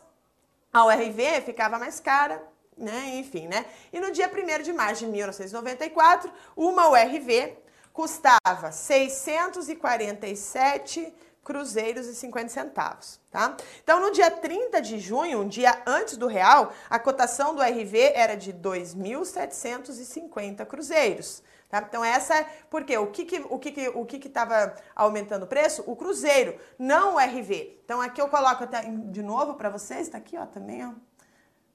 a 0.73 0.87
ORV 0.87 1.43
ficava 1.45 1.79
mais 1.79 2.01
cara, 2.01 2.43
né? 2.79 3.11
Enfim, 3.17 3.47
né? 3.47 3.67
E 3.93 4.01
no 4.01 4.11
dia 4.11 4.27
1 4.27 4.63
de 4.63 4.73
março 4.73 5.05
de 5.05 5.11
1994, 5.11 6.33
uma 6.57 6.89
URV 6.89 7.59
custava 7.93 8.73
647 8.73 11.15
cruzeiros 11.45 12.07
e 12.07 12.15
50 12.15 12.49
centavos, 12.49 13.21
tá? 13.31 13.55
Então, 13.83 14.01
no 14.01 14.11
dia 14.13 14.31
30 14.31 14.81
de 14.81 14.99
junho, 15.01 15.41
um 15.41 15.49
dia 15.49 15.83
antes 15.85 16.17
do 16.17 16.29
real, 16.29 16.73
a 16.89 17.01
cotação 17.01 17.53
do 17.55 17.61
RV 17.61 18.13
era 18.15 18.37
de 18.37 18.53
2.750 18.53 20.65
cruzeiros. 20.67 21.43
Tá? 21.73 21.83
Então 21.89 22.05
essa 22.05 22.37
é 22.37 22.45
porque 22.69 22.99
o 22.99 23.07
que 23.07 23.25
que, 23.25 23.41
o 23.49 23.59
que 23.59 23.73
que, 23.73 23.89
o 23.89 24.05
que 24.05 24.29
estava 24.29 24.77
aumentando 24.95 25.45
o 25.45 25.47
preço? 25.47 25.83
O 25.87 25.97
cruzeiro, 25.97 26.61
não 26.79 27.15
o 27.15 27.19
RV. 27.19 27.81
Então 27.83 27.99
aqui 27.99 28.21
eu 28.21 28.29
coloco 28.29 28.63
até 28.63 28.83
de 28.83 29.23
novo 29.23 29.55
para 29.55 29.71
vocês, 29.71 30.03
está 30.03 30.19
aqui 30.19 30.37
ó 30.37 30.45
também 30.45 30.87
ó, 30.87 30.93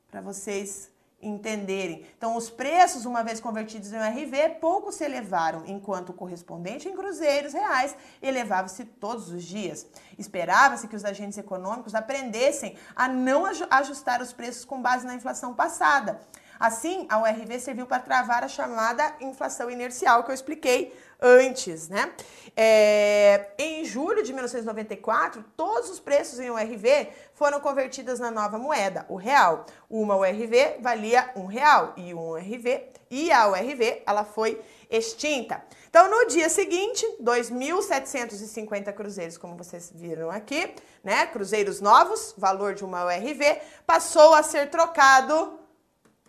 para 0.07 0.21
vocês 0.21 0.91
entenderem. 1.21 2.05
Então, 2.17 2.35
os 2.35 2.49
preços, 2.49 3.05
uma 3.05 3.23
vez 3.23 3.39
convertidos 3.39 3.91
em 3.91 3.97
RV, 3.97 4.57
pouco 4.61 4.91
se 4.91 5.03
elevaram, 5.03 5.63
enquanto 5.65 6.09
o 6.09 6.13
correspondente 6.13 6.87
em 6.87 6.95
cruzeiros 6.95 7.53
reais 7.53 7.95
elevava-se 8.21 8.85
todos 8.85 9.31
os 9.31 9.43
dias. 9.43 9.87
Esperava-se 10.17 10.87
que 10.87 10.95
os 10.95 11.03
agentes 11.03 11.37
econômicos 11.37 11.95
aprendessem 11.95 12.77
a 12.95 13.07
não 13.07 13.45
ajustar 13.45 14.21
os 14.21 14.31
preços 14.31 14.63
com 14.63 14.81
base 14.81 15.07
na 15.07 15.15
inflação 15.15 15.53
passada. 15.53 16.19
Assim, 16.59 17.05
a 17.09 17.19
URV 17.19 17.59
serviu 17.59 17.85
para 17.85 17.99
travar 17.99 18.43
a 18.43 18.47
chamada 18.47 19.13
inflação 19.21 19.69
inercial 19.69 20.23
que 20.23 20.31
eu 20.31 20.35
expliquei 20.35 20.95
antes, 21.21 21.89
né? 21.89 22.11
É, 22.59 23.51
em 23.59 23.85
julho 23.85 24.23
de 24.23 24.33
1994, 24.33 25.45
todos 25.55 25.89
os 25.91 25.99
preços 25.99 26.39
em 26.39 26.49
URV 26.49 27.09
foram 27.33 27.59
convertidos 27.59 28.19
na 28.19 28.31
nova 28.31 28.57
moeda, 28.57 29.05
o 29.09 29.15
real. 29.15 29.65
Uma 29.89 30.15
URV 30.15 30.77
valia 30.79 31.31
um 31.35 31.45
real 31.45 31.93
e 31.95 32.13
um 32.13 32.31
URV 32.31 32.89
e 33.11 33.31
a 33.31 33.47
URV 33.47 34.01
ela 34.05 34.23
foi 34.23 34.59
extinta. 34.89 35.63
Então, 35.89 36.09
no 36.09 36.27
dia 36.27 36.49
seguinte, 36.49 37.05
2.750 37.21 38.91
cruzeiros, 38.93 39.37
como 39.37 39.55
vocês 39.55 39.91
viram 39.93 40.31
aqui, 40.31 40.73
né? 41.03 41.27
Cruzeiros 41.27 41.79
novos, 41.79 42.33
valor 42.37 42.73
de 42.73 42.83
uma 42.83 43.05
URV, 43.05 43.61
passou 43.85 44.33
a 44.33 44.41
ser 44.41 44.69
trocado 44.69 45.59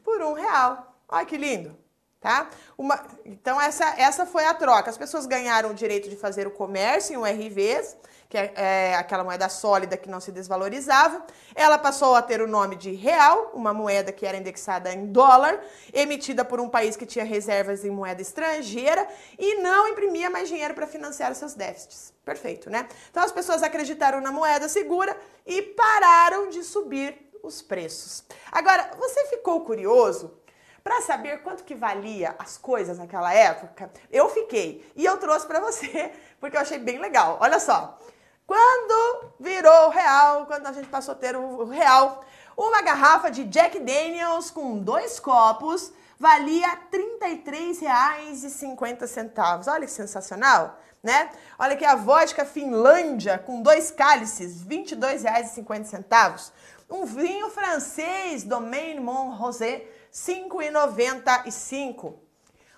por 0.04 0.20
um 0.22 0.34
real. 0.34 0.94
Olha 1.08 1.24
que 1.24 1.36
lindo! 1.36 1.87
Tá? 2.20 2.50
Uma, 2.76 3.00
então, 3.24 3.60
essa, 3.60 3.84
essa 3.96 4.26
foi 4.26 4.44
a 4.44 4.52
troca. 4.52 4.90
As 4.90 4.98
pessoas 4.98 5.24
ganharam 5.24 5.70
o 5.70 5.74
direito 5.74 6.10
de 6.10 6.16
fazer 6.16 6.48
o 6.48 6.50
comércio 6.50 7.14
em 7.14 7.16
URVs, 7.16 7.96
que 8.28 8.36
é, 8.36 8.52
é, 8.56 8.94
aquela 8.96 9.22
moeda 9.22 9.48
sólida 9.48 9.96
que 9.96 10.10
não 10.10 10.20
se 10.20 10.32
desvalorizava. 10.32 11.24
Ela 11.54 11.78
passou 11.78 12.16
a 12.16 12.22
ter 12.22 12.42
o 12.42 12.48
nome 12.48 12.74
de 12.74 12.90
real, 12.92 13.52
uma 13.54 13.72
moeda 13.72 14.10
que 14.10 14.26
era 14.26 14.36
indexada 14.36 14.92
em 14.92 15.06
dólar, 15.06 15.60
emitida 15.92 16.44
por 16.44 16.60
um 16.60 16.68
país 16.68 16.96
que 16.96 17.06
tinha 17.06 17.24
reservas 17.24 17.84
em 17.84 17.90
moeda 17.90 18.20
estrangeira 18.20 19.06
e 19.38 19.54
não 19.62 19.86
imprimia 19.86 20.28
mais 20.28 20.48
dinheiro 20.48 20.74
para 20.74 20.88
financiar 20.88 21.32
seus 21.36 21.54
déficits. 21.54 22.12
Perfeito, 22.24 22.68
né? 22.68 22.88
Então 23.10 23.22
as 23.22 23.30
pessoas 23.32 23.62
acreditaram 23.62 24.20
na 24.20 24.32
moeda 24.32 24.68
segura 24.68 25.16
e 25.46 25.62
pararam 25.62 26.48
de 26.48 26.64
subir 26.64 27.16
os 27.44 27.62
preços. 27.62 28.24
Agora, 28.50 28.90
você 28.98 29.26
ficou 29.28 29.60
curioso 29.60 30.36
para 30.88 31.02
saber 31.02 31.42
quanto 31.42 31.64
que 31.64 31.74
valia 31.74 32.34
as 32.38 32.56
coisas 32.56 32.96
naquela 32.96 33.34
época, 33.34 33.90
eu 34.10 34.30
fiquei 34.30 34.90
e 34.96 35.04
eu 35.04 35.18
trouxe 35.18 35.46
para 35.46 35.60
você 35.60 36.10
porque 36.40 36.56
eu 36.56 36.62
achei 36.62 36.78
bem 36.78 36.98
legal. 36.98 37.36
Olha 37.42 37.60
só, 37.60 37.98
quando 38.46 39.34
virou 39.38 39.90
real, 39.90 40.46
quando 40.46 40.66
a 40.66 40.72
gente 40.72 40.88
passou 40.88 41.12
a 41.12 41.18
ter 41.18 41.36
o 41.36 41.66
real, 41.66 42.24
uma 42.56 42.80
garrafa 42.80 43.30
de 43.30 43.44
Jack 43.44 43.78
Daniels 43.78 44.50
com 44.50 44.78
dois 44.78 45.20
copos 45.20 45.92
valia 46.18 46.68
R$ 46.68 46.78
33,50. 47.20 49.70
Olha 49.70 49.84
que 49.84 49.92
sensacional, 49.92 50.80
né? 51.02 51.30
Olha 51.58 51.74
aqui 51.74 51.84
a 51.84 51.96
vodka 51.96 52.46
Finlândia 52.46 53.36
com 53.36 53.60
dois 53.60 53.90
cálices, 53.90 54.62
R$ 54.62 54.84
22,50. 54.84 56.50
Um 56.88 57.04
vinho 57.04 57.50
francês 57.50 58.42
Domaine 58.42 59.00
Mon 59.00 59.36
Rosé 59.36 59.86
5,95. 60.12 62.14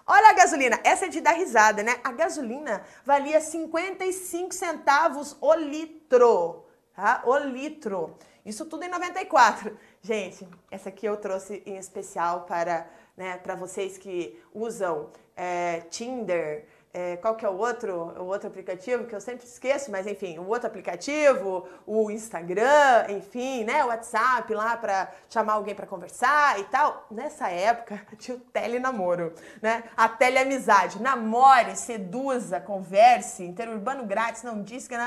Olha 0.07 0.31
a 0.31 0.33
gasolina, 0.33 0.81
essa 0.83 1.07
é 1.07 1.09
de 1.09 1.20
dar 1.20 1.33
risada, 1.33 1.83
né? 1.83 2.01
A 2.03 2.11
gasolina 2.11 2.83
valia 3.05 3.41
55 3.41 4.53
centavos 4.53 5.37
o 5.41 5.55
litro, 5.55 6.64
tá? 6.95 7.22
O 7.24 7.39
litro. 7.39 8.16
Isso 8.45 8.66
tudo 8.66 8.83
em 8.83 8.89
94. 8.89 9.78
Gente, 10.03 10.49
essa 10.70 10.89
aqui 10.89 11.07
eu 11.07 11.16
trouxe 11.16 11.62
em 11.64 11.76
especial 11.76 12.43
para, 12.43 12.89
né, 13.16 13.37
para 13.37 13.55
vocês 13.55 13.99
que 13.99 14.43
usam 14.53 15.11
é, 15.37 15.83
Tinder, 15.91 16.66
é, 16.93 17.16
qual 17.16 17.36
que 17.36 17.47
é 17.47 17.49
o 17.49 17.57
outro, 17.57 17.93
o 18.18 18.24
outro 18.24 18.49
aplicativo 18.49 19.05
que 19.05 19.14
eu 19.14 19.20
sempre 19.20 19.47
esqueço, 19.47 19.93
mas 19.93 20.09
enfim, 20.09 20.38
o 20.38 20.49
outro 20.49 20.66
aplicativo, 20.66 21.68
o 21.86 22.11
Instagram, 22.11 23.07
enfim, 23.09 23.62
né, 23.62 23.84
o 23.84 23.88
WhatsApp 23.88 24.53
lá 24.53 24.76
para 24.76 25.09
chamar 25.28 25.53
alguém 25.53 25.72
para 25.74 25.86
conversar 25.86 26.59
e 26.59 26.64
tal. 26.64 27.07
Nessa 27.11 27.49
época 27.49 28.01
tinha 28.18 28.36
o 28.36 28.41
telenamoro, 28.41 29.32
né? 29.62 29.84
A 29.97 30.09
teleamizade, 30.09 31.01
namore, 31.01 31.76
seduza, 31.76 32.61
converse, 32.61 33.45
interurbano 33.45 34.05
grátis, 34.05 34.43
não 34.43 34.61
diz 34.62 34.88
que 34.88 34.97
não, 34.97 35.05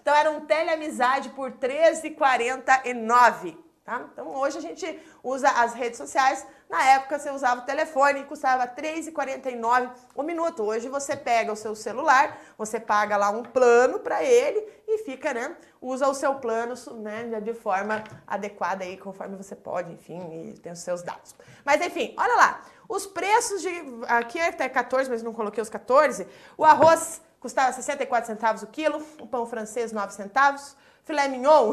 Então 0.00 0.14
era 0.14 0.30
um 0.30 0.40
teleamizade 0.40 1.30
por 1.30 1.52
13,49, 1.52 3.56
tá? 3.84 4.08
Então 4.12 4.34
hoje 4.36 4.58
a 4.58 4.60
gente 4.60 5.00
usa 5.22 5.48
as 5.48 5.74
redes 5.74 5.98
sociais 5.98 6.46
na 6.70 6.84
época 6.84 7.18
você 7.18 7.28
usava 7.30 7.62
o 7.62 7.64
telefone 7.64 8.20
e 8.20 8.24
custava 8.24 8.62
R$ 8.62 8.70
3,49 8.80 9.90
o 10.14 10.22
minuto. 10.22 10.62
Hoje 10.62 10.88
você 10.88 11.16
pega 11.16 11.52
o 11.52 11.56
seu 11.56 11.74
celular, 11.74 12.38
você 12.56 12.78
paga 12.78 13.16
lá 13.16 13.28
um 13.28 13.42
plano 13.42 13.98
para 13.98 14.22
ele 14.22 14.64
e 14.86 14.98
fica, 14.98 15.34
né? 15.34 15.56
Usa 15.82 16.06
o 16.06 16.14
seu 16.14 16.36
plano 16.36 16.74
né, 17.00 17.40
de 17.40 17.52
forma 17.52 18.04
adequada 18.24 18.84
aí, 18.84 18.96
conforme 18.96 19.36
você 19.36 19.56
pode, 19.56 19.92
enfim, 19.92 20.52
e 20.52 20.60
tem 20.60 20.70
os 20.70 20.78
seus 20.78 21.02
dados. 21.02 21.34
Mas 21.64 21.84
enfim, 21.84 22.14
olha 22.16 22.36
lá. 22.36 22.62
Os 22.88 23.04
preços 23.04 23.62
de. 23.62 23.70
Aqui 24.06 24.38
é 24.38 24.48
até 24.48 24.68
14, 24.68 25.10
mas 25.10 25.24
não 25.24 25.32
coloquei 25.32 25.60
os 25.60 25.68
14. 25.68 26.24
O 26.56 26.64
arroz 26.64 27.20
custava 27.40 27.72
64 27.72 28.28
centavos 28.28 28.62
o 28.62 28.68
quilo, 28.68 29.04
o 29.20 29.26
pão 29.26 29.44
francês 29.44 29.90
9 29.90 30.12
centavos, 30.12 30.76
filé 31.02 31.26
mignon 31.26 31.72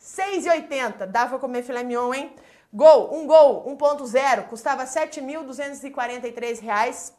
6,80. 0.00 1.06
Dava 1.06 1.30
pra 1.30 1.38
comer 1.38 1.62
filé 1.62 1.82
mignon, 1.82 2.14
hein? 2.14 2.34
Gol, 2.72 3.14
um 3.14 3.26
gol 3.26 3.64
1.0, 3.76 4.48
custava 4.48 4.82
R$ 4.82 4.88
7.243. 4.88 7.12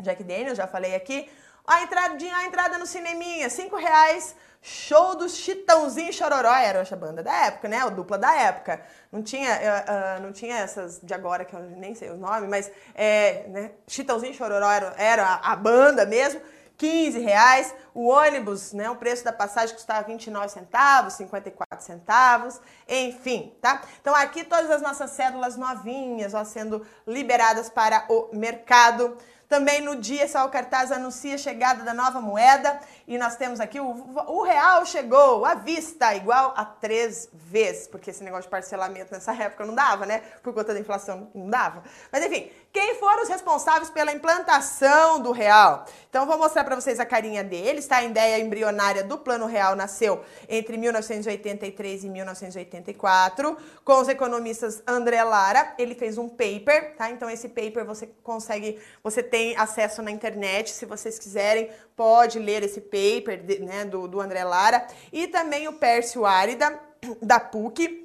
Jack 0.00 0.24
Daniels, 0.24 0.58
já 0.58 0.66
falei 0.66 0.94
aqui. 0.94 1.28
A 1.66 1.82
entradinha, 1.82 2.36
a 2.36 2.44
entrada 2.44 2.76
no 2.76 2.86
cineminha, 2.86 3.48
cinco 3.48 3.76
reais. 3.76 4.34
Show 4.60 5.16
dos 5.16 5.36
Chitãozinho 5.36 6.12
Chororó, 6.12 6.54
era 6.54 6.86
a 6.88 6.96
banda 6.96 7.22
da 7.22 7.46
época, 7.46 7.68
né? 7.68 7.84
O 7.84 7.90
dupla 7.90 8.16
da 8.16 8.32
época. 8.34 8.80
Não 9.10 9.22
tinha, 9.22 9.50
uh, 9.50 10.18
uh, 10.18 10.22
não 10.22 10.32
tinha 10.32 10.56
essas 10.56 11.00
de 11.02 11.12
agora, 11.12 11.44
que 11.44 11.54
eu 11.54 11.60
nem 11.60 11.94
sei 11.94 12.10
o 12.10 12.16
nome, 12.16 12.46
mas 12.46 12.70
é, 12.94 13.44
né? 13.48 13.72
Chitãozinho 13.88 14.34
Chororó 14.34 14.70
era, 14.70 14.94
era 14.96 15.40
a 15.42 15.56
banda 15.56 16.06
mesmo. 16.06 16.40
15 16.76 17.18
reais. 17.18 17.74
O 17.94 18.08
ônibus, 18.08 18.72
né, 18.72 18.88
o 18.88 18.96
preço 18.96 19.22
da 19.24 19.32
passagem 19.32 19.74
custava 19.74 20.06
29 20.06 20.48
centavos, 20.48 21.12
54 21.14 21.84
centavos, 21.84 22.60
enfim, 22.88 23.54
tá? 23.60 23.82
Então 24.00 24.14
aqui 24.14 24.44
todas 24.44 24.70
as 24.70 24.80
nossas 24.80 25.10
cédulas 25.10 25.56
novinhas, 25.56 26.32
ó, 26.32 26.44
sendo 26.44 26.86
liberadas 27.06 27.68
para 27.68 28.06
o 28.08 28.30
mercado. 28.32 29.16
Também 29.52 29.82
no 29.82 29.96
dia, 29.96 30.26
Saul 30.26 30.48
Cartaz 30.48 30.90
anuncia 30.90 31.34
a 31.34 31.38
chegada 31.38 31.84
da 31.84 31.92
nova 31.92 32.22
moeda 32.22 32.80
e 33.06 33.18
nós 33.18 33.36
temos 33.36 33.60
aqui 33.60 33.78
o, 33.78 33.86
o 34.26 34.42
real 34.42 34.86
chegou 34.86 35.44
à 35.44 35.54
vista, 35.54 36.14
igual 36.14 36.54
a 36.56 36.64
três 36.64 37.28
vezes, 37.34 37.86
porque 37.86 38.08
esse 38.08 38.24
negócio 38.24 38.44
de 38.44 38.48
parcelamento 38.48 39.12
nessa 39.12 39.34
época 39.34 39.66
não 39.66 39.74
dava, 39.74 40.06
né? 40.06 40.22
Por 40.42 40.54
conta 40.54 40.72
da 40.72 40.80
inflação 40.80 41.30
não 41.34 41.50
dava. 41.50 41.82
Mas 42.10 42.24
enfim, 42.24 42.50
quem 42.72 42.94
foram 42.94 43.22
os 43.22 43.28
responsáveis 43.28 43.90
pela 43.90 44.12
implantação 44.12 45.20
do 45.20 45.30
real? 45.30 45.84
Então 46.08 46.26
vou 46.26 46.38
mostrar 46.38 46.64
para 46.64 46.74
vocês 46.74 46.98
a 46.98 47.04
carinha 47.04 47.44
deles, 47.44 47.86
tá? 47.86 47.98
A 47.98 48.04
ideia 48.04 48.38
embrionária 48.38 49.04
do 49.04 49.18
Plano 49.18 49.44
Real 49.44 49.76
nasceu 49.76 50.24
entre 50.48 50.78
1983 50.78 52.04
e 52.04 52.08
1984, 52.08 53.56
com 53.84 54.00
os 54.00 54.08
economistas 54.08 54.82
André 54.86 55.22
Lara. 55.22 55.74
Ele 55.78 55.94
fez 55.94 56.16
um 56.16 56.30
paper, 56.30 56.96
tá? 56.96 57.10
Então 57.10 57.28
esse 57.28 57.50
paper 57.50 57.84
você 57.84 58.06
consegue, 58.22 58.80
você 59.04 59.22
tem 59.22 59.54
acesso 59.56 60.00
na 60.00 60.10
internet, 60.10 60.70
se 60.70 60.86
vocês 60.86 61.18
quiserem, 61.18 61.68
pode 61.94 62.38
ler 62.38 62.62
esse 62.62 62.80
paper 62.80 63.44
né, 63.60 63.84
do, 63.84 64.08
do 64.08 64.18
André 64.18 64.44
Lara. 64.44 64.86
E 65.12 65.26
também 65.26 65.68
o 65.68 65.74
Pércio 65.74 66.24
Árida, 66.24 66.80
da 67.20 67.38
PUC, 67.38 68.01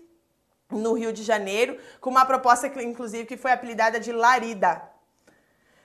no 0.69 0.93
Rio 0.93 1.13
de 1.13 1.23
Janeiro, 1.23 1.77
com 2.01 2.09
uma 2.09 2.25
proposta, 2.25 2.69
que, 2.69 2.81
inclusive, 2.81 3.25
que 3.25 3.37
foi 3.37 3.51
apelidada 3.51 3.99
de 3.99 4.11
Larida. 4.11 4.81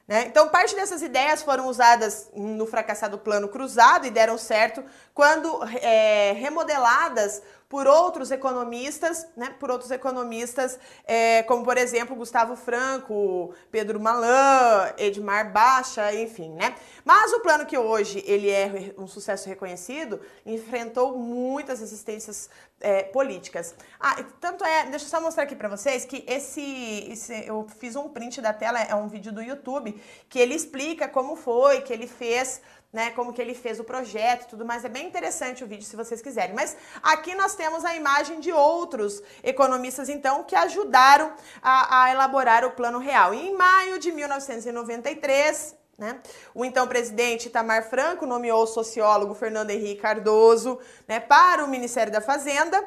Né? 0.07 0.25
Então, 0.27 0.49
parte 0.49 0.75
dessas 0.75 1.01
ideias 1.01 1.43
foram 1.43 1.69
usadas 1.69 2.29
no 2.35 2.67
fracassado 2.67 3.19
plano 3.19 3.49
cruzado 3.49 4.07
e 4.07 4.11
deram 4.11 4.37
certo 4.37 4.85
quando 5.15 5.63
é, 5.81 6.33
remodeladas 6.33 7.43
por 7.73 7.87
outros 7.87 8.31
economistas, 8.31 9.27
né, 9.35 9.57
por 9.59 9.71
outros 9.71 9.91
economistas, 9.91 10.79
é, 11.07 11.43
como 11.45 11.65
por 11.65 11.79
exemplo 11.79 12.15
Gustavo 12.15 12.55
Franco, 12.55 13.55
Pedro 13.71 13.99
Malan, 13.99 14.93
Edmar 14.99 15.51
Baixa, 15.51 16.13
enfim, 16.13 16.51
né? 16.51 16.75
Mas 17.03 17.33
o 17.33 17.41
plano 17.41 17.65
que 17.65 17.79
hoje 17.79 18.23
ele 18.27 18.51
é 18.51 18.95
um 18.99 19.07
sucesso 19.07 19.49
reconhecido 19.49 20.21
enfrentou 20.45 21.17
muitas 21.17 21.81
resistências 21.81 22.51
é, 22.79 23.05
políticas. 23.05 23.75
Ah, 23.99 24.23
tanto 24.39 24.65
é, 24.67 24.85
deixa 24.91 25.07
eu 25.07 25.09
só 25.09 25.19
mostrar 25.19 25.45
aqui 25.45 25.57
para 25.57 25.71
vocês 25.71 26.05
que 26.05 26.23
esse, 26.29 27.07
esse, 27.11 27.47
eu 27.47 27.67
fiz 27.79 27.97
um 27.97 28.11
print 28.11 28.43
da 28.43 28.53
tela, 28.53 28.83
é 28.83 28.95
um 28.95 29.09
vídeo 29.09 29.33
do 29.33 29.41
YouTube 29.41 29.99
que 30.29 30.39
ele 30.39 30.55
explica 30.55 31.09
como 31.09 31.37
foi 31.37 31.81
que 31.81 31.93
ele 31.93 32.07
fez 32.07 32.61
né, 32.93 33.11
como 33.13 33.33
que 33.33 33.41
ele 33.41 33.55
fez 33.55 33.81
o 33.81 33.85
projeto 33.85 34.49
tudo 34.51 34.65
mais. 34.65 34.85
É 34.85 34.89
bem 34.89 35.07
interessante 35.07 35.65
o 35.65 35.67
vídeo 35.67 35.85
se 35.85 35.97
vocês 35.97 36.21
quiserem. 36.21 36.55
Mas 36.55 36.77
aqui 37.03 37.35
nós 37.35 37.55
temos 37.55 37.85
a 37.85 37.97
imagem 37.97 38.39
de 38.39 38.53
outros 38.53 39.23
economistas, 39.43 40.09
então, 40.09 40.45
que 40.45 40.55
ajudaram 40.55 41.33
a, 41.63 42.05
a 42.05 42.11
elaborar 42.11 42.65
o 42.65 42.73
Plano 42.73 42.99
Real. 42.99 43.33
E 43.33 43.49
em 43.49 43.55
maio 43.55 43.99
de 43.99 44.13
1993, 44.13 45.75
né? 45.97 46.21
O 46.55 46.65
então 46.65 46.89
presidente 46.89 47.47
Itamar 47.47 47.89
Franco 47.89 48.27
nomeou 48.27 48.65
o 48.65 48.67
sociólogo 48.67 49.35
Fernando 49.35 49.71
Henrique 49.71 50.01
Cardoso 50.01 50.79
né, 51.07 51.21
para 51.21 51.65
o 51.65 51.69
Ministério 51.69 52.13
da 52.13 52.21
Fazenda 52.21 52.83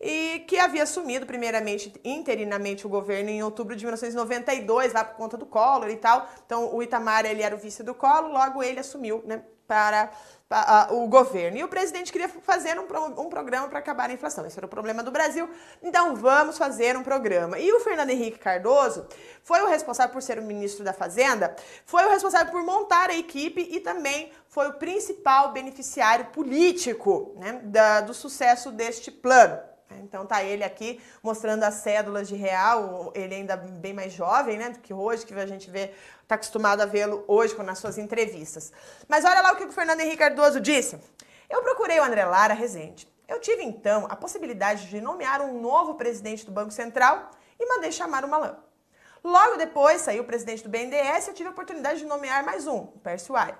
e 0.00 0.44
que 0.46 0.58
havia 0.58 0.84
assumido 0.84 1.26
primeiramente 1.26 1.92
interinamente 2.02 2.86
o 2.86 2.88
governo 2.88 3.28
em 3.28 3.42
outubro 3.42 3.76
de 3.76 3.84
1992, 3.84 4.94
lá 4.94 5.04
por 5.04 5.16
conta 5.16 5.36
do 5.36 5.44
Collor 5.44 5.90
e 5.90 5.96
tal. 5.96 6.26
Então 6.46 6.74
o 6.74 6.82
Itamar 6.82 7.26
ele 7.26 7.42
era 7.42 7.54
o 7.54 7.58
vice 7.58 7.82
do 7.82 7.94
Collor, 7.94 8.30
logo 8.30 8.62
ele 8.62 8.80
assumiu, 8.80 9.22
né, 9.26 9.42
para, 9.70 10.10
o 10.90 11.06
governo. 11.06 11.58
E 11.58 11.62
o 11.62 11.68
presidente 11.68 12.10
queria 12.10 12.28
fazer 12.28 12.76
um, 12.76 12.82
um 13.20 13.28
programa 13.28 13.68
para 13.68 13.78
acabar 13.78 14.10
a 14.10 14.12
inflação. 14.12 14.44
Esse 14.44 14.58
era 14.58 14.66
o 14.66 14.68
problema 14.68 15.00
do 15.00 15.12
Brasil. 15.12 15.48
Então 15.80 16.16
vamos 16.16 16.58
fazer 16.58 16.96
um 16.96 17.04
programa. 17.04 17.56
E 17.56 17.72
o 17.72 17.78
Fernando 17.78 18.10
Henrique 18.10 18.40
Cardoso 18.40 19.06
foi 19.44 19.60
o 19.60 19.68
responsável 19.68 20.12
por 20.12 20.20
ser 20.20 20.40
o 20.40 20.42
ministro 20.42 20.84
da 20.84 20.92
Fazenda, 20.92 21.54
foi 21.86 22.04
o 22.04 22.10
responsável 22.10 22.50
por 22.50 22.64
montar 22.64 23.10
a 23.10 23.16
equipe 23.16 23.60
e 23.70 23.78
também 23.78 24.32
foi 24.48 24.66
o 24.70 24.72
principal 24.72 25.52
beneficiário 25.52 26.26
político 26.26 27.32
né, 27.36 27.60
da, 27.62 28.00
do 28.00 28.12
sucesso 28.12 28.72
deste 28.72 29.12
plano. 29.12 29.69
Então 29.98 30.24
tá 30.26 30.42
ele 30.42 30.62
aqui 30.62 31.00
mostrando 31.22 31.64
as 31.64 31.74
cédulas 31.74 32.28
de 32.28 32.36
real, 32.36 33.12
ele 33.14 33.34
ainda 33.34 33.56
bem 33.56 33.92
mais 33.92 34.12
jovem, 34.12 34.56
né, 34.56 34.70
do 34.70 34.78
que 34.78 34.94
hoje, 34.94 35.26
que 35.26 35.34
a 35.34 35.46
gente 35.46 35.70
vê, 35.70 35.92
tá 36.28 36.36
acostumado 36.36 36.80
a 36.80 36.86
vê-lo 36.86 37.24
hoje 37.26 37.60
nas 37.62 37.78
suas 37.78 37.98
entrevistas. 37.98 38.72
Mas 39.08 39.24
olha 39.24 39.40
lá 39.40 39.52
o 39.52 39.56
que 39.56 39.64
o 39.64 39.72
Fernando 39.72 40.00
Henrique 40.00 40.18
Cardoso 40.18 40.60
disse. 40.60 40.98
Eu 41.48 41.62
procurei 41.62 41.98
o 41.98 42.04
André 42.04 42.24
Lara 42.24 42.54
Rezende. 42.54 43.10
Eu 43.26 43.40
tive 43.40 43.62
então 43.62 44.06
a 44.08 44.16
possibilidade 44.16 44.88
de 44.88 45.00
nomear 45.00 45.40
um 45.40 45.60
novo 45.60 45.94
presidente 45.94 46.44
do 46.44 46.52
Banco 46.52 46.72
Central 46.72 47.30
e 47.58 47.66
mandei 47.66 47.92
chamar 47.92 48.24
o 48.24 48.28
Malan. 48.28 48.58
Logo 49.22 49.56
depois 49.56 50.00
saiu 50.00 50.22
o 50.22 50.26
presidente 50.26 50.62
do 50.62 50.70
BNDES 50.70 51.26
e 51.26 51.30
eu 51.30 51.34
tive 51.34 51.48
a 51.48 51.52
oportunidade 51.52 52.00
de 52.00 52.06
nomear 52.06 52.44
mais 52.44 52.66
um, 52.66 52.78
o 52.78 52.98
Pércio 53.02 53.36
Aida. 53.36 53.58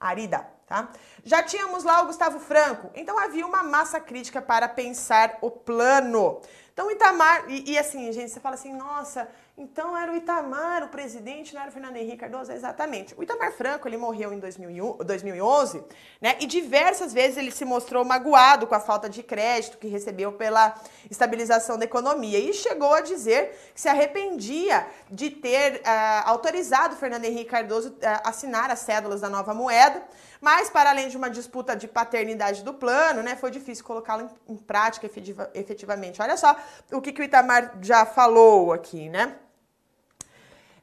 Arida. 0.00 0.53
Tá? 0.66 0.88
Já 1.22 1.42
tínhamos 1.42 1.84
lá 1.84 2.02
o 2.02 2.06
Gustavo 2.06 2.40
Franco, 2.40 2.90
então 2.94 3.18
havia 3.18 3.46
uma 3.46 3.62
massa 3.62 4.00
crítica 4.00 4.40
para 4.40 4.66
pensar 4.66 5.38
o 5.42 5.50
plano. 5.50 6.40
Então, 6.72 6.90
Itamar, 6.90 7.44
e, 7.48 7.72
e, 7.72 7.78
assim, 7.78 8.10
gente, 8.10 8.32
você 8.32 8.40
fala 8.40 8.56
assim, 8.56 8.74
nossa, 8.74 9.28
então 9.56 9.96
era 9.96 10.10
o 10.10 10.16
Itamar 10.16 10.82
o 10.82 10.88
presidente, 10.88 11.54
não 11.54 11.60
era 11.60 11.70
o 11.70 11.72
Fernando 11.72 11.96
Henrique 11.96 12.16
Cardoso? 12.16 12.50
Exatamente. 12.50 13.14
O 13.16 13.22
Itamar 13.22 13.52
Franco, 13.52 13.86
ele 13.86 13.96
morreu 13.96 14.32
em 14.32 14.40
2001, 14.40 14.96
2011, 14.96 15.84
né? 16.20 16.36
E 16.40 16.46
diversas 16.46 17.12
vezes 17.12 17.36
ele 17.36 17.52
se 17.52 17.64
mostrou 17.64 18.04
magoado 18.04 18.66
com 18.66 18.74
a 18.74 18.80
falta 18.80 19.08
de 19.08 19.22
crédito 19.22 19.78
que 19.78 19.86
recebeu 19.86 20.32
pela 20.32 20.74
estabilização 21.08 21.78
da 21.78 21.84
economia 21.84 22.40
e 22.40 22.52
chegou 22.52 22.92
a 22.92 23.00
dizer 23.00 23.56
que 23.72 23.80
se 23.80 23.88
arrependia 23.88 24.84
de 25.08 25.30
ter 25.30 25.76
uh, 25.76 25.80
autorizado 26.24 26.96
Fernando 26.96 27.24
Henrique 27.24 27.50
Cardoso 27.50 27.90
uh, 27.90 27.96
assinar 28.24 28.72
as 28.72 28.80
cédulas 28.80 29.20
da 29.20 29.28
nova 29.28 29.54
moeda, 29.54 30.02
mas 30.44 30.68
para 30.68 30.90
além 30.90 31.08
de 31.08 31.16
uma 31.16 31.30
disputa 31.30 31.74
de 31.74 31.88
paternidade 31.88 32.62
do 32.62 32.74
plano, 32.74 33.22
né, 33.22 33.34
foi 33.34 33.50
difícil 33.50 33.82
colocá-lo 33.82 34.28
em, 34.46 34.58
prática 34.58 35.06
efetiva, 35.06 35.50
efetivamente. 35.54 36.20
Olha 36.20 36.36
só 36.36 36.54
o 36.92 37.00
que, 37.00 37.12
que 37.14 37.22
o 37.22 37.24
Itamar 37.24 37.78
já 37.80 38.04
falou 38.04 38.70
aqui, 38.70 39.08
né? 39.08 39.36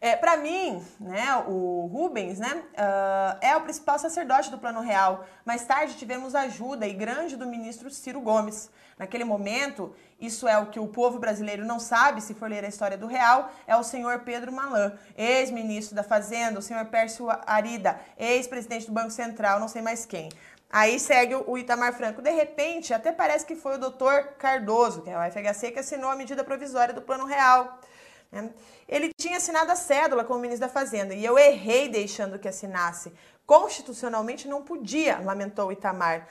É, 0.02 0.16
para 0.16 0.36
mim, 0.36 0.84
né, 1.00 1.44
o 1.48 1.88
Rubens, 1.94 2.40
né, 2.40 2.64
uh, 2.74 3.38
é 3.40 3.56
o 3.56 3.62
principal 3.62 4.00
sacerdote 4.00 4.50
do 4.50 4.58
Plano 4.58 4.82
Real. 4.82 5.24
Mais 5.46 5.64
tarde 5.64 5.94
tivemos 5.94 6.34
ajuda 6.34 6.88
e 6.88 6.94
grande 6.94 7.38
do 7.38 7.46
ministro 7.46 7.88
Ciro 7.92 8.20
Gomes. 8.20 8.72
Naquele 9.02 9.24
momento, 9.24 9.96
isso 10.20 10.48
é 10.48 10.56
o 10.60 10.68
que 10.68 10.80
o 10.80 10.88
povo 10.88 11.18
brasileiro 11.18 11.66
não 11.66 11.80
sabe, 11.80 12.22
se 12.22 12.36
for 12.36 12.48
ler 12.48 12.64
a 12.64 12.68
história 12.68 12.96
do 12.96 13.08
Real, 13.08 13.52
é 13.66 13.76
o 13.76 13.82
senhor 13.82 14.20
Pedro 14.20 14.52
Malan, 14.52 14.94
ex-ministro 15.18 15.96
da 15.96 16.04
Fazenda, 16.04 16.60
o 16.60 16.62
senhor 16.62 16.86
Pércio 16.86 17.26
Arida, 17.48 18.00
ex-presidente 18.16 18.86
do 18.86 18.92
Banco 18.92 19.10
Central, 19.10 19.60
não 19.60 19.68
sei 19.68 19.82
mais 19.82 20.06
quem. 20.06 20.30
Aí 20.70 21.00
segue 21.00 21.34
o 21.34 21.58
Itamar 21.58 21.94
Franco. 21.94 22.22
De 22.22 22.30
repente, 22.30 22.94
até 22.94 23.12
parece 23.12 23.44
que 23.44 23.56
foi 23.56 23.74
o 23.74 23.80
doutor 23.80 24.36
Cardoso, 24.38 25.02
que 25.02 25.10
é 25.10 25.18
o 25.18 25.32
FHC, 25.32 25.72
que 25.72 25.80
assinou 25.80 26.12
a 26.12 26.16
medida 26.16 26.44
provisória 26.44 26.94
do 26.94 27.02
Plano 27.02 27.26
Real. 27.26 27.80
Né? 28.32 28.52
Ele 28.88 29.12
tinha 29.18 29.38
assinado 29.38 29.72
a 29.72 29.76
cédula 29.76 30.24
como 30.24 30.42
ministro 30.42 30.68
da 30.68 30.72
Fazenda 30.72 31.16
e 31.16 31.26
eu 31.26 31.40
errei 31.40 31.90
deixando 31.90 32.38
que 32.38 32.48
assinasse. 32.48 33.12
Constitucionalmente 33.48 34.48
não 34.48 34.62
podia, 34.62 35.20
lamentou 35.22 35.72
Itamar. 35.72 36.28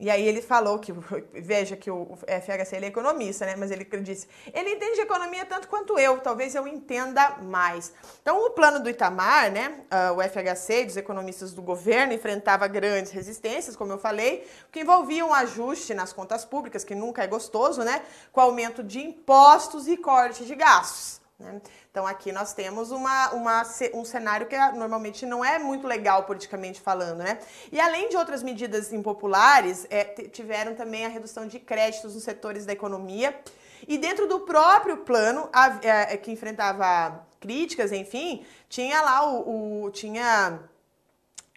E 0.00 0.08
aí 0.10 0.28
ele 0.28 0.40
falou 0.40 0.78
que, 0.78 0.92
veja 1.34 1.76
que 1.76 1.90
o 1.90 2.16
FHC 2.16 2.76
ele 2.76 2.86
é 2.86 2.88
economista, 2.88 3.44
né? 3.44 3.56
Mas 3.56 3.72
ele 3.72 3.84
disse, 4.00 4.28
ele 4.54 4.70
entende 4.70 4.94
de 4.94 5.00
economia 5.00 5.44
tanto 5.44 5.66
quanto 5.66 5.98
eu, 5.98 6.18
talvez 6.20 6.54
eu 6.54 6.68
entenda 6.68 7.38
mais. 7.42 7.92
Então 8.22 8.46
o 8.46 8.50
plano 8.50 8.78
do 8.78 8.88
Itamar, 8.88 9.50
né? 9.50 9.80
Uh, 9.90 10.18
o 10.18 10.22
FHC, 10.22 10.84
dos 10.84 10.96
economistas 10.96 11.52
do 11.52 11.62
governo, 11.62 12.12
enfrentava 12.12 12.68
grandes 12.68 13.10
resistências, 13.10 13.74
como 13.74 13.92
eu 13.92 13.98
falei, 13.98 14.46
que 14.70 14.80
envolviam 14.80 15.30
um 15.30 15.34
ajuste 15.34 15.92
nas 15.94 16.12
contas 16.12 16.44
públicas, 16.44 16.84
que 16.84 16.94
nunca 16.94 17.24
é 17.24 17.26
gostoso, 17.26 17.82
né? 17.82 18.02
Com 18.30 18.40
aumento 18.40 18.84
de 18.84 19.00
impostos 19.00 19.88
e 19.88 19.96
corte 19.96 20.44
de 20.44 20.54
gastos. 20.54 21.17
Né? 21.38 21.60
Então 21.90 22.04
aqui 22.04 22.32
nós 22.32 22.52
temos 22.52 22.90
uma, 22.90 23.30
uma, 23.30 23.62
um 23.94 24.04
cenário 24.04 24.48
que 24.48 24.56
normalmente 24.72 25.24
não 25.24 25.44
é 25.44 25.58
muito 25.58 25.86
legal 25.86 26.24
politicamente 26.24 26.80
falando, 26.80 27.18
né? 27.18 27.38
E 27.70 27.78
além 27.78 28.08
de 28.08 28.16
outras 28.16 28.42
medidas 28.42 28.92
impopulares, 28.92 29.86
é, 29.88 30.04
tiveram 30.04 30.74
também 30.74 31.06
a 31.06 31.08
redução 31.08 31.46
de 31.46 31.60
créditos 31.60 32.14
nos 32.14 32.24
setores 32.24 32.66
da 32.66 32.72
economia. 32.72 33.38
E 33.86 33.96
dentro 33.96 34.26
do 34.26 34.40
próprio 34.40 34.98
plano, 34.98 35.48
a, 35.52 35.78
é, 35.82 36.16
que 36.16 36.32
enfrentava 36.32 37.24
críticas, 37.38 37.92
enfim, 37.92 38.44
tinha 38.68 39.00
lá 39.00 39.32
o, 39.32 39.84
o 39.84 39.90
tinha 39.92 40.58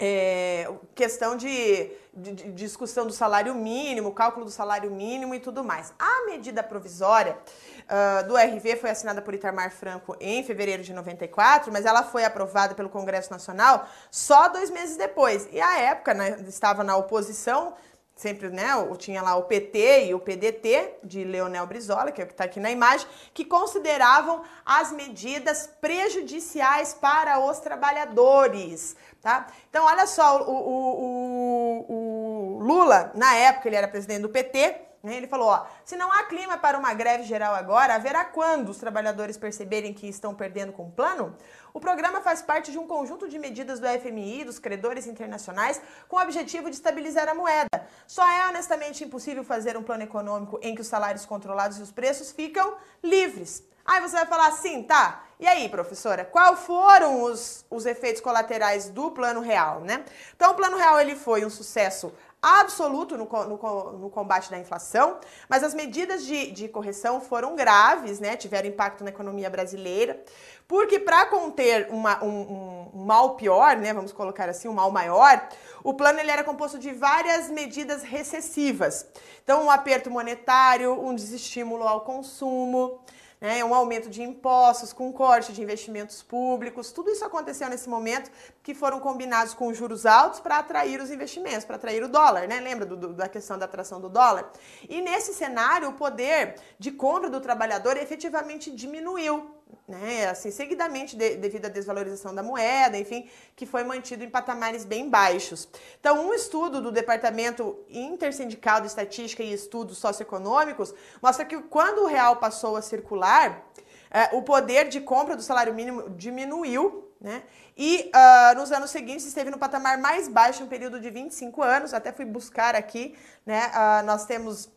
é, 0.03 0.67
questão 0.95 1.35
de, 1.35 1.91
de, 2.11 2.33
de, 2.33 2.51
discussão 2.53 3.05
do 3.05 3.13
salário 3.13 3.53
mínimo, 3.53 4.11
cálculo 4.11 4.45
do 4.45 4.51
salário 4.51 4.89
mínimo 4.89 5.35
e 5.35 5.39
tudo 5.39 5.63
mais. 5.63 5.93
A 5.99 6.25
medida 6.25 6.63
provisória 6.63 7.37
uh, 7.83 8.27
do 8.27 8.35
RV 8.35 8.77
foi 8.77 8.89
assinada 8.89 9.21
por 9.21 9.35
Itamar 9.35 9.69
Franco 9.69 10.17
em 10.19 10.43
fevereiro 10.43 10.81
de 10.81 10.91
94, 10.91 11.71
mas 11.71 11.85
ela 11.85 12.01
foi 12.01 12.25
aprovada 12.25 12.73
pelo 12.73 12.89
Congresso 12.89 13.29
Nacional 13.29 13.87
só 14.09 14.49
dois 14.49 14.71
meses 14.71 14.97
depois. 14.97 15.47
E 15.51 15.61
a 15.61 15.77
época 15.77 16.15
né, 16.15 16.43
estava 16.47 16.83
na 16.83 16.97
oposição 16.97 17.75
sempre, 18.21 18.49
né, 18.49 18.67
tinha 18.99 19.19
lá 19.19 19.35
o 19.35 19.43
PT 19.43 20.05
e 20.05 20.13
o 20.13 20.19
PDT 20.19 20.99
de 21.03 21.23
Leonel 21.23 21.65
Brizola, 21.65 22.11
que 22.11 22.21
é 22.21 22.23
o 22.23 22.27
que 22.27 22.33
está 22.33 22.43
aqui 22.43 22.59
na 22.59 22.69
imagem, 22.69 23.07
que 23.33 23.43
consideravam 23.43 24.43
as 24.63 24.91
medidas 24.91 25.67
prejudiciais 25.81 26.93
para 26.93 27.39
os 27.39 27.59
trabalhadores, 27.59 28.95
tá? 29.19 29.47
Então, 29.67 29.85
olha 29.85 30.05
só, 30.05 30.43
o, 30.43 30.51
o, 30.51 31.85
o, 31.89 32.57
o 32.57 32.59
Lula, 32.59 33.11
na 33.15 33.33
época, 33.33 33.67
ele 33.67 33.75
era 33.75 33.87
presidente 33.87 34.21
do 34.21 34.29
PT, 34.29 34.91
né, 35.01 35.15
ele 35.15 35.25
falou: 35.25 35.47
ó, 35.47 35.65
se 35.83 35.95
não 35.95 36.11
há 36.11 36.23
clima 36.23 36.59
para 36.59 36.77
uma 36.77 36.93
greve 36.93 37.23
geral 37.23 37.55
agora, 37.55 37.95
haverá 37.95 38.23
quando 38.23 38.69
os 38.69 38.77
trabalhadores 38.77 39.35
perceberem 39.35 39.93
que 39.93 40.07
estão 40.07 40.35
perdendo 40.35 40.71
com 40.71 40.83
o 40.83 40.91
plano? 40.91 41.35
O 41.73 41.79
programa 41.79 42.21
faz 42.21 42.41
parte 42.41 42.71
de 42.71 42.77
um 42.77 42.85
conjunto 42.85 43.29
de 43.29 43.39
medidas 43.39 43.79
do 43.79 43.87
FMI, 43.87 44.43
dos 44.43 44.59
credores 44.59 45.07
internacionais, 45.07 45.81
com 46.07 46.17
o 46.17 46.21
objetivo 46.21 46.69
de 46.69 46.75
estabilizar 46.75 47.29
a 47.29 47.33
moeda. 47.33 47.87
Só 48.05 48.27
é 48.29 48.49
honestamente 48.49 49.03
impossível 49.03 49.43
fazer 49.43 49.77
um 49.77 49.83
plano 49.83 50.03
econômico 50.03 50.59
em 50.61 50.75
que 50.75 50.81
os 50.81 50.87
salários 50.87 51.25
controlados 51.25 51.77
e 51.77 51.81
os 51.81 51.91
preços 51.91 52.31
ficam 52.31 52.75
livres. 53.01 53.63
Aí 53.85 53.99
você 53.99 54.15
vai 54.15 54.25
falar 54.25 54.47
assim, 54.47 54.83
tá? 54.83 55.23
E 55.39 55.47
aí, 55.47 55.67
professora, 55.67 56.23
qual 56.23 56.55
foram 56.55 57.23
os, 57.23 57.65
os 57.69 57.85
efeitos 57.85 58.21
colaterais 58.21 58.89
do 58.89 59.09
plano 59.11 59.41
real, 59.41 59.81
né? 59.81 60.03
Então, 60.35 60.51
o 60.51 60.55
plano 60.55 60.77
real 60.77 60.99
ele 60.99 61.15
foi 61.15 61.43
um 61.43 61.49
sucesso 61.49 62.13
absoluto 62.41 63.15
no, 63.15 63.25
no, 63.25 63.91
no, 63.99 64.09
combate 64.09 64.49
da 64.49 64.57
inflação, 64.57 65.19
mas 65.47 65.63
as 65.63 65.75
medidas 65.75 66.25
de, 66.25 66.49
de 66.51 66.67
correção 66.67 67.21
foram 67.21 67.55
graves, 67.55 68.19
né? 68.19 68.35
Tiveram 68.35 68.67
impacto 68.67 69.03
na 69.03 69.11
economia 69.11 69.47
brasileira, 69.47 70.19
porque 70.67 70.97
para 70.97 71.27
conter 71.27 71.87
uma, 71.91 72.23
um, 72.23 72.89
um, 72.95 73.05
mal 73.05 73.35
pior, 73.35 73.77
né? 73.77 73.93
Vamos 73.93 74.11
colocar 74.11 74.49
assim, 74.49 74.67
um 74.67 74.73
mal 74.73 74.89
maior, 74.89 75.47
o 75.83 75.93
plano 75.93 76.19
ele 76.19 76.31
era 76.31 76.43
composto 76.43 76.79
de 76.79 76.91
várias 76.91 77.47
medidas 77.49 78.01
recessivas. 78.01 79.05
Então, 79.43 79.65
um 79.65 79.69
aperto 79.69 80.09
monetário, 80.09 80.99
um 80.99 81.13
desestímulo 81.13 81.87
ao 81.87 82.01
consumo 82.01 82.99
né, 83.41 83.65
um 83.65 83.73
aumento 83.73 84.07
de 84.07 84.21
impostos, 84.21 84.93
com 84.93 85.11
corte 85.11 85.51
de 85.51 85.63
investimentos 85.63 86.21
públicos, 86.21 86.91
tudo 86.91 87.09
isso 87.09 87.25
aconteceu 87.25 87.67
nesse 87.67 87.89
momento 87.89 88.29
que 88.61 88.75
foram 88.75 88.99
combinados 88.99 89.55
com 89.55 89.73
juros 89.73 90.05
altos 90.05 90.39
para 90.39 90.59
atrair 90.59 91.01
os 91.01 91.09
investimentos, 91.09 91.65
para 91.65 91.75
atrair 91.75 92.03
o 92.03 92.07
dólar, 92.07 92.47
né? 92.47 92.59
Lembra 92.59 92.85
do, 92.85 92.95
do, 92.95 93.13
da 93.13 93.27
questão 93.27 93.57
da 93.57 93.65
atração 93.65 93.99
do 93.99 94.09
dólar? 94.09 94.51
E 94.87 95.01
nesse 95.01 95.33
cenário, 95.33 95.89
o 95.89 95.93
poder 95.93 96.55
de 96.77 96.91
compra 96.91 97.31
do 97.31 97.41
trabalhador 97.41 97.97
efetivamente 97.97 98.69
diminuiu 98.69 99.49
né, 99.87 100.27
assim, 100.29 100.51
seguidamente 100.51 101.15
de, 101.15 101.35
devido 101.35 101.65
à 101.65 101.69
desvalorização 101.69 102.33
da 102.33 102.41
moeda, 102.41 102.97
enfim, 102.97 103.29
que 103.55 103.65
foi 103.65 103.83
mantido 103.83 104.23
em 104.23 104.29
patamares 104.29 104.85
bem 104.85 105.09
baixos. 105.09 105.67
Então, 105.99 106.27
um 106.27 106.33
estudo 106.33 106.81
do 106.81 106.91
Departamento 106.91 107.77
Intersindical 107.89 108.81
de 108.81 108.87
Estatística 108.87 109.43
e 109.43 109.53
Estudos 109.53 109.97
Socioeconômicos 109.97 110.93
mostra 111.21 111.45
que 111.45 111.59
quando 111.63 112.03
o 112.03 112.07
real 112.07 112.37
passou 112.37 112.75
a 112.75 112.81
circular, 112.81 113.65
é, 114.09 114.35
o 114.35 114.41
poder 114.41 114.89
de 114.89 114.99
compra 114.99 115.35
do 115.35 115.41
salário 115.41 115.73
mínimo 115.73 116.09
diminuiu, 116.09 117.09
né? 117.19 117.43
E 117.77 118.11
uh, 118.13 118.59
nos 118.59 118.71
anos 118.71 118.91
seguintes 118.91 119.25
esteve 119.25 119.49
no 119.49 119.57
patamar 119.57 119.97
mais 119.97 120.27
baixo, 120.27 120.63
um 120.63 120.67
período 120.67 120.99
de 120.99 121.09
25 121.09 121.63
anos. 121.63 121.93
Até 121.93 122.11
fui 122.11 122.25
buscar 122.25 122.75
aqui, 122.75 123.15
né? 123.45 123.67
Uh, 123.67 124.05
nós 124.05 124.25
temos 124.25 124.69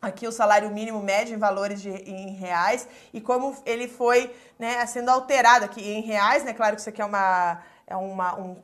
aqui 0.00 0.26
o 0.26 0.32
salário 0.32 0.70
mínimo 0.70 1.00
médio 1.00 1.34
em 1.34 1.38
valores 1.38 1.80
de, 1.80 1.90
em 1.90 2.30
reais 2.34 2.88
e 3.12 3.20
como 3.20 3.56
ele 3.66 3.88
foi 3.88 4.34
né, 4.58 4.84
sendo 4.86 5.10
alterado 5.10 5.64
aqui 5.64 5.80
em 5.80 6.02
reais, 6.02 6.44
né? 6.44 6.52
Claro 6.52 6.76
que 6.76 6.80
isso 6.80 6.88
aqui 6.88 7.02
é 7.02 7.04
uma 7.04 7.60
é 7.88 7.96
uma, 7.96 8.38
um, 8.38 8.54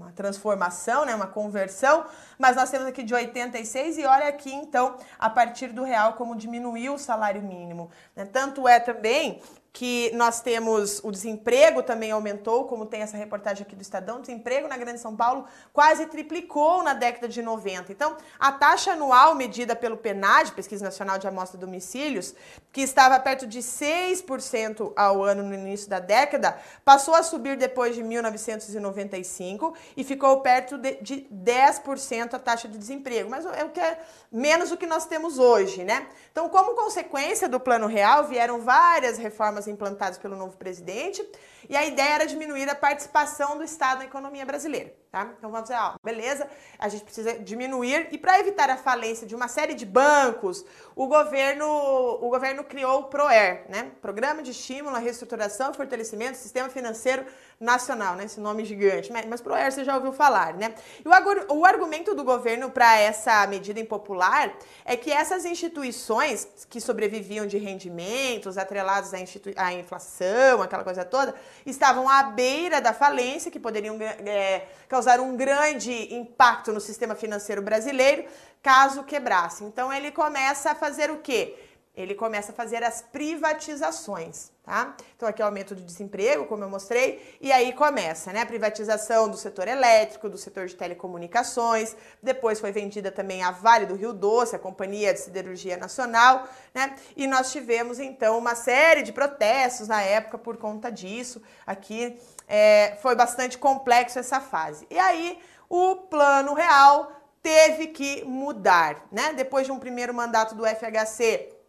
uma 0.00 0.12
transformação, 0.12 1.04
né, 1.04 1.14
uma 1.14 1.26
conversão, 1.26 2.06
mas 2.38 2.56
nós 2.56 2.70
temos 2.70 2.86
aqui 2.86 3.02
de 3.02 3.12
86 3.12 3.98
e 3.98 4.06
olha 4.06 4.28
aqui 4.28 4.52
então 4.52 4.96
a 5.18 5.28
partir 5.28 5.68
do 5.68 5.84
real 5.84 6.14
como 6.14 6.34
diminuiu 6.34 6.94
o 6.94 6.98
salário 6.98 7.42
mínimo. 7.42 7.90
Né? 8.16 8.24
Tanto 8.24 8.66
é 8.66 8.80
também 8.80 9.40
que 9.72 10.10
nós 10.14 10.40
temos 10.40 11.00
o 11.04 11.12
desemprego 11.12 11.82
também 11.82 12.10
aumentou, 12.10 12.64
como 12.64 12.84
tem 12.84 13.02
essa 13.02 13.16
reportagem 13.16 13.64
aqui 13.64 13.76
do 13.76 13.82
Estadão, 13.82 14.18
o 14.18 14.20
desemprego 14.20 14.66
na 14.66 14.76
Grande 14.76 14.98
São 14.98 15.14
Paulo 15.14 15.46
quase 15.72 16.06
triplicou 16.06 16.82
na 16.82 16.92
década 16.92 17.28
de 17.28 17.40
90. 17.40 17.92
Então, 17.92 18.16
a 18.38 18.50
taxa 18.50 18.92
anual 18.92 19.34
medida 19.34 19.76
pelo 19.76 19.96
PNAD, 19.96 20.52
Pesquisa 20.52 20.84
Nacional 20.84 21.18
de 21.18 21.28
Amostra 21.28 21.56
de 21.56 21.64
Domicílios, 21.64 22.34
que 22.72 22.80
estava 22.80 23.18
perto 23.20 23.46
de 23.46 23.60
6% 23.60 24.92
ao 24.96 25.22
ano 25.22 25.42
no 25.44 25.54
início 25.54 25.88
da 25.88 26.00
década, 26.00 26.58
passou 26.84 27.14
a 27.14 27.22
subir 27.22 27.56
depois 27.56 27.94
de 27.94 28.02
1995 28.02 29.74
e 29.96 30.04
ficou 30.04 30.40
perto 30.40 30.78
de, 30.78 30.96
de 31.00 31.26
10% 31.32 32.34
a 32.34 32.38
taxa 32.38 32.68
de 32.68 32.78
desemprego, 32.78 33.28
mas 33.28 33.44
é 33.46 33.64
o 33.64 33.70
que 33.70 33.80
é 33.80 34.00
menos 34.30 34.70
do 34.70 34.76
que 34.76 34.86
nós 34.86 35.06
temos 35.06 35.38
hoje, 35.38 35.84
né? 35.84 36.06
Então, 36.30 36.48
como 36.48 36.74
consequência 36.74 37.48
do 37.48 37.58
Plano 37.58 37.86
Real, 37.86 38.26
vieram 38.26 38.60
várias 38.60 39.18
reformas 39.18 39.66
implantadas 39.66 40.18
pelo 40.18 40.36
novo 40.36 40.56
presidente, 40.56 41.24
e 41.68 41.76
a 41.76 41.84
ideia 41.84 42.14
era 42.14 42.26
diminuir 42.26 42.68
a 42.68 42.74
participação 42.74 43.56
do 43.56 43.64
Estado 43.64 43.98
na 43.98 44.04
economia 44.04 44.44
brasileira. 44.44 44.94
Tá? 45.10 45.28
Então 45.36 45.50
vamos 45.50 45.68
dizer, 45.68 45.80
ó, 45.80 45.94
beleza, 46.04 46.48
a 46.78 46.88
gente 46.88 47.02
precisa 47.02 47.36
diminuir 47.36 48.06
e 48.12 48.18
para 48.18 48.38
evitar 48.38 48.70
a 48.70 48.76
falência 48.76 49.26
de 49.26 49.34
uma 49.34 49.48
série 49.48 49.74
de 49.74 49.84
bancos, 49.84 50.64
o 50.94 51.08
governo, 51.08 51.66
o 51.66 52.28
governo 52.28 52.62
criou 52.62 53.00
o 53.00 53.04
PROER, 53.04 53.64
né? 53.68 53.90
Programa 54.00 54.40
de 54.40 54.52
Estímulo 54.52 54.94
à 54.94 55.00
Reestruturação 55.00 55.72
e 55.72 55.74
Fortalecimento 55.74 56.32
do 56.32 56.36
Sistema 56.36 56.68
Financeiro 56.68 57.26
Nacional, 57.58 58.14
né? 58.14 58.24
Esse 58.24 58.38
nome 58.38 58.64
gigante, 58.64 59.10
mas, 59.10 59.26
mas 59.26 59.40
PROER 59.40 59.72
você 59.72 59.82
já 59.82 59.96
ouviu 59.96 60.12
falar, 60.12 60.54
né? 60.54 60.76
E 61.04 61.08
o, 61.08 61.56
o 61.56 61.66
argumento 61.66 62.14
do 62.14 62.22
governo 62.22 62.70
para 62.70 62.96
essa 62.96 63.44
medida 63.48 63.80
impopular 63.80 64.54
é 64.84 64.96
que 64.96 65.10
essas 65.10 65.44
instituições 65.44 66.46
que 66.68 66.80
sobreviviam 66.80 67.48
de 67.48 67.58
rendimentos 67.58 68.56
atrelados 68.56 69.12
à, 69.12 69.16
à 69.56 69.72
inflação, 69.72 70.62
aquela 70.62 70.84
coisa 70.84 71.04
toda, 71.04 71.34
estavam 71.64 72.08
à 72.08 72.22
beira 72.22 72.80
da 72.80 72.92
falência, 72.92 73.50
que 73.50 73.58
poderiam 73.58 73.98
é, 74.00 74.66
causar 74.88 75.20
um 75.20 75.36
grande 75.36 76.14
impacto 76.14 76.72
no 76.72 76.80
sistema 76.80 77.14
financeiro 77.14 77.62
brasileiro 77.62 78.24
caso 78.62 79.04
quebrasse. 79.04 79.64
Então 79.64 79.92
ele 79.92 80.10
começa 80.10 80.72
a 80.72 80.74
fazer 80.74 81.10
o 81.10 81.18
quê? 81.18 81.56
Ele 81.94 82.14
começa 82.14 82.52
a 82.52 82.54
fazer 82.54 82.82
as 82.82 83.02
privatizações, 83.02 84.50
tá? 84.70 84.94
Então 85.16 85.28
aqui 85.28 85.42
é 85.42 85.44
o 85.44 85.48
aumento 85.48 85.74
do 85.74 85.82
desemprego, 85.82 86.46
como 86.46 86.62
eu 86.62 86.70
mostrei, 86.70 87.36
e 87.40 87.50
aí 87.50 87.72
começa, 87.72 88.32
né? 88.32 88.42
A 88.42 88.46
privatização 88.46 89.28
do 89.28 89.36
setor 89.36 89.66
elétrico, 89.66 90.28
do 90.28 90.38
setor 90.38 90.66
de 90.68 90.76
telecomunicações, 90.76 91.96
depois 92.22 92.60
foi 92.60 92.70
vendida 92.70 93.10
também 93.10 93.42
a 93.42 93.50
Vale 93.50 93.84
do 93.84 93.96
Rio 93.96 94.12
Doce, 94.12 94.54
a 94.54 94.60
Companhia 94.60 95.12
de 95.12 95.18
Siderurgia 95.18 95.76
Nacional, 95.76 96.46
né? 96.72 96.94
E 97.16 97.26
nós 97.26 97.50
tivemos 97.50 97.98
então 97.98 98.38
uma 98.38 98.54
série 98.54 99.02
de 99.02 99.12
protestos 99.12 99.88
na 99.88 100.02
época 100.02 100.38
por 100.38 100.56
conta 100.56 100.88
disso. 100.88 101.42
Aqui 101.66 102.16
é, 102.46 102.96
foi 103.02 103.16
bastante 103.16 103.58
complexo 103.58 104.20
essa 104.20 104.40
fase. 104.40 104.86
E 104.88 104.96
aí 104.96 105.36
o 105.68 105.96
plano 105.96 106.54
real 106.54 107.10
teve 107.42 107.88
que 107.88 108.24
mudar, 108.24 109.04
né? 109.10 109.32
Depois 109.32 109.66
de 109.66 109.72
um 109.72 109.80
primeiro 109.80 110.14
mandato 110.14 110.54
do 110.54 110.64
FHC 110.64 111.59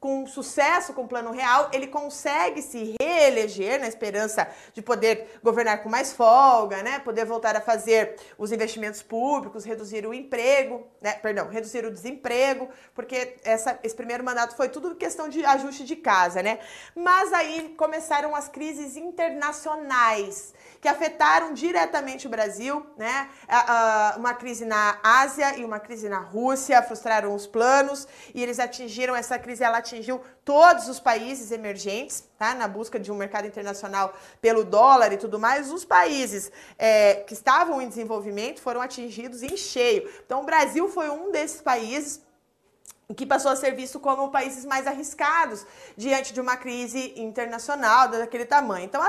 com 0.00 0.26
sucesso 0.26 0.94
com 0.94 1.02
o 1.02 1.08
Plano 1.08 1.30
Real, 1.30 1.68
ele 1.74 1.86
consegue 1.86 2.62
se 2.62 2.96
reeleger 2.98 3.78
na 3.78 3.86
esperança 3.86 4.48
de 4.72 4.80
poder 4.80 5.38
governar 5.44 5.82
com 5.82 5.90
mais 5.90 6.10
folga, 6.10 6.82
né? 6.82 7.00
Poder 7.00 7.26
voltar 7.26 7.54
a 7.54 7.60
fazer 7.60 8.16
os 8.38 8.50
investimentos 8.50 9.02
públicos, 9.02 9.62
reduzir 9.62 10.06
o 10.06 10.14
emprego, 10.14 10.88
né? 11.02 11.12
Perdão, 11.12 11.48
reduzir 11.48 11.84
o 11.84 11.90
desemprego, 11.90 12.70
porque 12.94 13.36
essa, 13.44 13.78
esse 13.82 13.94
primeiro 13.94 14.24
mandato 14.24 14.56
foi 14.56 14.70
tudo 14.70 14.96
questão 14.96 15.28
de 15.28 15.44
ajuste 15.44 15.84
de 15.84 15.96
casa, 15.96 16.42
né? 16.42 16.60
Mas 16.96 17.30
aí 17.34 17.74
começaram 17.76 18.34
as 18.34 18.48
crises 18.48 18.96
internacionais 18.96 20.54
que 20.80 20.88
afetaram 20.88 21.52
diretamente 21.52 22.26
o 22.26 22.30
Brasil, 22.30 22.84
né? 22.96 23.28
Uma 24.16 24.32
crise 24.34 24.64
na 24.64 24.98
Ásia 25.02 25.58
e 25.58 25.64
uma 25.64 25.78
crise 25.78 26.08
na 26.08 26.20
Rússia 26.20 26.82
frustraram 26.82 27.34
os 27.34 27.46
planos 27.46 28.08
e 28.34 28.42
eles 28.42 28.58
atingiram 28.58 29.14
essa 29.14 29.38
crise, 29.38 29.62
ela 29.62 29.78
atingiu 29.78 30.22
todos 30.44 30.88
os 30.88 30.98
países 30.98 31.50
emergentes, 31.50 32.24
tá? 32.38 32.54
Na 32.54 32.66
busca 32.66 32.98
de 32.98 33.12
um 33.12 33.14
mercado 33.14 33.46
internacional 33.46 34.14
pelo 34.40 34.64
dólar 34.64 35.12
e 35.12 35.18
tudo 35.18 35.38
mais, 35.38 35.70
os 35.70 35.84
países 35.84 36.50
é, 36.78 37.16
que 37.16 37.34
estavam 37.34 37.82
em 37.82 37.88
desenvolvimento 37.88 38.60
foram 38.60 38.80
atingidos 38.80 39.42
em 39.42 39.56
cheio. 39.56 40.10
Então, 40.24 40.40
o 40.40 40.44
Brasil 40.44 40.88
foi 40.88 41.10
um 41.10 41.30
desses 41.30 41.60
países 41.60 42.22
que 43.14 43.26
passou 43.26 43.50
a 43.50 43.56
ser 43.56 43.74
visto 43.74 43.98
como 43.98 44.30
países 44.30 44.64
mais 44.64 44.86
arriscados 44.86 45.66
diante 45.96 46.32
de 46.32 46.40
uma 46.40 46.56
crise 46.56 47.14
internacional 47.16 48.08
daquele 48.08 48.44
tamanho. 48.44 48.84
Então, 48.84 49.02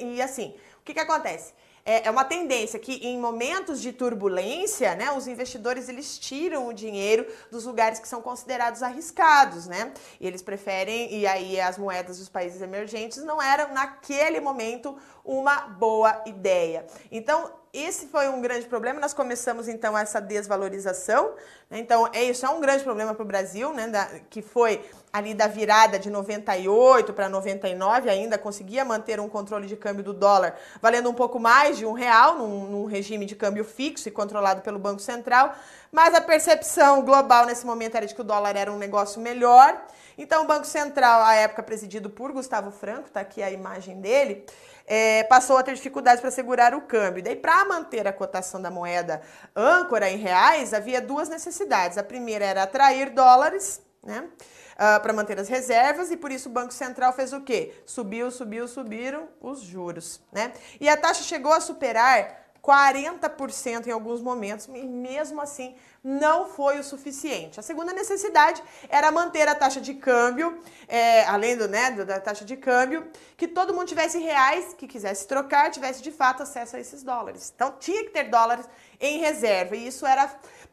e 0.00 0.20
assim, 0.20 0.54
o 0.80 0.84
que, 0.84 0.94
que 0.94 1.00
acontece? 1.00 1.52
É, 1.88 2.06
é 2.06 2.10
uma 2.10 2.24
tendência 2.24 2.78
que 2.78 2.96
em 2.96 3.18
momentos 3.18 3.80
de 3.80 3.94
turbulência, 3.94 4.94
né, 4.94 5.10
os 5.10 5.26
investidores 5.26 5.88
eles 5.88 6.18
tiram 6.18 6.68
o 6.68 6.72
dinheiro 6.74 7.26
dos 7.50 7.64
lugares 7.64 7.98
que 7.98 8.06
são 8.06 8.20
considerados 8.20 8.82
arriscados, 8.82 9.66
né? 9.66 9.94
E 10.20 10.26
eles 10.26 10.42
preferem, 10.42 11.14
e 11.14 11.26
aí 11.26 11.58
as 11.58 11.78
moedas 11.78 12.18
dos 12.18 12.28
países 12.28 12.60
emergentes 12.60 13.24
não 13.24 13.40
eram 13.40 13.72
naquele 13.72 14.38
momento 14.38 14.98
uma 15.24 15.60
boa 15.60 16.22
ideia. 16.26 16.86
Então, 17.10 17.50
esse 17.72 18.06
foi 18.08 18.28
um 18.28 18.40
grande 18.40 18.66
problema. 18.66 19.00
Nós 19.00 19.14
começamos 19.14 19.66
então 19.66 19.96
essa 19.96 20.20
desvalorização. 20.20 21.34
Né? 21.70 21.78
Então, 21.78 22.08
é 22.12 22.24
isso 22.24 22.44
é 22.44 22.48
um 22.50 22.60
grande 22.60 22.84
problema 22.84 23.14
para 23.14 23.22
o 23.22 23.26
Brasil, 23.26 23.72
né? 23.72 23.88
Da, 23.88 24.06
que 24.28 24.42
foi 24.42 24.84
ali 25.18 25.34
da 25.34 25.46
virada 25.46 25.98
de 25.98 26.08
98 26.10 27.12
para 27.12 27.28
99, 27.28 28.08
ainda 28.08 28.38
conseguia 28.38 28.84
manter 28.84 29.20
um 29.20 29.28
controle 29.28 29.66
de 29.66 29.76
câmbio 29.76 30.02
do 30.02 30.14
dólar 30.14 30.54
valendo 30.80 31.10
um 31.10 31.14
pouco 31.14 31.38
mais 31.38 31.76
de 31.76 31.84
um 31.84 31.92
real, 31.92 32.36
num, 32.36 32.66
num 32.66 32.84
regime 32.86 33.26
de 33.26 33.34
câmbio 33.34 33.64
fixo 33.64 34.08
e 34.08 34.10
controlado 34.10 34.62
pelo 34.62 34.78
Banco 34.78 35.00
Central. 35.00 35.54
Mas 35.90 36.14
a 36.14 36.20
percepção 36.20 37.02
global 37.02 37.46
nesse 37.46 37.64
momento 37.64 37.96
era 37.96 38.06
de 38.06 38.14
que 38.14 38.20
o 38.20 38.24
dólar 38.24 38.56
era 38.56 38.70
um 38.72 38.78
negócio 38.78 39.20
melhor. 39.20 39.80
Então, 40.16 40.44
o 40.44 40.46
Banco 40.46 40.66
Central, 40.66 41.22
à 41.22 41.34
época 41.34 41.62
presidido 41.62 42.10
por 42.10 42.32
Gustavo 42.32 42.70
Franco, 42.70 43.06
está 43.06 43.20
aqui 43.20 43.42
a 43.42 43.50
imagem 43.50 44.00
dele, 44.00 44.44
é, 44.86 45.22
passou 45.24 45.56
a 45.56 45.62
ter 45.62 45.74
dificuldades 45.74 46.20
para 46.20 46.30
segurar 46.30 46.74
o 46.74 46.80
câmbio. 46.80 47.22
Daí, 47.22 47.36
para 47.36 47.64
manter 47.64 48.06
a 48.06 48.12
cotação 48.12 48.60
da 48.60 48.70
moeda 48.70 49.22
âncora 49.54 50.10
em 50.10 50.16
reais, 50.16 50.74
havia 50.74 51.00
duas 51.00 51.28
necessidades. 51.28 51.96
A 51.96 52.02
primeira 52.02 52.44
era 52.44 52.62
atrair 52.64 53.10
dólares, 53.10 53.80
né? 54.02 54.24
Uh, 54.78 55.00
para 55.02 55.12
manter 55.12 55.40
as 55.40 55.48
reservas 55.48 56.12
e 56.12 56.16
por 56.16 56.30
isso 56.30 56.48
o 56.48 56.52
Banco 56.52 56.72
Central 56.72 57.12
fez 57.12 57.32
o 57.32 57.40
quê? 57.40 57.74
Subiu, 57.84 58.30
subiu, 58.30 58.68
subiram 58.68 59.28
os 59.40 59.60
juros, 59.60 60.20
né? 60.30 60.52
E 60.80 60.88
a 60.88 60.96
taxa 60.96 61.24
chegou 61.24 61.52
a 61.52 61.60
superar 61.60 62.48
40% 62.68 63.86
em 63.86 63.90
alguns 63.90 64.20
momentos, 64.20 64.66
e 64.66 64.84
mesmo 64.84 65.40
assim 65.40 65.74
não 66.04 66.46
foi 66.46 66.78
o 66.78 66.84
suficiente. 66.84 67.58
A 67.58 67.62
segunda 67.62 67.94
necessidade 67.94 68.62
era 68.90 69.10
manter 69.10 69.48
a 69.48 69.54
taxa 69.54 69.80
de 69.80 69.94
câmbio, 69.94 70.60
é, 70.86 71.24
além 71.24 71.56
do, 71.56 71.66
né, 71.66 71.90
da 71.92 72.20
taxa 72.20 72.44
de 72.44 72.56
câmbio, 72.56 73.08
que 73.36 73.48
todo 73.48 73.72
mundo 73.72 73.88
tivesse 73.88 74.18
reais, 74.18 74.74
que 74.74 74.86
quisesse 74.86 75.26
trocar, 75.26 75.70
tivesse 75.70 76.02
de 76.02 76.12
fato 76.12 76.42
acesso 76.42 76.76
a 76.76 76.80
esses 76.80 77.02
dólares. 77.02 77.52
Então 77.54 77.74
tinha 77.80 78.04
que 78.04 78.10
ter 78.10 78.24
dólares 78.24 78.66
em 79.00 79.18
reserva, 79.18 79.74
e 79.74 79.86
isso 79.86 80.04
era, 80.04 80.30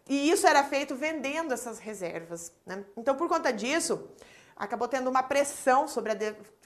e 0.07 0.29
isso 0.29 0.45
era 0.45 0.63
feito 0.63 0.95
vendendo 0.95 1.53
essas 1.53 1.79
reservas. 1.79 2.53
Né? 2.65 2.85
Então, 2.95 3.15
por 3.15 3.27
conta 3.27 3.51
disso, 3.51 4.07
acabou 4.55 4.87
tendo 4.87 5.09
uma 5.09 5.23
pressão 5.23 5.87
sobre 5.87 6.11
a. 6.11 6.15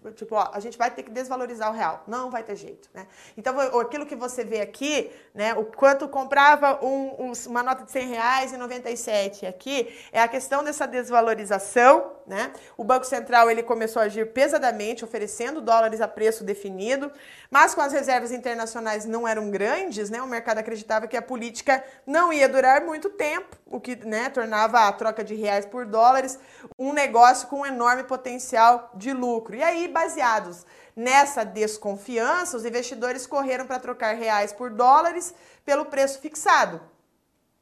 De, 0.01 0.11
tipo, 0.13 0.35
ó, 0.35 0.49
a 0.53 0.59
gente 0.59 0.77
vai 0.77 0.89
ter 0.91 1.03
que 1.03 1.11
desvalorizar 1.11 1.69
o 1.69 1.73
real. 1.73 2.03
Não 2.07 2.29
vai 2.29 2.43
ter 2.43 2.55
jeito, 2.55 2.89
né? 2.93 3.07
Então, 3.37 3.59
aquilo 3.79 4.05
que 4.05 4.15
você 4.15 4.43
vê 4.43 4.61
aqui, 4.61 5.11
né? 5.33 5.53
O 5.53 5.65
quanto 5.65 6.07
comprava 6.07 6.83
um, 6.83 7.29
um, 7.29 7.33
uma 7.47 7.63
nota 7.63 7.83
de 7.83 7.91
100 7.91 8.07
reais 8.07 8.53
e 8.53 8.57
97 8.57 9.45
aqui, 9.45 9.93
é 10.11 10.21
a 10.21 10.27
questão 10.27 10.63
dessa 10.63 10.87
desvalorização, 10.87 12.13
né? 12.25 12.53
O 12.77 12.83
Banco 12.83 13.05
Central 13.05 13.49
ele 13.49 13.63
começou 13.63 14.01
a 14.01 14.05
agir 14.05 14.31
pesadamente, 14.31 15.03
oferecendo 15.03 15.61
dólares 15.61 15.99
a 16.01 16.07
preço 16.07 16.43
definido, 16.43 17.11
mas 17.49 17.73
com 17.73 17.81
as 17.81 17.91
reservas 17.91 18.31
internacionais 18.31 19.05
não 19.05 19.27
eram 19.27 19.49
grandes, 19.49 20.09
né? 20.09 20.21
O 20.21 20.27
mercado 20.27 20.59
acreditava 20.59 21.07
que 21.07 21.17
a 21.17 21.21
política 21.21 21.83
não 22.05 22.31
ia 22.31 22.47
durar 22.47 22.81
muito 22.81 23.09
tempo, 23.09 23.57
o 23.65 23.79
que 23.79 23.95
né, 23.95 24.29
tornava 24.29 24.87
a 24.87 24.91
troca 24.91 25.23
de 25.23 25.35
reais 25.35 25.65
por 25.65 25.85
dólares 25.85 26.39
um 26.77 26.93
negócio 26.93 27.47
com 27.47 27.61
um 27.61 27.65
enorme 27.65 28.03
potencial 28.03 28.91
de 28.95 29.13
lucro. 29.13 29.55
E 29.55 29.63
aí, 29.63 29.87
baseados 29.89 30.65
nessa 30.95 31.43
desconfiança, 31.43 32.57
os 32.57 32.65
investidores 32.65 33.25
correram 33.25 33.65
para 33.65 33.79
trocar 33.79 34.15
reais 34.15 34.51
por 34.51 34.69
dólares 34.69 35.33
pelo 35.65 35.85
preço 35.85 36.19
fixado. 36.19 36.81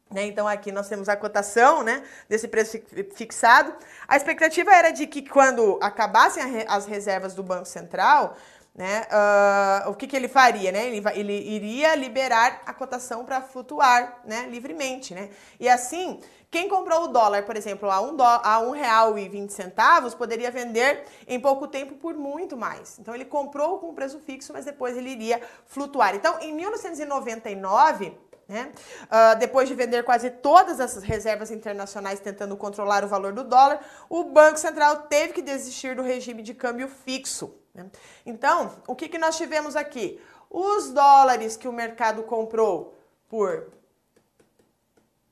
Né? 0.10 0.26
Então 0.26 0.48
aqui 0.48 0.72
nós 0.72 0.88
temos 0.88 1.10
a 1.10 1.18
cotação 1.18 1.84
né, 1.84 2.04
desse 2.30 2.48
preço 2.48 2.80
fixado. 3.14 3.74
A 4.08 4.16
expectativa 4.16 4.74
era 4.74 4.92
de 4.92 5.06
que 5.06 5.22
quando 5.22 5.78
acabassem 5.82 6.66
as 6.68 6.86
reservas 6.86 7.34
do 7.34 7.44
Banco 7.44 7.66
Central, 7.66 8.38
né, 8.78 9.08
uh, 9.12 9.90
o 9.90 9.96
que, 9.96 10.06
que 10.06 10.16
ele 10.16 10.28
faria? 10.28 10.72
Né? 10.72 10.86
Ele, 10.86 11.04
ele 11.16 11.34
iria 11.34 11.96
liberar 11.96 12.62
a 12.64 12.72
cotação 12.72 13.26
para 13.26 13.42
flutuar 13.42 14.22
né, 14.24 14.48
livremente. 14.52 15.16
Né? 15.16 15.32
E 15.60 15.68
assim, 15.68 16.20
quem 16.52 16.70
comprou 16.70 17.06
o 17.06 17.08
dólar, 17.08 17.44
por 17.44 17.58
exemplo, 17.58 17.90
a 17.90 18.00
um, 18.00 18.16
do, 18.16 18.22
a 18.22 18.60
um 18.60 18.70
real 18.70 19.18
e 19.18 19.28
vinte 19.28 19.52
centavos, 19.52 20.14
poderia 20.14 20.52
vender 20.52 21.06
em 21.28 21.40
pouco 21.40 21.68
tempo 21.68 21.96
por 21.96 22.14
muito 22.14 22.56
mais. 22.56 23.00
Então 23.00 23.16
ele 23.16 23.26
comprou 23.26 23.80
com 23.80 23.96
preço 23.96 24.20
fixo, 24.20 24.54
mas 24.54 24.64
depois 24.64 24.96
ele 24.96 25.10
iria 25.10 25.42
flutuar. 25.66 26.14
Então, 26.14 26.40
em 26.40 26.54
1999 26.54 28.16
né? 28.48 28.72
Uh, 29.04 29.38
depois 29.40 29.68
de 29.68 29.76
vender 29.76 30.04
quase 30.04 30.30
todas 30.30 30.80
essas 30.80 31.04
reservas 31.04 31.52
internacionais 31.52 32.22
tentando 32.22 32.56
controlar 32.56 33.04
o 33.04 33.08
valor 33.08 33.34
do 33.34 33.44
dólar, 33.44 33.82
o 34.10 34.24
Banco 34.24 34.58
Central 34.58 35.04
teve 35.10 35.34
que 35.34 35.42
desistir 35.42 35.98
do 35.98 36.02
regime 36.02 36.42
de 36.42 36.54
câmbio 36.54 36.88
fixo. 36.88 37.54
Né? 37.78 37.90
Então, 38.26 38.76
o 38.88 38.96
que, 38.96 39.08
que 39.08 39.18
nós 39.18 39.38
tivemos 39.38 39.76
aqui? 39.76 40.20
Os 40.50 40.92
dólares 40.92 41.56
que 41.56 41.68
o 41.68 41.74
mercado 41.74 42.24
comprou 42.24 42.98
por 43.30 43.72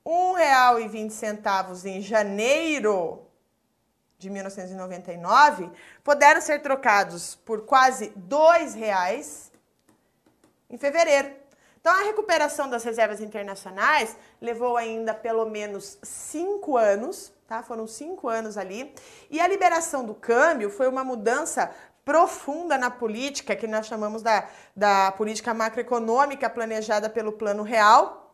R$ 0.05 0.11
1,20 0.85 1.85
em 1.85 2.01
janeiro 2.01 3.21
de 4.17 4.29
1999 4.29 5.71
puderam 6.03 6.39
ser 6.39 6.61
trocados 6.61 7.35
por 7.35 7.65
quase 7.65 8.13
R$ 8.15 8.79
reais 8.79 9.51
em 10.69 10.77
fevereiro. 10.77 11.33
Então, 11.79 11.93
a 11.93 12.03
recuperação 12.03 12.67
das 12.67 12.83
reservas 12.83 13.21
internacionais 13.21 14.17
levou 14.41 14.75
ainda 14.75 15.13
pelo 15.13 15.45
menos 15.45 15.99
cinco 16.01 16.77
anos, 16.77 17.31
tá? 17.47 17.61
Foram 17.61 17.85
cinco 17.85 18.27
anos 18.27 18.57
ali. 18.57 18.91
E 19.29 19.39
a 19.39 19.47
liberação 19.47 20.03
do 20.03 20.15
câmbio 20.15 20.71
foi 20.71 20.87
uma 20.87 21.03
mudança 21.03 21.71
profunda 22.05 22.77
na 22.77 22.91
política, 22.91 23.55
que 23.55 23.65
nós 23.65 23.87
chamamos 23.87 24.21
da, 24.21 24.47
da 24.75 25.11
política 25.11 25.53
macroeconômica 25.55 26.47
planejada 26.47 27.09
pelo 27.09 27.33
Plano 27.33 27.63
Real. 27.63 28.31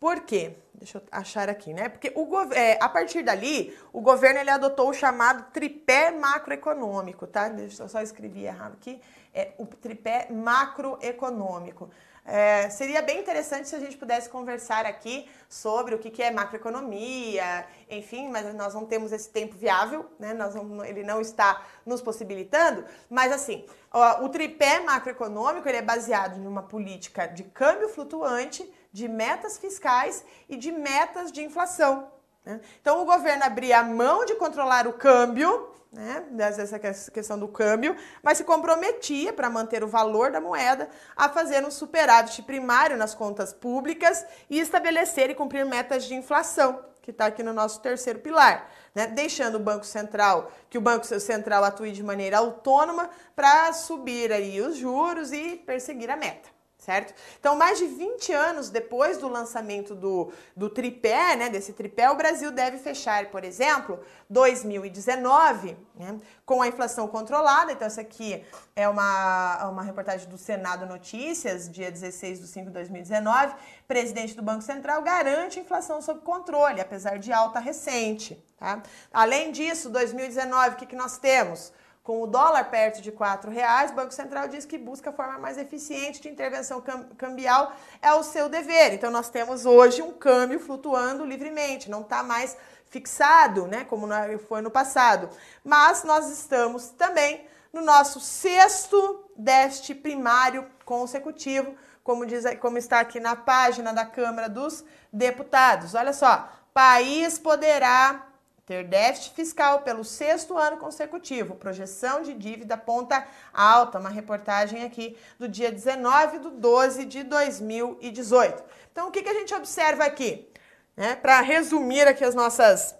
Por 0.00 0.20
quê? 0.20 0.56
Deixa 0.72 0.98
eu 0.98 1.02
achar 1.10 1.48
aqui, 1.48 1.74
né? 1.74 1.88
Porque 1.88 2.12
o, 2.14 2.52
é, 2.52 2.78
a 2.80 2.88
partir 2.88 3.22
dali, 3.22 3.76
o 3.92 4.00
governo 4.00 4.40
ele 4.40 4.48
adotou 4.48 4.88
o 4.88 4.94
chamado 4.94 5.52
tripé 5.52 6.10
macroeconômico, 6.10 7.26
tá? 7.26 7.48
Deixa 7.48 7.82
eu 7.82 7.88
só 7.88 8.00
escrever 8.00 8.44
errado 8.44 8.74
aqui. 8.74 9.00
É 9.34 9.52
o 9.58 9.66
tripé 9.66 10.28
macroeconômico. 10.30 11.90
É, 12.30 12.68
seria 12.68 13.00
bem 13.00 13.20
interessante 13.20 13.68
se 13.68 13.74
a 13.74 13.80
gente 13.80 13.96
pudesse 13.96 14.28
conversar 14.28 14.84
aqui 14.84 15.26
sobre 15.48 15.94
o 15.94 15.98
que, 15.98 16.10
que 16.10 16.22
é 16.22 16.30
macroeconomia, 16.30 17.66
enfim, 17.88 18.28
mas 18.28 18.54
nós 18.54 18.74
não 18.74 18.84
temos 18.84 19.12
esse 19.12 19.30
tempo 19.30 19.56
viável, 19.56 20.04
né? 20.18 20.34
Nós 20.34 20.54
ele 20.86 21.02
não 21.02 21.22
está 21.22 21.64
nos 21.86 22.02
possibilitando. 22.02 22.84
Mas 23.08 23.32
assim, 23.32 23.64
ó, 23.90 24.22
o 24.24 24.28
tripé 24.28 24.80
macroeconômico 24.80 25.66
ele 25.66 25.78
é 25.78 25.82
baseado 25.82 26.38
em 26.38 26.46
uma 26.46 26.62
política 26.62 27.26
de 27.26 27.44
câmbio 27.44 27.88
flutuante, 27.88 28.70
de 28.92 29.08
metas 29.08 29.56
fiscais 29.56 30.22
e 30.50 30.56
de 30.58 30.70
metas 30.70 31.32
de 31.32 31.42
inflação. 31.42 32.12
Né? 32.44 32.60
Então 32.78 33.00
o 33.00 33.06
governo 33.06 33.44
abria 33.44 33.78
a 33.78 33.82
mão 33.82 34.26
de 34.26 34.34
controlar 34.34 34.86
o 34.86 34.92
câmbio 34.92 35.70
né, 35.92 36.24
dessa 36.30 36.78
questão 36.78 37.38
do 37.38 37.48
câmbio, 37.48 37.96
mas 38.22 38.38
se 38.38 38.44
comprometia 38.44 39.32
para 39.32 39.48
manter 39.48 39.82
o 39.82 39.88
valor 39.88 40.30
da 40.30 40.40
moeda 40.40 40.88
a 41.16 41.28
fazer 41.28 41.64
um 41.64 41.70
superávit 41.70 42.42
primário 42.42 42.96
nas 42.96 43.14
contas 43.14 43.52
públicas 43.52 44.24
e 44.50 44.60
estabelecer 44.60 45.30
e 45.30 45.34
cumprir 45.34 45.64
metas 45.64 46.04
de 46.04 46.14
inflação, 46.14 46.84
que 47.00 47.10
está 47.10 47.26
aqui 47.26 47.42
no 47.42 47.54
nosso 47.54 47.80
terceiro 47.80 48.18
pilar, 48.18 48.70
né, 48.94 49.06
deixando 49.06 49.54
o 49.54 49.60
Banco 49.60 49.86
Central, 49.86 50.52
que 50.68 50.76
o 50.76 50.80
Banco 50.80 51.06
Central 51.06 51.64
atue 51.64 51.92
de 51.92 52.02
maneira 52.02 52.38
autônoma 52.38 53.08
para 53.34 53.72
subir 53.72 54.30
aí 54.30 54.60
os 54.60 54.76
juros 54.76 55.32
e 55.32 55.56
perseguir 55.56 56.10
a 56.10 56.16
meta 56.16 56.57
certo? 56.88 57.14
Então, 57.38 57.54
mais 57.54 57.76
de 57.76 57.84
20 57.84 58.32
anos 58.32 58.70
depois 58.70 59.18
do 59.18 59.28
lançamento 59.28 59.94
do, 59.94 60.32
do 60.56 60.70
tripé, 60.70 61.36
né, 61.36 61.50
desse 61.50 61.74
tripé, 61.74 62.10
o 62.10 62.16
Brasil 62.16 62.50
deve 62.50 62.78
fechar, 62.78 63.26
por 63.26 63.44
exemplo, 63.44 64.00
2019, 64.30 65.76
né, 65.94 66.18
com 66.46 66.62
a 66.62 66.66
inflação 66.66 67.06
controlada. 67.06 67.72
Então, 67.72 67.86
essa 67.86 68.00
aqui 68.00 68.42
é 68.74 68.88
uma, 68.88 69.68
uma 69.68 69.82
reportagem 69.82 70.30
do 70.30 70.38
Senado 70.38 70.86
Notícias, 70.86 71.70
dia 71.70 71.90
16 71.90 72.40
de 72.40 72.46
5 72.46 72.66
de 72.68 72.72
2019. 72.72 73.54
Presidente 73.86 74.34
do 74.34 74.42
Banco 74.42 74.62
Central 74.62 75.02
garante 75.02 75.60
inflação 75.60 76.00
sob 76.00 76.22
controle, 76.22 76.80
apesar 76.80 77.18
de 77.18 77.30
alta 77.30 77.58
recente. 77.58 78.42
Tá? 78.58 78.82
Além 79.12 79.52
disso, 79.52 79.90
2019, 79.90 80.70
o 80.70 80.76
que, 80.76 80.86
que 80.86 80.96
nós 80.96 81.18
temos? 81.18 81.70
Com 82.08 82.22
o 82.22 82.26
dólar 82.26 82.64
perto 82.70 83.02
de 83.02 83.10
R$ 83.10 83.16
reais, 83.50 83.90
o 83.90 83.94
Banco 83.94 84.14
Central 84.14 84.48
diz 84.48 84.64
que 84.64 84.78
busca 84.78 85.10
a 85.10 85.12
forma 85.12 85.36
mais 85.36 85.58
eficiente 85.58 86.22
de 86.22 86.30
intervenção 86.30 86.82
cambial 87.18 87.74
é 88.00 88.10
o 88.14 88.22
seu 88.22 88.48
dever. 88.48 88.94
Então 88.94 89.10
nós 89.10 89.28
temos 89.28 89.66
hoje 89.66 90.00
um 90.00 90.14
câmbio 90.14 90.58
flutuando 90.58 91.22
livremente, 91.22 91.90
não 91.90 92.00
está 92.00 92.22
mais 92.22 92.56
fixado, 92.86 93.66
né, 93.66 93.84
como 93.84 94.08
foi 94.48 94.62
no 94.62 94.70
passado. 94.70 95.28
Mas 95.62 96.02
nós 96.02 96.30
estamos 96.30 96.88
também 96.88 97.46
no 97.70 97.82
nosso 97.82 98.20
sexto 98.20 99.22
déficit 99.36 99.96
primário 99.96 100.66
consecutivo, 100.86 101.74
como, 102.02 102.24
diz, 102.24 102.42
como 102.58 102.78
está 102.78 103.00
aqui 103.00 103.20
na 103.20 103.36
página 103.36 103.92
da 103.92 104.06
Câmara 104.06 104.48
dos 104.48 104.82
Deputados. 105.12 105.94
Olha 105.94 106.14
só, 106.14 106.48
país 106.72 107.38
poderá 107.38 108.27
ter 108.68 108.84
déficit 108.84 109.34
fiscal 109.34 109.80
pelo 109.80 110.04
sexto 110.04 110.58
ano 110.58 110.76
consecutivo. 110.76 111.54
Projeção 111.54 112.20
de 112.20 112.34
dívida 112.34 112.76
ponta 112.76 113.26
alta. 113.50 113.98
Uma 113.98 114.10
reportagem 114.10 114.84
aqui 114.84 115.16
do 115.38 115.48
dia 115.48 115.72
19 115.72 116.38
de 116.38 116.50
12 116.50 117.04
de 117.06 117.22
2018. 117.24 118.62
Então, 118.92 119.08
o 119.08 119.10
que, 119.10 119.22
que 119.22 119.28
a 119.30 119.32
gente 119.32 119.54
observa 119.54 120.04
aqui? 120.04 120.46
Né? 120.94 121.16
Para 121.16 121.40
resumir 121.40 122.06
aqui 122.06 122.22
as 122.22 122.34
nossas, 122.34 122.94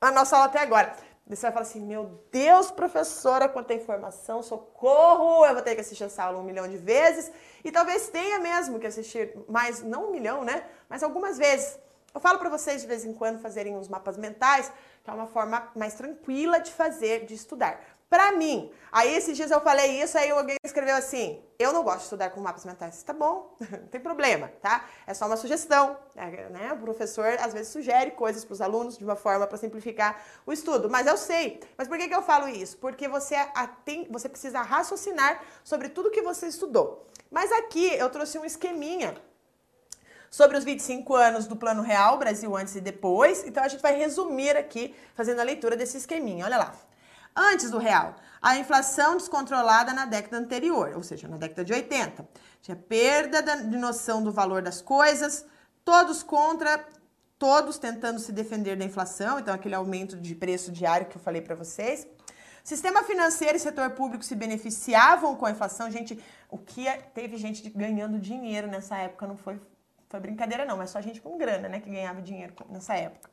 a 0.00 0.10
nossa 0.10 0.34
aula 0.34 0.48
até 0.48 0.58
agora. 0.58 0.96
Você 1.28 1.42
vai 1.42 1.52
falar 1.52 1.62
assim, 1.62 1.80
meu 1.80 2.20
Deus, 2.32 2.72
professora, 2.72 3.48
quanta 3.48 3.74
informação, 3.74 4.42
socorro, 4.42 5.46
eu 5.46 5.52
vou 5.52 5.62
ter 5.62 5.76
que 5.76 5.82
assistir 5.82 6.04
essa 6.04 6.24
aula 6.24 6.40
um 6.40 6.42
milhão 6.42 6.66
de 6.66 6.76
vezes. 6.76 7.30
E 7.62 7.70
talvez 7.70 8.08
tenha 8.08 8.40
mesmo 8.40 8.80
que 8.80 8.86
assistir 8.86 9.32
mais, 9.48 9.80
não 9.80 10.08
um 10.08 10.10
milhão, 10.10 10.42
né? 10.42 10.64
Mas 10.88 11.04
algumas 11.04 11.38
vezes. 11.38 11.78
Eu 12.14 12.20
falo 12.20 12.38
para 12.38 12.48
vocês 12.48 12.80
de 12.80 12.86
vez 12.86 13.04
em 13.04 13.12
quando 13.12 13.38
fazerem 13.38 13.76
uns 13.76 13.86
mapas 13.86 14.16
mentais, 14.16 14.72
que 15.04 15.10
é 15.10 15.12
uma 15.12 15.26
forma 15.26 15.70
mais 15.76 15.94
tranquila 15.94 16.58
de 16.58 16.72
fazer, 16.72 17.26
de 17.26 17.34
estudar. 17.34 17.80
Para 18.08 18.32
mim, 18.32 18.72
aí 18.90 19.14
esses 19.14 19.36
dias 19.36 19.50
eu 19.50 19.60
falei 19.60 20.00
isso, 20.02 20.16
aí 20.16 20.30
alguém 20.30 20.56
escreveu 20.64 20.96
assim: 20.96 21.42
eu 21.58 21.74
não 21.74 21.82
gosto 21.82 21.98
de 21.98 22.04
estudar 22.04 22.30
com 22.30 22.40
mapas 22.40 22.64
mentais. 22.64 23.02
Tá 23.02 23.12
bom, 23.12 23.54
não 23.60 23.86
tem 23.88 24.00
problema, 24.00 24.50
tá? 24.62 24.86
É 25.06 25.12
só 25.12 25.26
uma 25.26 25.36
sugestão, 25.36 25.98
né? 26.50 26.72
O 26.72 26.78
professor 26.78 27.36
às 27.38 27.52
vezes 27.52 27.68
sugere 27.68 28.12
coisas 28.12 28.46
para 28.46 28.54
os 28.54 28.62
alunos 28.62 28.96
de 28.96 29.04
uma 29.04 29.14
forma 29.14 29.46
para 29.46 29.58
simplificar 29.58 30.24
o 30.46 30.52
estudo, 30.52 30.88
mas 30.88 31.06
eu 31.06 31.18
sei. 31.18 31.60
Mas 31.76 31.86
por 31.86 31.98
que, 31.98 32.08
que 32.08 32.14
eu 32.14 32.22
falo 32.22 32.48
isso? 32.48 32.78
Porque 32.78 33.06
você, 33.06 33.36
tem, 33.84 34.08
você 34.10 34.28
precisa 34.28 34.62
raciocinar 34.62 35.42
sobre 35.62 35.90
tudo 35.90 36.10
que 36.10 36.22
você 36.22 36.46
estudou. 36.46 37.06
Mas 37.30 37.52
aqui 37.52 37.92
eu 37.94 38.08
trouxe 38.08 38.38
um 38.38 38.44
esqueminha 38.44 39.14
sobre 40.30 40.56
os 40.56 40.64
25 40.64 41.14
anos 41.14 41.46
do 41.46 41.56
Plano 41.56 41.82
Real, 41.82 42.18
Brasil 42.18 42.56
antes 42.56 42.74
e 42.76 42.80
depois. 42.80 43.44
Então 43.46 43.62
a 43.62 43.68
gente 43.68 43.80
vai 43.80 43.96
resumir 43.96 44.56
aqui, 44.56 44.94
fazendo 45.14 45.40
a 45.40 45.44
leitura 45.44 45.76
desse 45.76 45.96
esqueminha. 45.96 46.44
Olha 46.44 46.58
lá. 46.58 46.74
Antes 47.40 47.70
do 47.70 47.78
real, 47.78 48.16
a 48.42 48.58
inflação 48.58 49.16
descontrolada 49.16 49.92
na 49.92 50.04
década 50.04 50.38
anterior, 50.38 50.92
ou 50.96 51.04
seja, 51.04 51.28
na 51.28 51.36
década 51.36 51.64
de 51.64 51.72
80. 51.72 52.28
Tinha 52.60 52.76
perda 52.76 53.40
de 53.42 53.76
noção 53.76 54.24
do 54.24 54.32
valor 54.32 54.60
das 54.60 54.82
coisas, 54.82 55.44
todos 55.84 56.24
contra, 56.24 56.84
todos 57.38 57.78
tentando 57.78 58.18
se 58.18 58.32
defender 58.32 58.76
da 58.76 58.84
inflação, 58.84 59.38
então 59.38 59.54
aquele 59.54 59.76
aumento 59.76 60.16
de 60.16 60.34
preço 60.34 60.72
diário 60.72 61.06
que 61.06 61.16
eu 61.16 61.20
falei 61.20 61.40
para 61.40 61.54
vocês. 61.54 62.08
Sistema 62.64 63.04
financeiro 63.04 63.56
e 63.56 63.60
setor 63.60 63.90
público 63.90 64.24
se 64.24 64.34
beneficiavam 64.34 65.36
com 65.36 65.46
a 65.46 65.52
inflação. 65.52 65.88
Gente, 65.90 66.18
o 66.50 66.58
que 66.58 66.88
é, 66.88 66.96
teve 66.98 67.36
gente 67.36 67.70
ganhando 67.70 68.18
dinheiro 68.18 68.66
nessa 68.66 68.96
época 68.98 69.26
não 69.28 69.36
foi 69.36 69.60
foi 70.08 70.20
brincadeira 70.20 70.64
não, 70.64 70.76
mas 70.76 70.90
só 70.90 71.00
gente 71.00 71.20
com 71.20 71.36
grana, 71.36 71.68
né, 71.68 71.80
que 71.80 71.90
ganhava 71.90 72.22
dinheiro 72.22 72.54
nessa 72.70 72.94
época. 72.94 73.30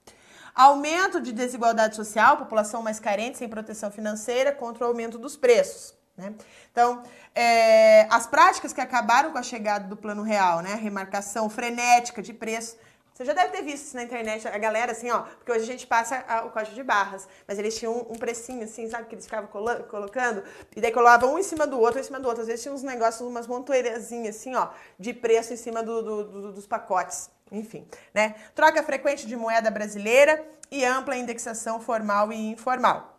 Aumento 0.53 1.19
de 1.19 1.31
desigualdade 1.31 1.95
social, 1.95 2.37
população 2.37 2.81
mais 2.81 2.99
carente, 2.99 3.37
sem 3.37 3.49
proteção 3.49 3.91
financeira, 3.91 4.51
contra 4.53 4.85
o 4.85 4.87
aumento 4.87 5.17
dos 5.17 5.35
preços. 5.35 5.93
Né? 6.17 6.33
Então, 6.71 7.03
é, 7.33 8.07
as 8.09 8.25
práticas 8.25 8.71
que 8.71 8.79
acabaram 8.79 9.31
com 9.31 9.37
a 9.37 9.43
chegada 9.43 9.87
do 9.87 9.97
Plano 9.97 10.23
Real, 10.23 10.61
né? 10.61 10.75
remarcação 10.75 11.49
frenética 11.49 12.21
de 12.21 12.33
preços, 12.33 12.77
você 13.15 13.23
já 13.23 13.31
deve 13.31 13.51
ter 13.51 13.61
visto 13.61 13.85
isso 13.85 13.95
na 13.95 14.03
internet, 14.03 14.45
a 14.45 14.57
galera 14.57 14.91
assim, 14.91 15.09
ó, 15.09 15.21
porque 15.21 15.49
hoje 15.49 15.61
a 15.61 15.65
gente 15.65 15.87
passa 15.87 16.43
o 16.45 16.49
código 16.49 16.75
de 16.75 16.83
barras, 16.83 17.25
mas 17.47 17.57
eles 17.57 17.77
tinham 17.77 17.93
um, 17.93 18.11
um 18.11 18.15
precinho 18.15 18.61
assim, 18.65 18.89
sabe, 18.89 19.07
que 19.07 19.15
eles 19.15 19.23
ficavam 19.23 19.47
colocando, 19.87 20.43
e 20.75 20.81
daí 20.81 20.91
um 21.23 21.39
em 21.39 21.43
cima 21.43 21.65
do 21.65 21.79
outro, 21.79 21.99
um 21.99 22.01
em 22.01 22.03
cima 22.03 22.19
do 22.19 22.27
outro. 22.27 22.41
Às 22.41 22.47
vezes 22.47 22.63
tinha 22.63 22.73
uns 22.73 22.83
negócios, 22.83 23.25
umas 23.25 23.47
montoeirazinhas 23.47 24.35
assim, 24.35 24.53
ó, 24.53 24.67
de 24.99 25.13
preço 25.13 25.53
em 25.53 25.55
cima 25.55 25.81
do, 25.81 26.01
do, 26.01 26.23
do, 26.25 26.51
dos 26.51 26.67
pacotes. 26.67 27.29
Enfim, 27.49 27.87
né? 28.13 28.35
Troca 28.53 28.83
frequente 28.83 29.25
de 29.25 29.37
moeda 29.37 29.71
brasileira 29.71 30.45
e 30.69 30.83
ampla 30.83 31.15
indexação 31.15 31.79
formal 31.79 32.33
e 32.33 32.51
informal. 32.51 33.17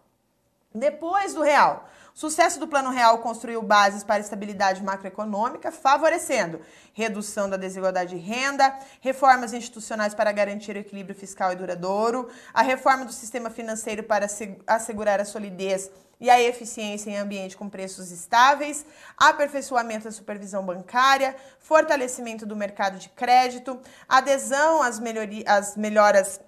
Depois 0.74 1.32
do 1.32 1.40
real, 1.40 1.88
Sucesso 2.16 2.58
do 2.58 2.66
Plano 2.66 2.88
Real 2.88 3.18
construiu 3.18 3.60
bases 3.60 4.02
para 4.02 4.20
estabilidade 4.20 4.82
macroeconômica, 4.82 5.70
favorecendo 5.70 6.62
redução 6.94 7.46
da 7.46 7.58
desigualdade 7.58 8.16
de 8.16 8.16
renda, 8.16 8.74
reformas 9.02 9.52
institucionais 9.52 10.14
para 10.14 10.32
garantir 10.32 10.74
o 10.74 10.78
equilíbrio 10.78 11.14
fiscal 11.14 11.52
e 11.52 11.56
duradouro, 11.56 12.30
a 12.54 12.62
reforma 12.62 13.04
do 13.04 13.12
sistema 13.12 13.50
financeiro 13.50 14.02
para 14.02 14.26
assegurar 14.66 15.20
a 15.20 15.26
solidez 15.26 15.90
e 16.18 16.30
a 16.30 16.40
eficiência 16.40 17.10
em 17.10 17.18
ambiente 17.18 17.54
com 17.54 17.68
preços 17.68 18.10
estáveis, 18.10 18.86
aperfeiçoamento 19.18 20.04
da 20.04 20.10
supervisão 20.10 20.64
bancária, 20.64 21.36
fortalecimento 21.58 22.46
do 22.46 22.56
mercado 22.56 22.96
de 22.96 23.10
crédito, 23.10 23.78
adesão 24.08 24.82
às, 24.82 24.98
às 25.44 25.76
melhoras 25.76 26.40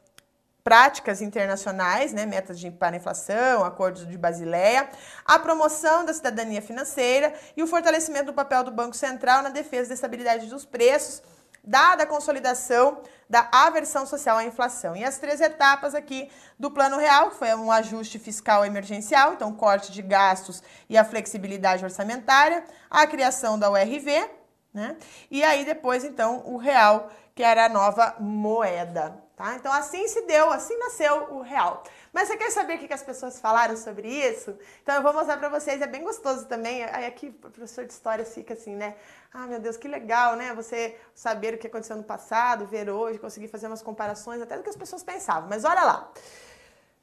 práticas 0.63 1.23
internacionais, 1.23 2.13
né, 2.13 2.27
metas 2.27 2.59
de, 2.59 2.71
para 2.71 2.95
a 2.95 2.99
inflação, 2.99 3.65
acordos 3.65 4.07
de 4.07 4.19
Basileia, 4.19 4.89
a 5.25 5.39
promoção 5.39 6.05
da 6.05 6.13
cidadania 6.13 6.61
financeira 6.61 7.33
e 7.57 7.63
o 7.63 7.67
fortalecimento 7.67 8.27
do 8.27 8.35
papel 8.35 8.65
do 8.65 8.71
Banco 8.71 8.95
Central 8.95 9.43
na 9.43 9.49
defesa 9.49 9.89
da 9.89 9.95
estabilidade 9.95 10.47
dos 10.47 10.65
preços, 10.65 11.23
dada 11.65 12.03
a 12.03 12.07
consolidação 12.07 13.03
da 13.29 13.49
aversão 13.53 14.07
social 14.07 14.39
à 14.39 14.45
inflação. 14.45 14.97
E 14.97 15.05
as 15.05 15.19
três 15.19 15.41
etapas 15.41 15.95
aqui 15.95 16.31
do 16.59 16.71
Plano 16.71 16.97
Real, 16.97 17.31
que 17.31 17.37
foi 17.37 17.55
um 17.55 17.71
ajuste 17.71 18.19
fiscal 18.19 18.65
emergencial, 18.65 19.35
então 19.35 19.53
corte 19.53 19.93
de 19.93 20.01
gastos 20.01 20.63
e 20.89 20.97
a 20.97 21.05
flexibilidade 21.05 21.85
orçamentária, 21.85 22.65
a 22.91 23.07
criação 23.07 23.59
da 23.59 23.71
URV, 23.71 24.31
né? 24.73 24.97
E 25.31 25.45
aí 25.45 25.65
depois 25.65 26.05
então 26.05 26.43
o 26.47 26.57
real, 26.57 27.11
que 27.35 27.43
era 27.43 27.67
a 27.67 27.69
nova 27.69 28.17
moeda. 28.19 29.28
Tá? 29.39 29.55
Então 29.55 29.73
assim 29.73 30.09
se 30.09 30.23
deu, 30.23 30.51
assim 30.51 30.77
nasceu 30.79 31.33
o 31.35 31.43
real. 31.43 31.85
Mas 32.13 32.27
você 32.27 32.37
quer 32.37 32.51
saber 32.51 32.75
o 32.75 32.79
que 32.81 32.93
as 32.93 33.05
pessoas 33.05 33.39
falaram 33.39 33.77
sobre 33.77 34.09
isso? 34.09 34.59
Então 34.83 34.97
eu 34.97 35.01
vou 35.01 35.13
mostrar 35.13 35.37
para 35.37 35.49
vocês, 35.49 35.81
é 35.81 35.87
bem 35.87 36.03
gostoso 36.03 36.47
também. 36.47 36.83
Aí 36.83 37.07
aqui 37.07 37.29
o 37.29 37.33
professor 37.49 37.85
de 37.85 37.93
história 37.93 38.25
fica 38.25 38.55
assim, 38.55 38.75
né? 38.75 38.97
Ah, 39.33 39.47
meu 39.47 39.61
Deus, 39.61 39.77
que 39.77 39.87
legal, 39.87 40.35
né? 40.35 40.53
Você 40.55 40.97
saber 41.15 41.55
o 41.55 41.59
que 41.59 41.69
aconteceu 41.69 41.95
no 41.95 42.03
passado, 42.03 42.67
ver 42.67 42.91
hoje, 42.91 43.21
conseguir 43.21 43.47
fazer 43.47 43.69
umas 43.69 43.81
comparações 43.81 44.43
até 44.43 44.57
do 44.57 44.65
que 44.65 44.71
as 44.71 44.77
pessoas 44.77 45.05
pensavam. 45.05 45.49
Mas 45.49 45.65
olha 45.65 45.85
lá. 45.85 46.11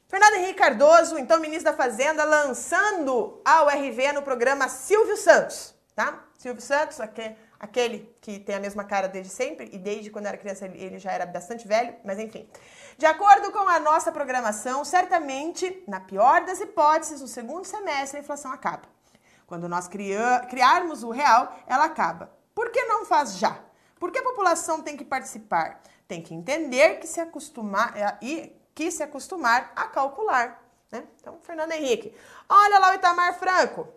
Fernando 0.10 0.34
Henrique 0.34 0.56
Cardoso, 0.56 1.18
então 1.18 1.40
ministro 1.40 1.72
da 1.72 1.78
Fazenda, 1.78 2.26
lançando 2.26 3.42
a 3.46 3.64
URV 3.64 4.12
no 4.12 4.22
programa 4.24 4.68
Silvio 4.68 5.16
Santos, 5.16 5.74
tá? 5.96 6.22
Silvio 6.38 6.62
Santos, 6.62 7.00
aqui 7.00 7.34
aquele 7.60 8.16
que 8.22 8.40
tem 8.40 8.56
a 8.56 8.60
mesma 8.60 8.84
cara 8.84 9.08
desde 9.08 9.32
sempre, 9.32 9.70
e 9.72 9.78
desde 9.78 10.10
quando 10.10 10.28
era 10.28 10.38
criança 10.38 10.66
ele 10.66 11.00
já 11.00 11.12
era 11.12 11.26
bastante 11.26 11.68
velho, 11.68 11.96
mas 12.04 12.20
enfim. 12.20 12.48
De 12.98 13.06
acordo 13.06 13.52
com 13.52 13.68
a 13.68 13.80
nossa 13.80 14.12
programação, 14.12 14.86
certamente, 14.86 15.84
na 15.88 16.00
pior 16.00 16.46
das 16.46 16.60
hipóteses, 16.60 17.22
no 17.22 17.28
segundo 17.28 17.66
semestre 17.66 18.18
a 18.18 18.22
inflação 18.22 18.52
acaba. 18.52 18.84
Quando 19.46 19.70
nós 19.70 19.88
criarmos 19.88 21.04
o 21.04 21.12
real, 21.12 21.56
ela 21.68 21.86
acaba. 21.86 22.32
Por 22.54 22.72
que 22.72 22.84
não 22.86 23.06
faz 23.06 23.38
já? 23.38 23.60
Porque 24.00 24.20
a 24.20 24.24
população 24.24 24.82
tem 24.82 24.98
que 24.98 25.06
participar, 25.06 25.82
tem 26.08 26.22
que 26.22 26.34
entender 26.34 27.00
que 27.00 27.08
se 27.08 27.20
acostumar 27.20 27.96
é, 27.96 28.18
e 28.22 28.56
que 28.74 28.92
se 28.92 29.04
acostumar 29.04 29.72
a 29.76 29.86
calcular. 29.86 30.62
Né? 30.92 31.04
Então, 31.20 31.40
Fernando 31.42 31.72
Henrique, 31.72 32.16
olha 32.48 32.80
lá 32.80 32.92
o 32.92 32.96
Itamar 32.96 33.38
Franco. 33.38 33.88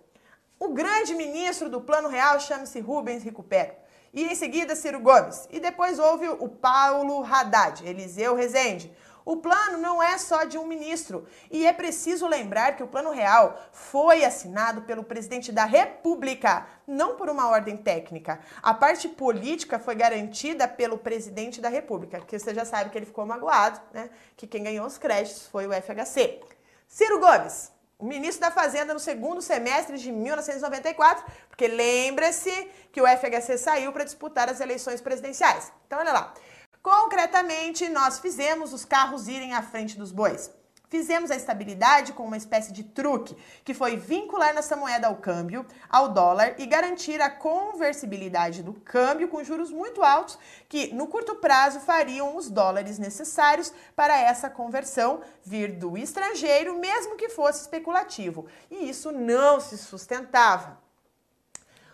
O 0.61 0.71
grande 0.71 1.15
ministro 1.15 1.71
do 1.71 1.81
Plano 1.81 2.09
Real 2.09 2.41
chama-se 2.41 2.81
Rubens 2.81 3.23
Recupero. 3.23 3.73
E 4.13 4.25
em 4.25 4.35
seguida 4.35 4.75
Ciro 4.75 4.99
Gomes. 4.99 5.47
E 5.51 5.61
depois 5.61 6.01
houve 6.01 6.29
o 6.29 6.49
Paulo 6.49 7.25
Haddad, 7.25 7.87
Eliseu 7.87 8.35
Rezende. 8.35 8.93
O 9.25 9.37
plano 9.37 9.77
não 9.77 10.03
é 10.03 10.17
só 10.17 10.45
de 10.45 10.57
um 10.57 10.67
ministro. 10.67 11.29
E 11.51 11.65
é 11.65 11.73
preciso 11.73 12.27
lembrar 12.27 12.75
que 12.77 12.83
o 12.83 12.89
Plano 12.89 13.11
Real 13.11 13.61
foi 13.71 14.25
assinado 14.25 14.83
pelo 14.83 15.05
presidente 15.05 15.53
da 15.53 15.67
República, 15.67 16.67
não 16.87 17.15
por 17.15 17.29
uma 17.29 17.47
ordem 17.49 17.77
técnica. 17.77 18.41
A 18.63 18.73
parte 18.73 19.07
política 19.07 19.79
foi 19.79 19.95
garantida 19.95 20.67
pelo 20.67 20.97
presidente 20.97 21.61
da 21.61 21.69
República, 21.69 22.21
que 22.23 22.39
você 22.39 22.55
já 22.55 22.65
sabe 22.65 22.89
que 22.89 22.97
ele 22.97 23.05
ficou 23.05 23.27
magoado, 23.27 23.79
né? 23.93 24.09
Que 24.35 24.47
quem 24.47 24.63
ganhou 24.65 24.87
os 24.87 24.97
créditos 24.97 25.47
foi 25.47 25.67
o 25.67 25.73
FHC. 25.73 26.41
Ciro 26.89 27.21
Gomes, 27.21 27.71
o 27.99 28.07
ministro 28.07 28.41
da 28.41 28.51
Fazenda 28.51 28.95
no 28.95 29.01
segundo 29.01 29.43
semestre 29.43 29.99
de 29.99 30.13
1994, 30.13 31.25
porque 31.49 31.67
lembra-se 31.67 32.71
que 32.93 33.01
o 33.01 33.07
FHC 33.07 33.59
saiu 33.59 33.93
para 33.93 34.05
disputar 34.05 34.49
as 34.49 34.61
eleições 34.61 35.01
presidenciais. 35.01 35.73
Então, 35.87 35.99
olha 35.99 36.13
lá. 36.13 36.35
Concretamente, 36.81 37.89
nós 37.89 38.21
fizemos 38.21 38.73
os 38.73 38.85
carros 38.85 39.27
irem 39.27 39.53
à 39.53 39.63
frente 39.63 39.99
dos 39.99 40.13
bois. 40.13 40.51
Fizemos 40.89 41.30
a 41.30 41.36
estabilidade 41.36 42.14
com 42.14 42.24
uma 42.24 42.36
espécie 42.36 42.72
de 42.72 42.82
truque, 42.82 43.36
que 43.62 43.74
foi 43.74 43.99
vincular 43.99 44.55
nossa 44.55 44.74
moeda 44.74 45.07
ao 45.07 45.16
câmbio, 45.16 45.66
ao 45.89 46.09
dólar, 46.09 46.55
e 46.57 46.64
garantir 46.64 47.20
a 47.20 47.28
conversibilidade 47.28 48.62
do 48.62 48.72
câmbio 48.72 49.28
com 49.28 49.45
juros 49.45 49.70
muito 49.70 50.03
altos, 50.03 50.39
que 50.66 50.95
no 50.95 51.07
curto 51.07 51.34
prazo 51.36 51.80
fariam 51.80 52.36
os 52.36 52.49
dólares 52.49 52.99
necessários 52.99 53.70
para 53.95 54.18
essa 54.18 54.49
conversão 54.49 55.20
vir 55.45 55.72
do 55.72 55.99
estrangeiro, 55.99 56.78
mesmo 56.78 57.16
que 57.16 57.28
fosse 57.28 57.61
especulativo. 57.61 58.47
E 58.70 58.89
isso 58.89 59.12
não 59.12 59.61
se 59.61 59.76
sustentava. 59.76 60.80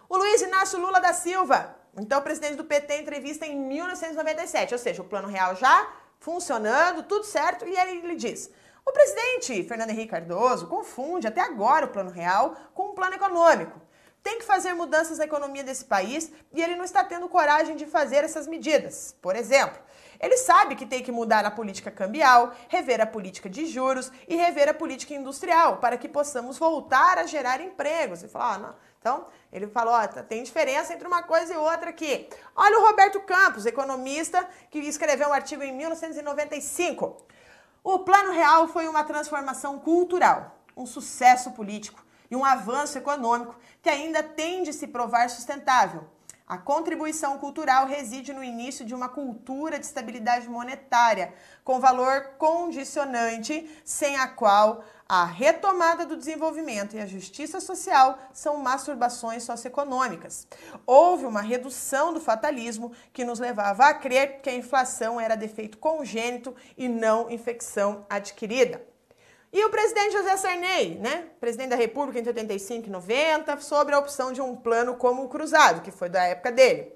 O 0.08 0.16
Luiz 0.16 0.40
Inácio 0.40 0.78
Lula 0.78 1.00
da 1.00 1.12
Silva 1.12 1.76
Então, 1.96 2.20
presidente 2.22 2.56
do 2.56 2.64
PT 2.64 3.00
entrevista 3.00 3.46
em 3.46 3.56
1997, 3.56 4.74
ou 4.74 4.78
seja, 4.78 5.02
o 5.02 5.04
Plano 5.04 5.28
Real 5.28 5.54
já 5.56 5.92
funcionando, 6.18 7.02
tudo 7.04 7.24
certo, 7.24 7.66
e 7.66 7.76
aí 7.76 7.98
ele 7.98 8.16
diz: 8.16 8.50
o 8.86 8.92
presidente 8.92 9.64
Fernando 9.64 9.90
Henrique 9.90 10.10
Cardoso 10.10 10.66
confunde 10.66 11.26
até 11.26 11.40
agora 11.40 11.86
o 11.86 11.90
Plano 11.90 12.10
Real 12.10 12.54
com 12.74 12.90
um 12.90 12.94
plano 12.94 13.14
econômico. 13.14 13.80
Tem 14.22 14.38
que 14.38 14.44
fazer 14.44 14.72
mudanças 14.72 15.18
na 15.18 15.24
economia 15.24 15.62
desse 15.62 15.84
país 15.84 16.32
e 16.52 16.62
ele 16.62 16.76
não 16.76 16.84
está 16.84 17.04
tendo 17.04 17.28
coragem 17.28 17.76
de 17.76 17.84
fazer 17.84 18.24
essas 18.24 18.46
medidas. 18.46 19.14
Por 19.20 19.36
exemplo, 19.36 19.78
ele 20.18 20.38
sabe 20.38 20.76
que 20.76 20.86
tem 20.86 21.02
que 21.02 21.12
mudar 21.12 21.44
a 21.44 21.50
política 21.50 21.90
cambial, 21.90 22.54
rever 22.68 23.00
a 23.02 23.06
política 23.06 23.50
de 23.50 23.66
juros 23.66 24.10
e 24.26 24.34
rever 24.34 24.68
a 24.68 24.74
política 24.74 25.12
industrial 25.12 25.76
para 25.76 25.98
que 25.98 26.08
possamos 26.08 26.56
voltar 26.56 27.18
a 27.18 27.26
gerar 27.26 27.60
empregos. 27.60 28.22
Ele 28.22 28.32
falou, 28.32 28.48
ah, 28.48 28.58
não. 28.58 28.74
Então, 28.98 29.26
ele 29.52 29.66
falou, 29.66 29.92
ó, 29.92 30.06
tem 30.22 30.42
diferença 30.42 30.94
entre 30.94 31.06
uma 31.06 31.22
coisa 31.22 31.52
e 31.52 31.56
outra 31.58 31.90
aqui. 31.90 32.26
Olha 32.56 32.78
o 32.78 32.86
Roberto 32.86 33.20
Campos, 33.20 33.66
economista, 33.66 34.48
que 34.70 34.78
escreveu 34.78 35.28
um 35.28 35.32
artigo 35.34 35.62
em 35.62 35.72
1995. 35.72 37.26
O 37.86 37.98
Plano 37.98 38.32
Real 38.32 38.66
foi 38.66 38.88
uma 38.88 39.04
transformação 39.04 39.78
cultural, 39.78 40.58
um 40.74 40.86
sucesso 40.86 41.50
político 41.50 42.02
e 42.30 42.34
um 42.34 42.42
avanço 42.42 42.96
econômico 42.96 43.56
que 43.82 43.90
ainda 43.90 44.22
tem 44.22 44.62
de 44.62 44.72
se 44.72 44.86
provar 44.86 45.28
sustentável. 45.28 46.08
A 46.46 46.58
contribuição 46.58 47.38
cultural 47.38 47.86
reside 47.86 48.34
no 48.34 48.44
início 48.44 48.84
de 48.84 48.94
uma 48.94 49.08
cultura 49.08 49.78
de 49.78 49.86
estabilidade 49.86 50.46
monetária, 50.46 51.32
com 51.64 51.80
valor 51.80 52.34
condicionante, 52.36 53.66
sem 53.82 54.16
a 54.16 54.28
qual 54.28 54.84
a 55.08 55.24
retomada 55.24 56.04
do 56.04 56.18
desenvolvimento 56.18 56.96
e 56.96 57.00
a 57.00 57.06
justiça 57.06 57.60
social 57.60 58.18
são 58.32 58.58
masturbações 58.58 59.42
socioeconômicas. 59.42 60.46
Houve 60.86 61.24
uma 61.24 61.40
redução 61.40 62.12
do 62.12 62.20
fatalismo 62.20 62.92
que 63.10 63.24
nos 63.24 63.38
levava 63.38 63.86
a 63.86 63.94
crer 63.94 64.42
que 64.42 64.50
a 64.50 64.54
inflação 64.54 65.18
era 65.18 65.36
defeito 65.36 65.78
congênito 65.78 66.54
e 66.76 66.88
não 66.88 67.30
infecção 67.30 68.04
adquirida. 68.10 68.93
E 69.54 69.64
o 69.64 69.70
presidente 69.70 70.14
José 70.14 70.36
Sarney, 70.36 70.98
né, 70.98 71.28
presidente 71.38 71.68
da 71.68 71.76
República 71.76 72.18
entre 72.18 72.30
85 72.30 72.88
e 72.88 72.90
90, 72.90 73.60
sobre 73.60 73.94
a 73.94 74.00
opção 74.00 74.32
de 74.32 74.40
um 74.40 74.56
plano 74.56 74.96
como 74.96 75.22
o 75.22 75.28
cruzado, 75.28 75.80
que 75.80 75.92
foi 75.92 76.08
da 76.08 76.24
época 76.24 76.50
dele. 76.50 76.92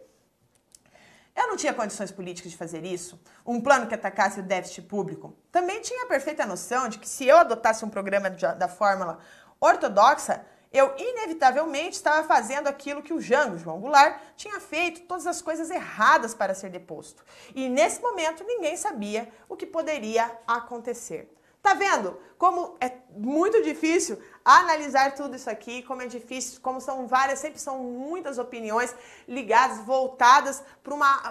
Eu 1.37 1.47
não 1.47 1.57
tinha 1.57 1.73
condições 1.73 2.11
políticas 2.11 2.51
de 2.51 2.59
fazer 2.59 2.85
isso, 2.85 3.17
um 3.47 3.61
plano 3.61 3.87
que 3.87 3.95
atacasse 3.95 4.41
o 4.41 4.43
déficit 4.43 4.83
público. 4.83 5.37
Também 5.53 5.81
tinha 5.81 6.03
a 6.03 6.09
perfeita 6.09 6.45
noção 6.45 6.89
de 6.89 6.99
que 6.99 7.09
se 7.09 7.25
eu 7.29 7.37
adotasse 7.37 7.85
um 7.85 7.89
programa 7.89 8.29
da 8.29 8.67
fórmula 8.67 9.21
ortodoxa, 9.61 10.45
eu 10.73 10.93
inevitavelmente 10.99 11.95
estava 11.95 12.27
fazendo 12.27 12.67
aquilo 12.67 13.05
que 13.05 13.15
o 13.15 13.21
Jango, 13.21 13.57
João 13.57 13.79
Goulart, 13.79 14.21
tinha 14.37 14.59
feito, 14.59 15.03
todas 15.03 15.29
as 15.29 15.41
coisas 15.41 15.71
erradas 15.71 16.35
para 16.35 16.57
ser 16.57 16.71
deposto. 16.71 17.25
E 17.55 17.69
nesse 17.69 18.03
momento 18.03 18.43
ninguém 18.43 18.77
sabia 18.77 19.29
o 19.49 19.57
que 19.57 19.65
poderia 19.65 20.29
acontecer. 20.45 21.33
Tá 21.63 21.75
vendo 21.75 22.19
como 22.39 22.77
é 22.81 22.93
muito 23.11 23.63
difícil 23.63 24.19
analisar 24.45 25.15
tudo 25.15 25.37
isso 25.37 25.51
aqui, 25.51 25.83
como 25.83 26.03
é 26.03 26.07
difícil, 26.07 26.61
como 26.63 26.81
são 26.81 27.07
várias, 27.07 27.41
sempre 27.41 27.59
são 27.59 27.79
muitas 27.79 28.39
opiniões 28.39 28.95
ligadas, 29.27 29.79
voltadas 29.79 30.63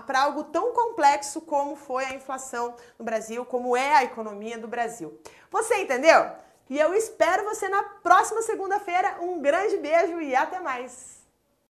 para 0.06 0.22
algo 0.22 0.44
tão 0.44 0.74
complexo 0.74 1.42
como 1.42 1.76
foi 1.76 2.06
a 2.06 2.14
inflação 2.14 2.76
no 3.00 3.06
Brasil, 3.06 3.46
como 3.46 3.76
é 3.76 3.96
a 3.96 4.04
economia 4.04 4.58
do 4.58 4.68
Brasil. 4.68 5.18
Você 5.50 5.82
entendeu? 5.82 6.30
E 6.70 6.78
eu 6.78 6.94
espero 6.94 7.46
você 7.46 7.70
na 7.70 7.82
próxima 7.82 8.42
segunda-feira. 8.42 9.18
Um 9.22 9.42
grande 9.42 9.78
beijo 9.78 10.20
e 10.20 10.36
até 10.36 10.60
mais! 10.60 11.17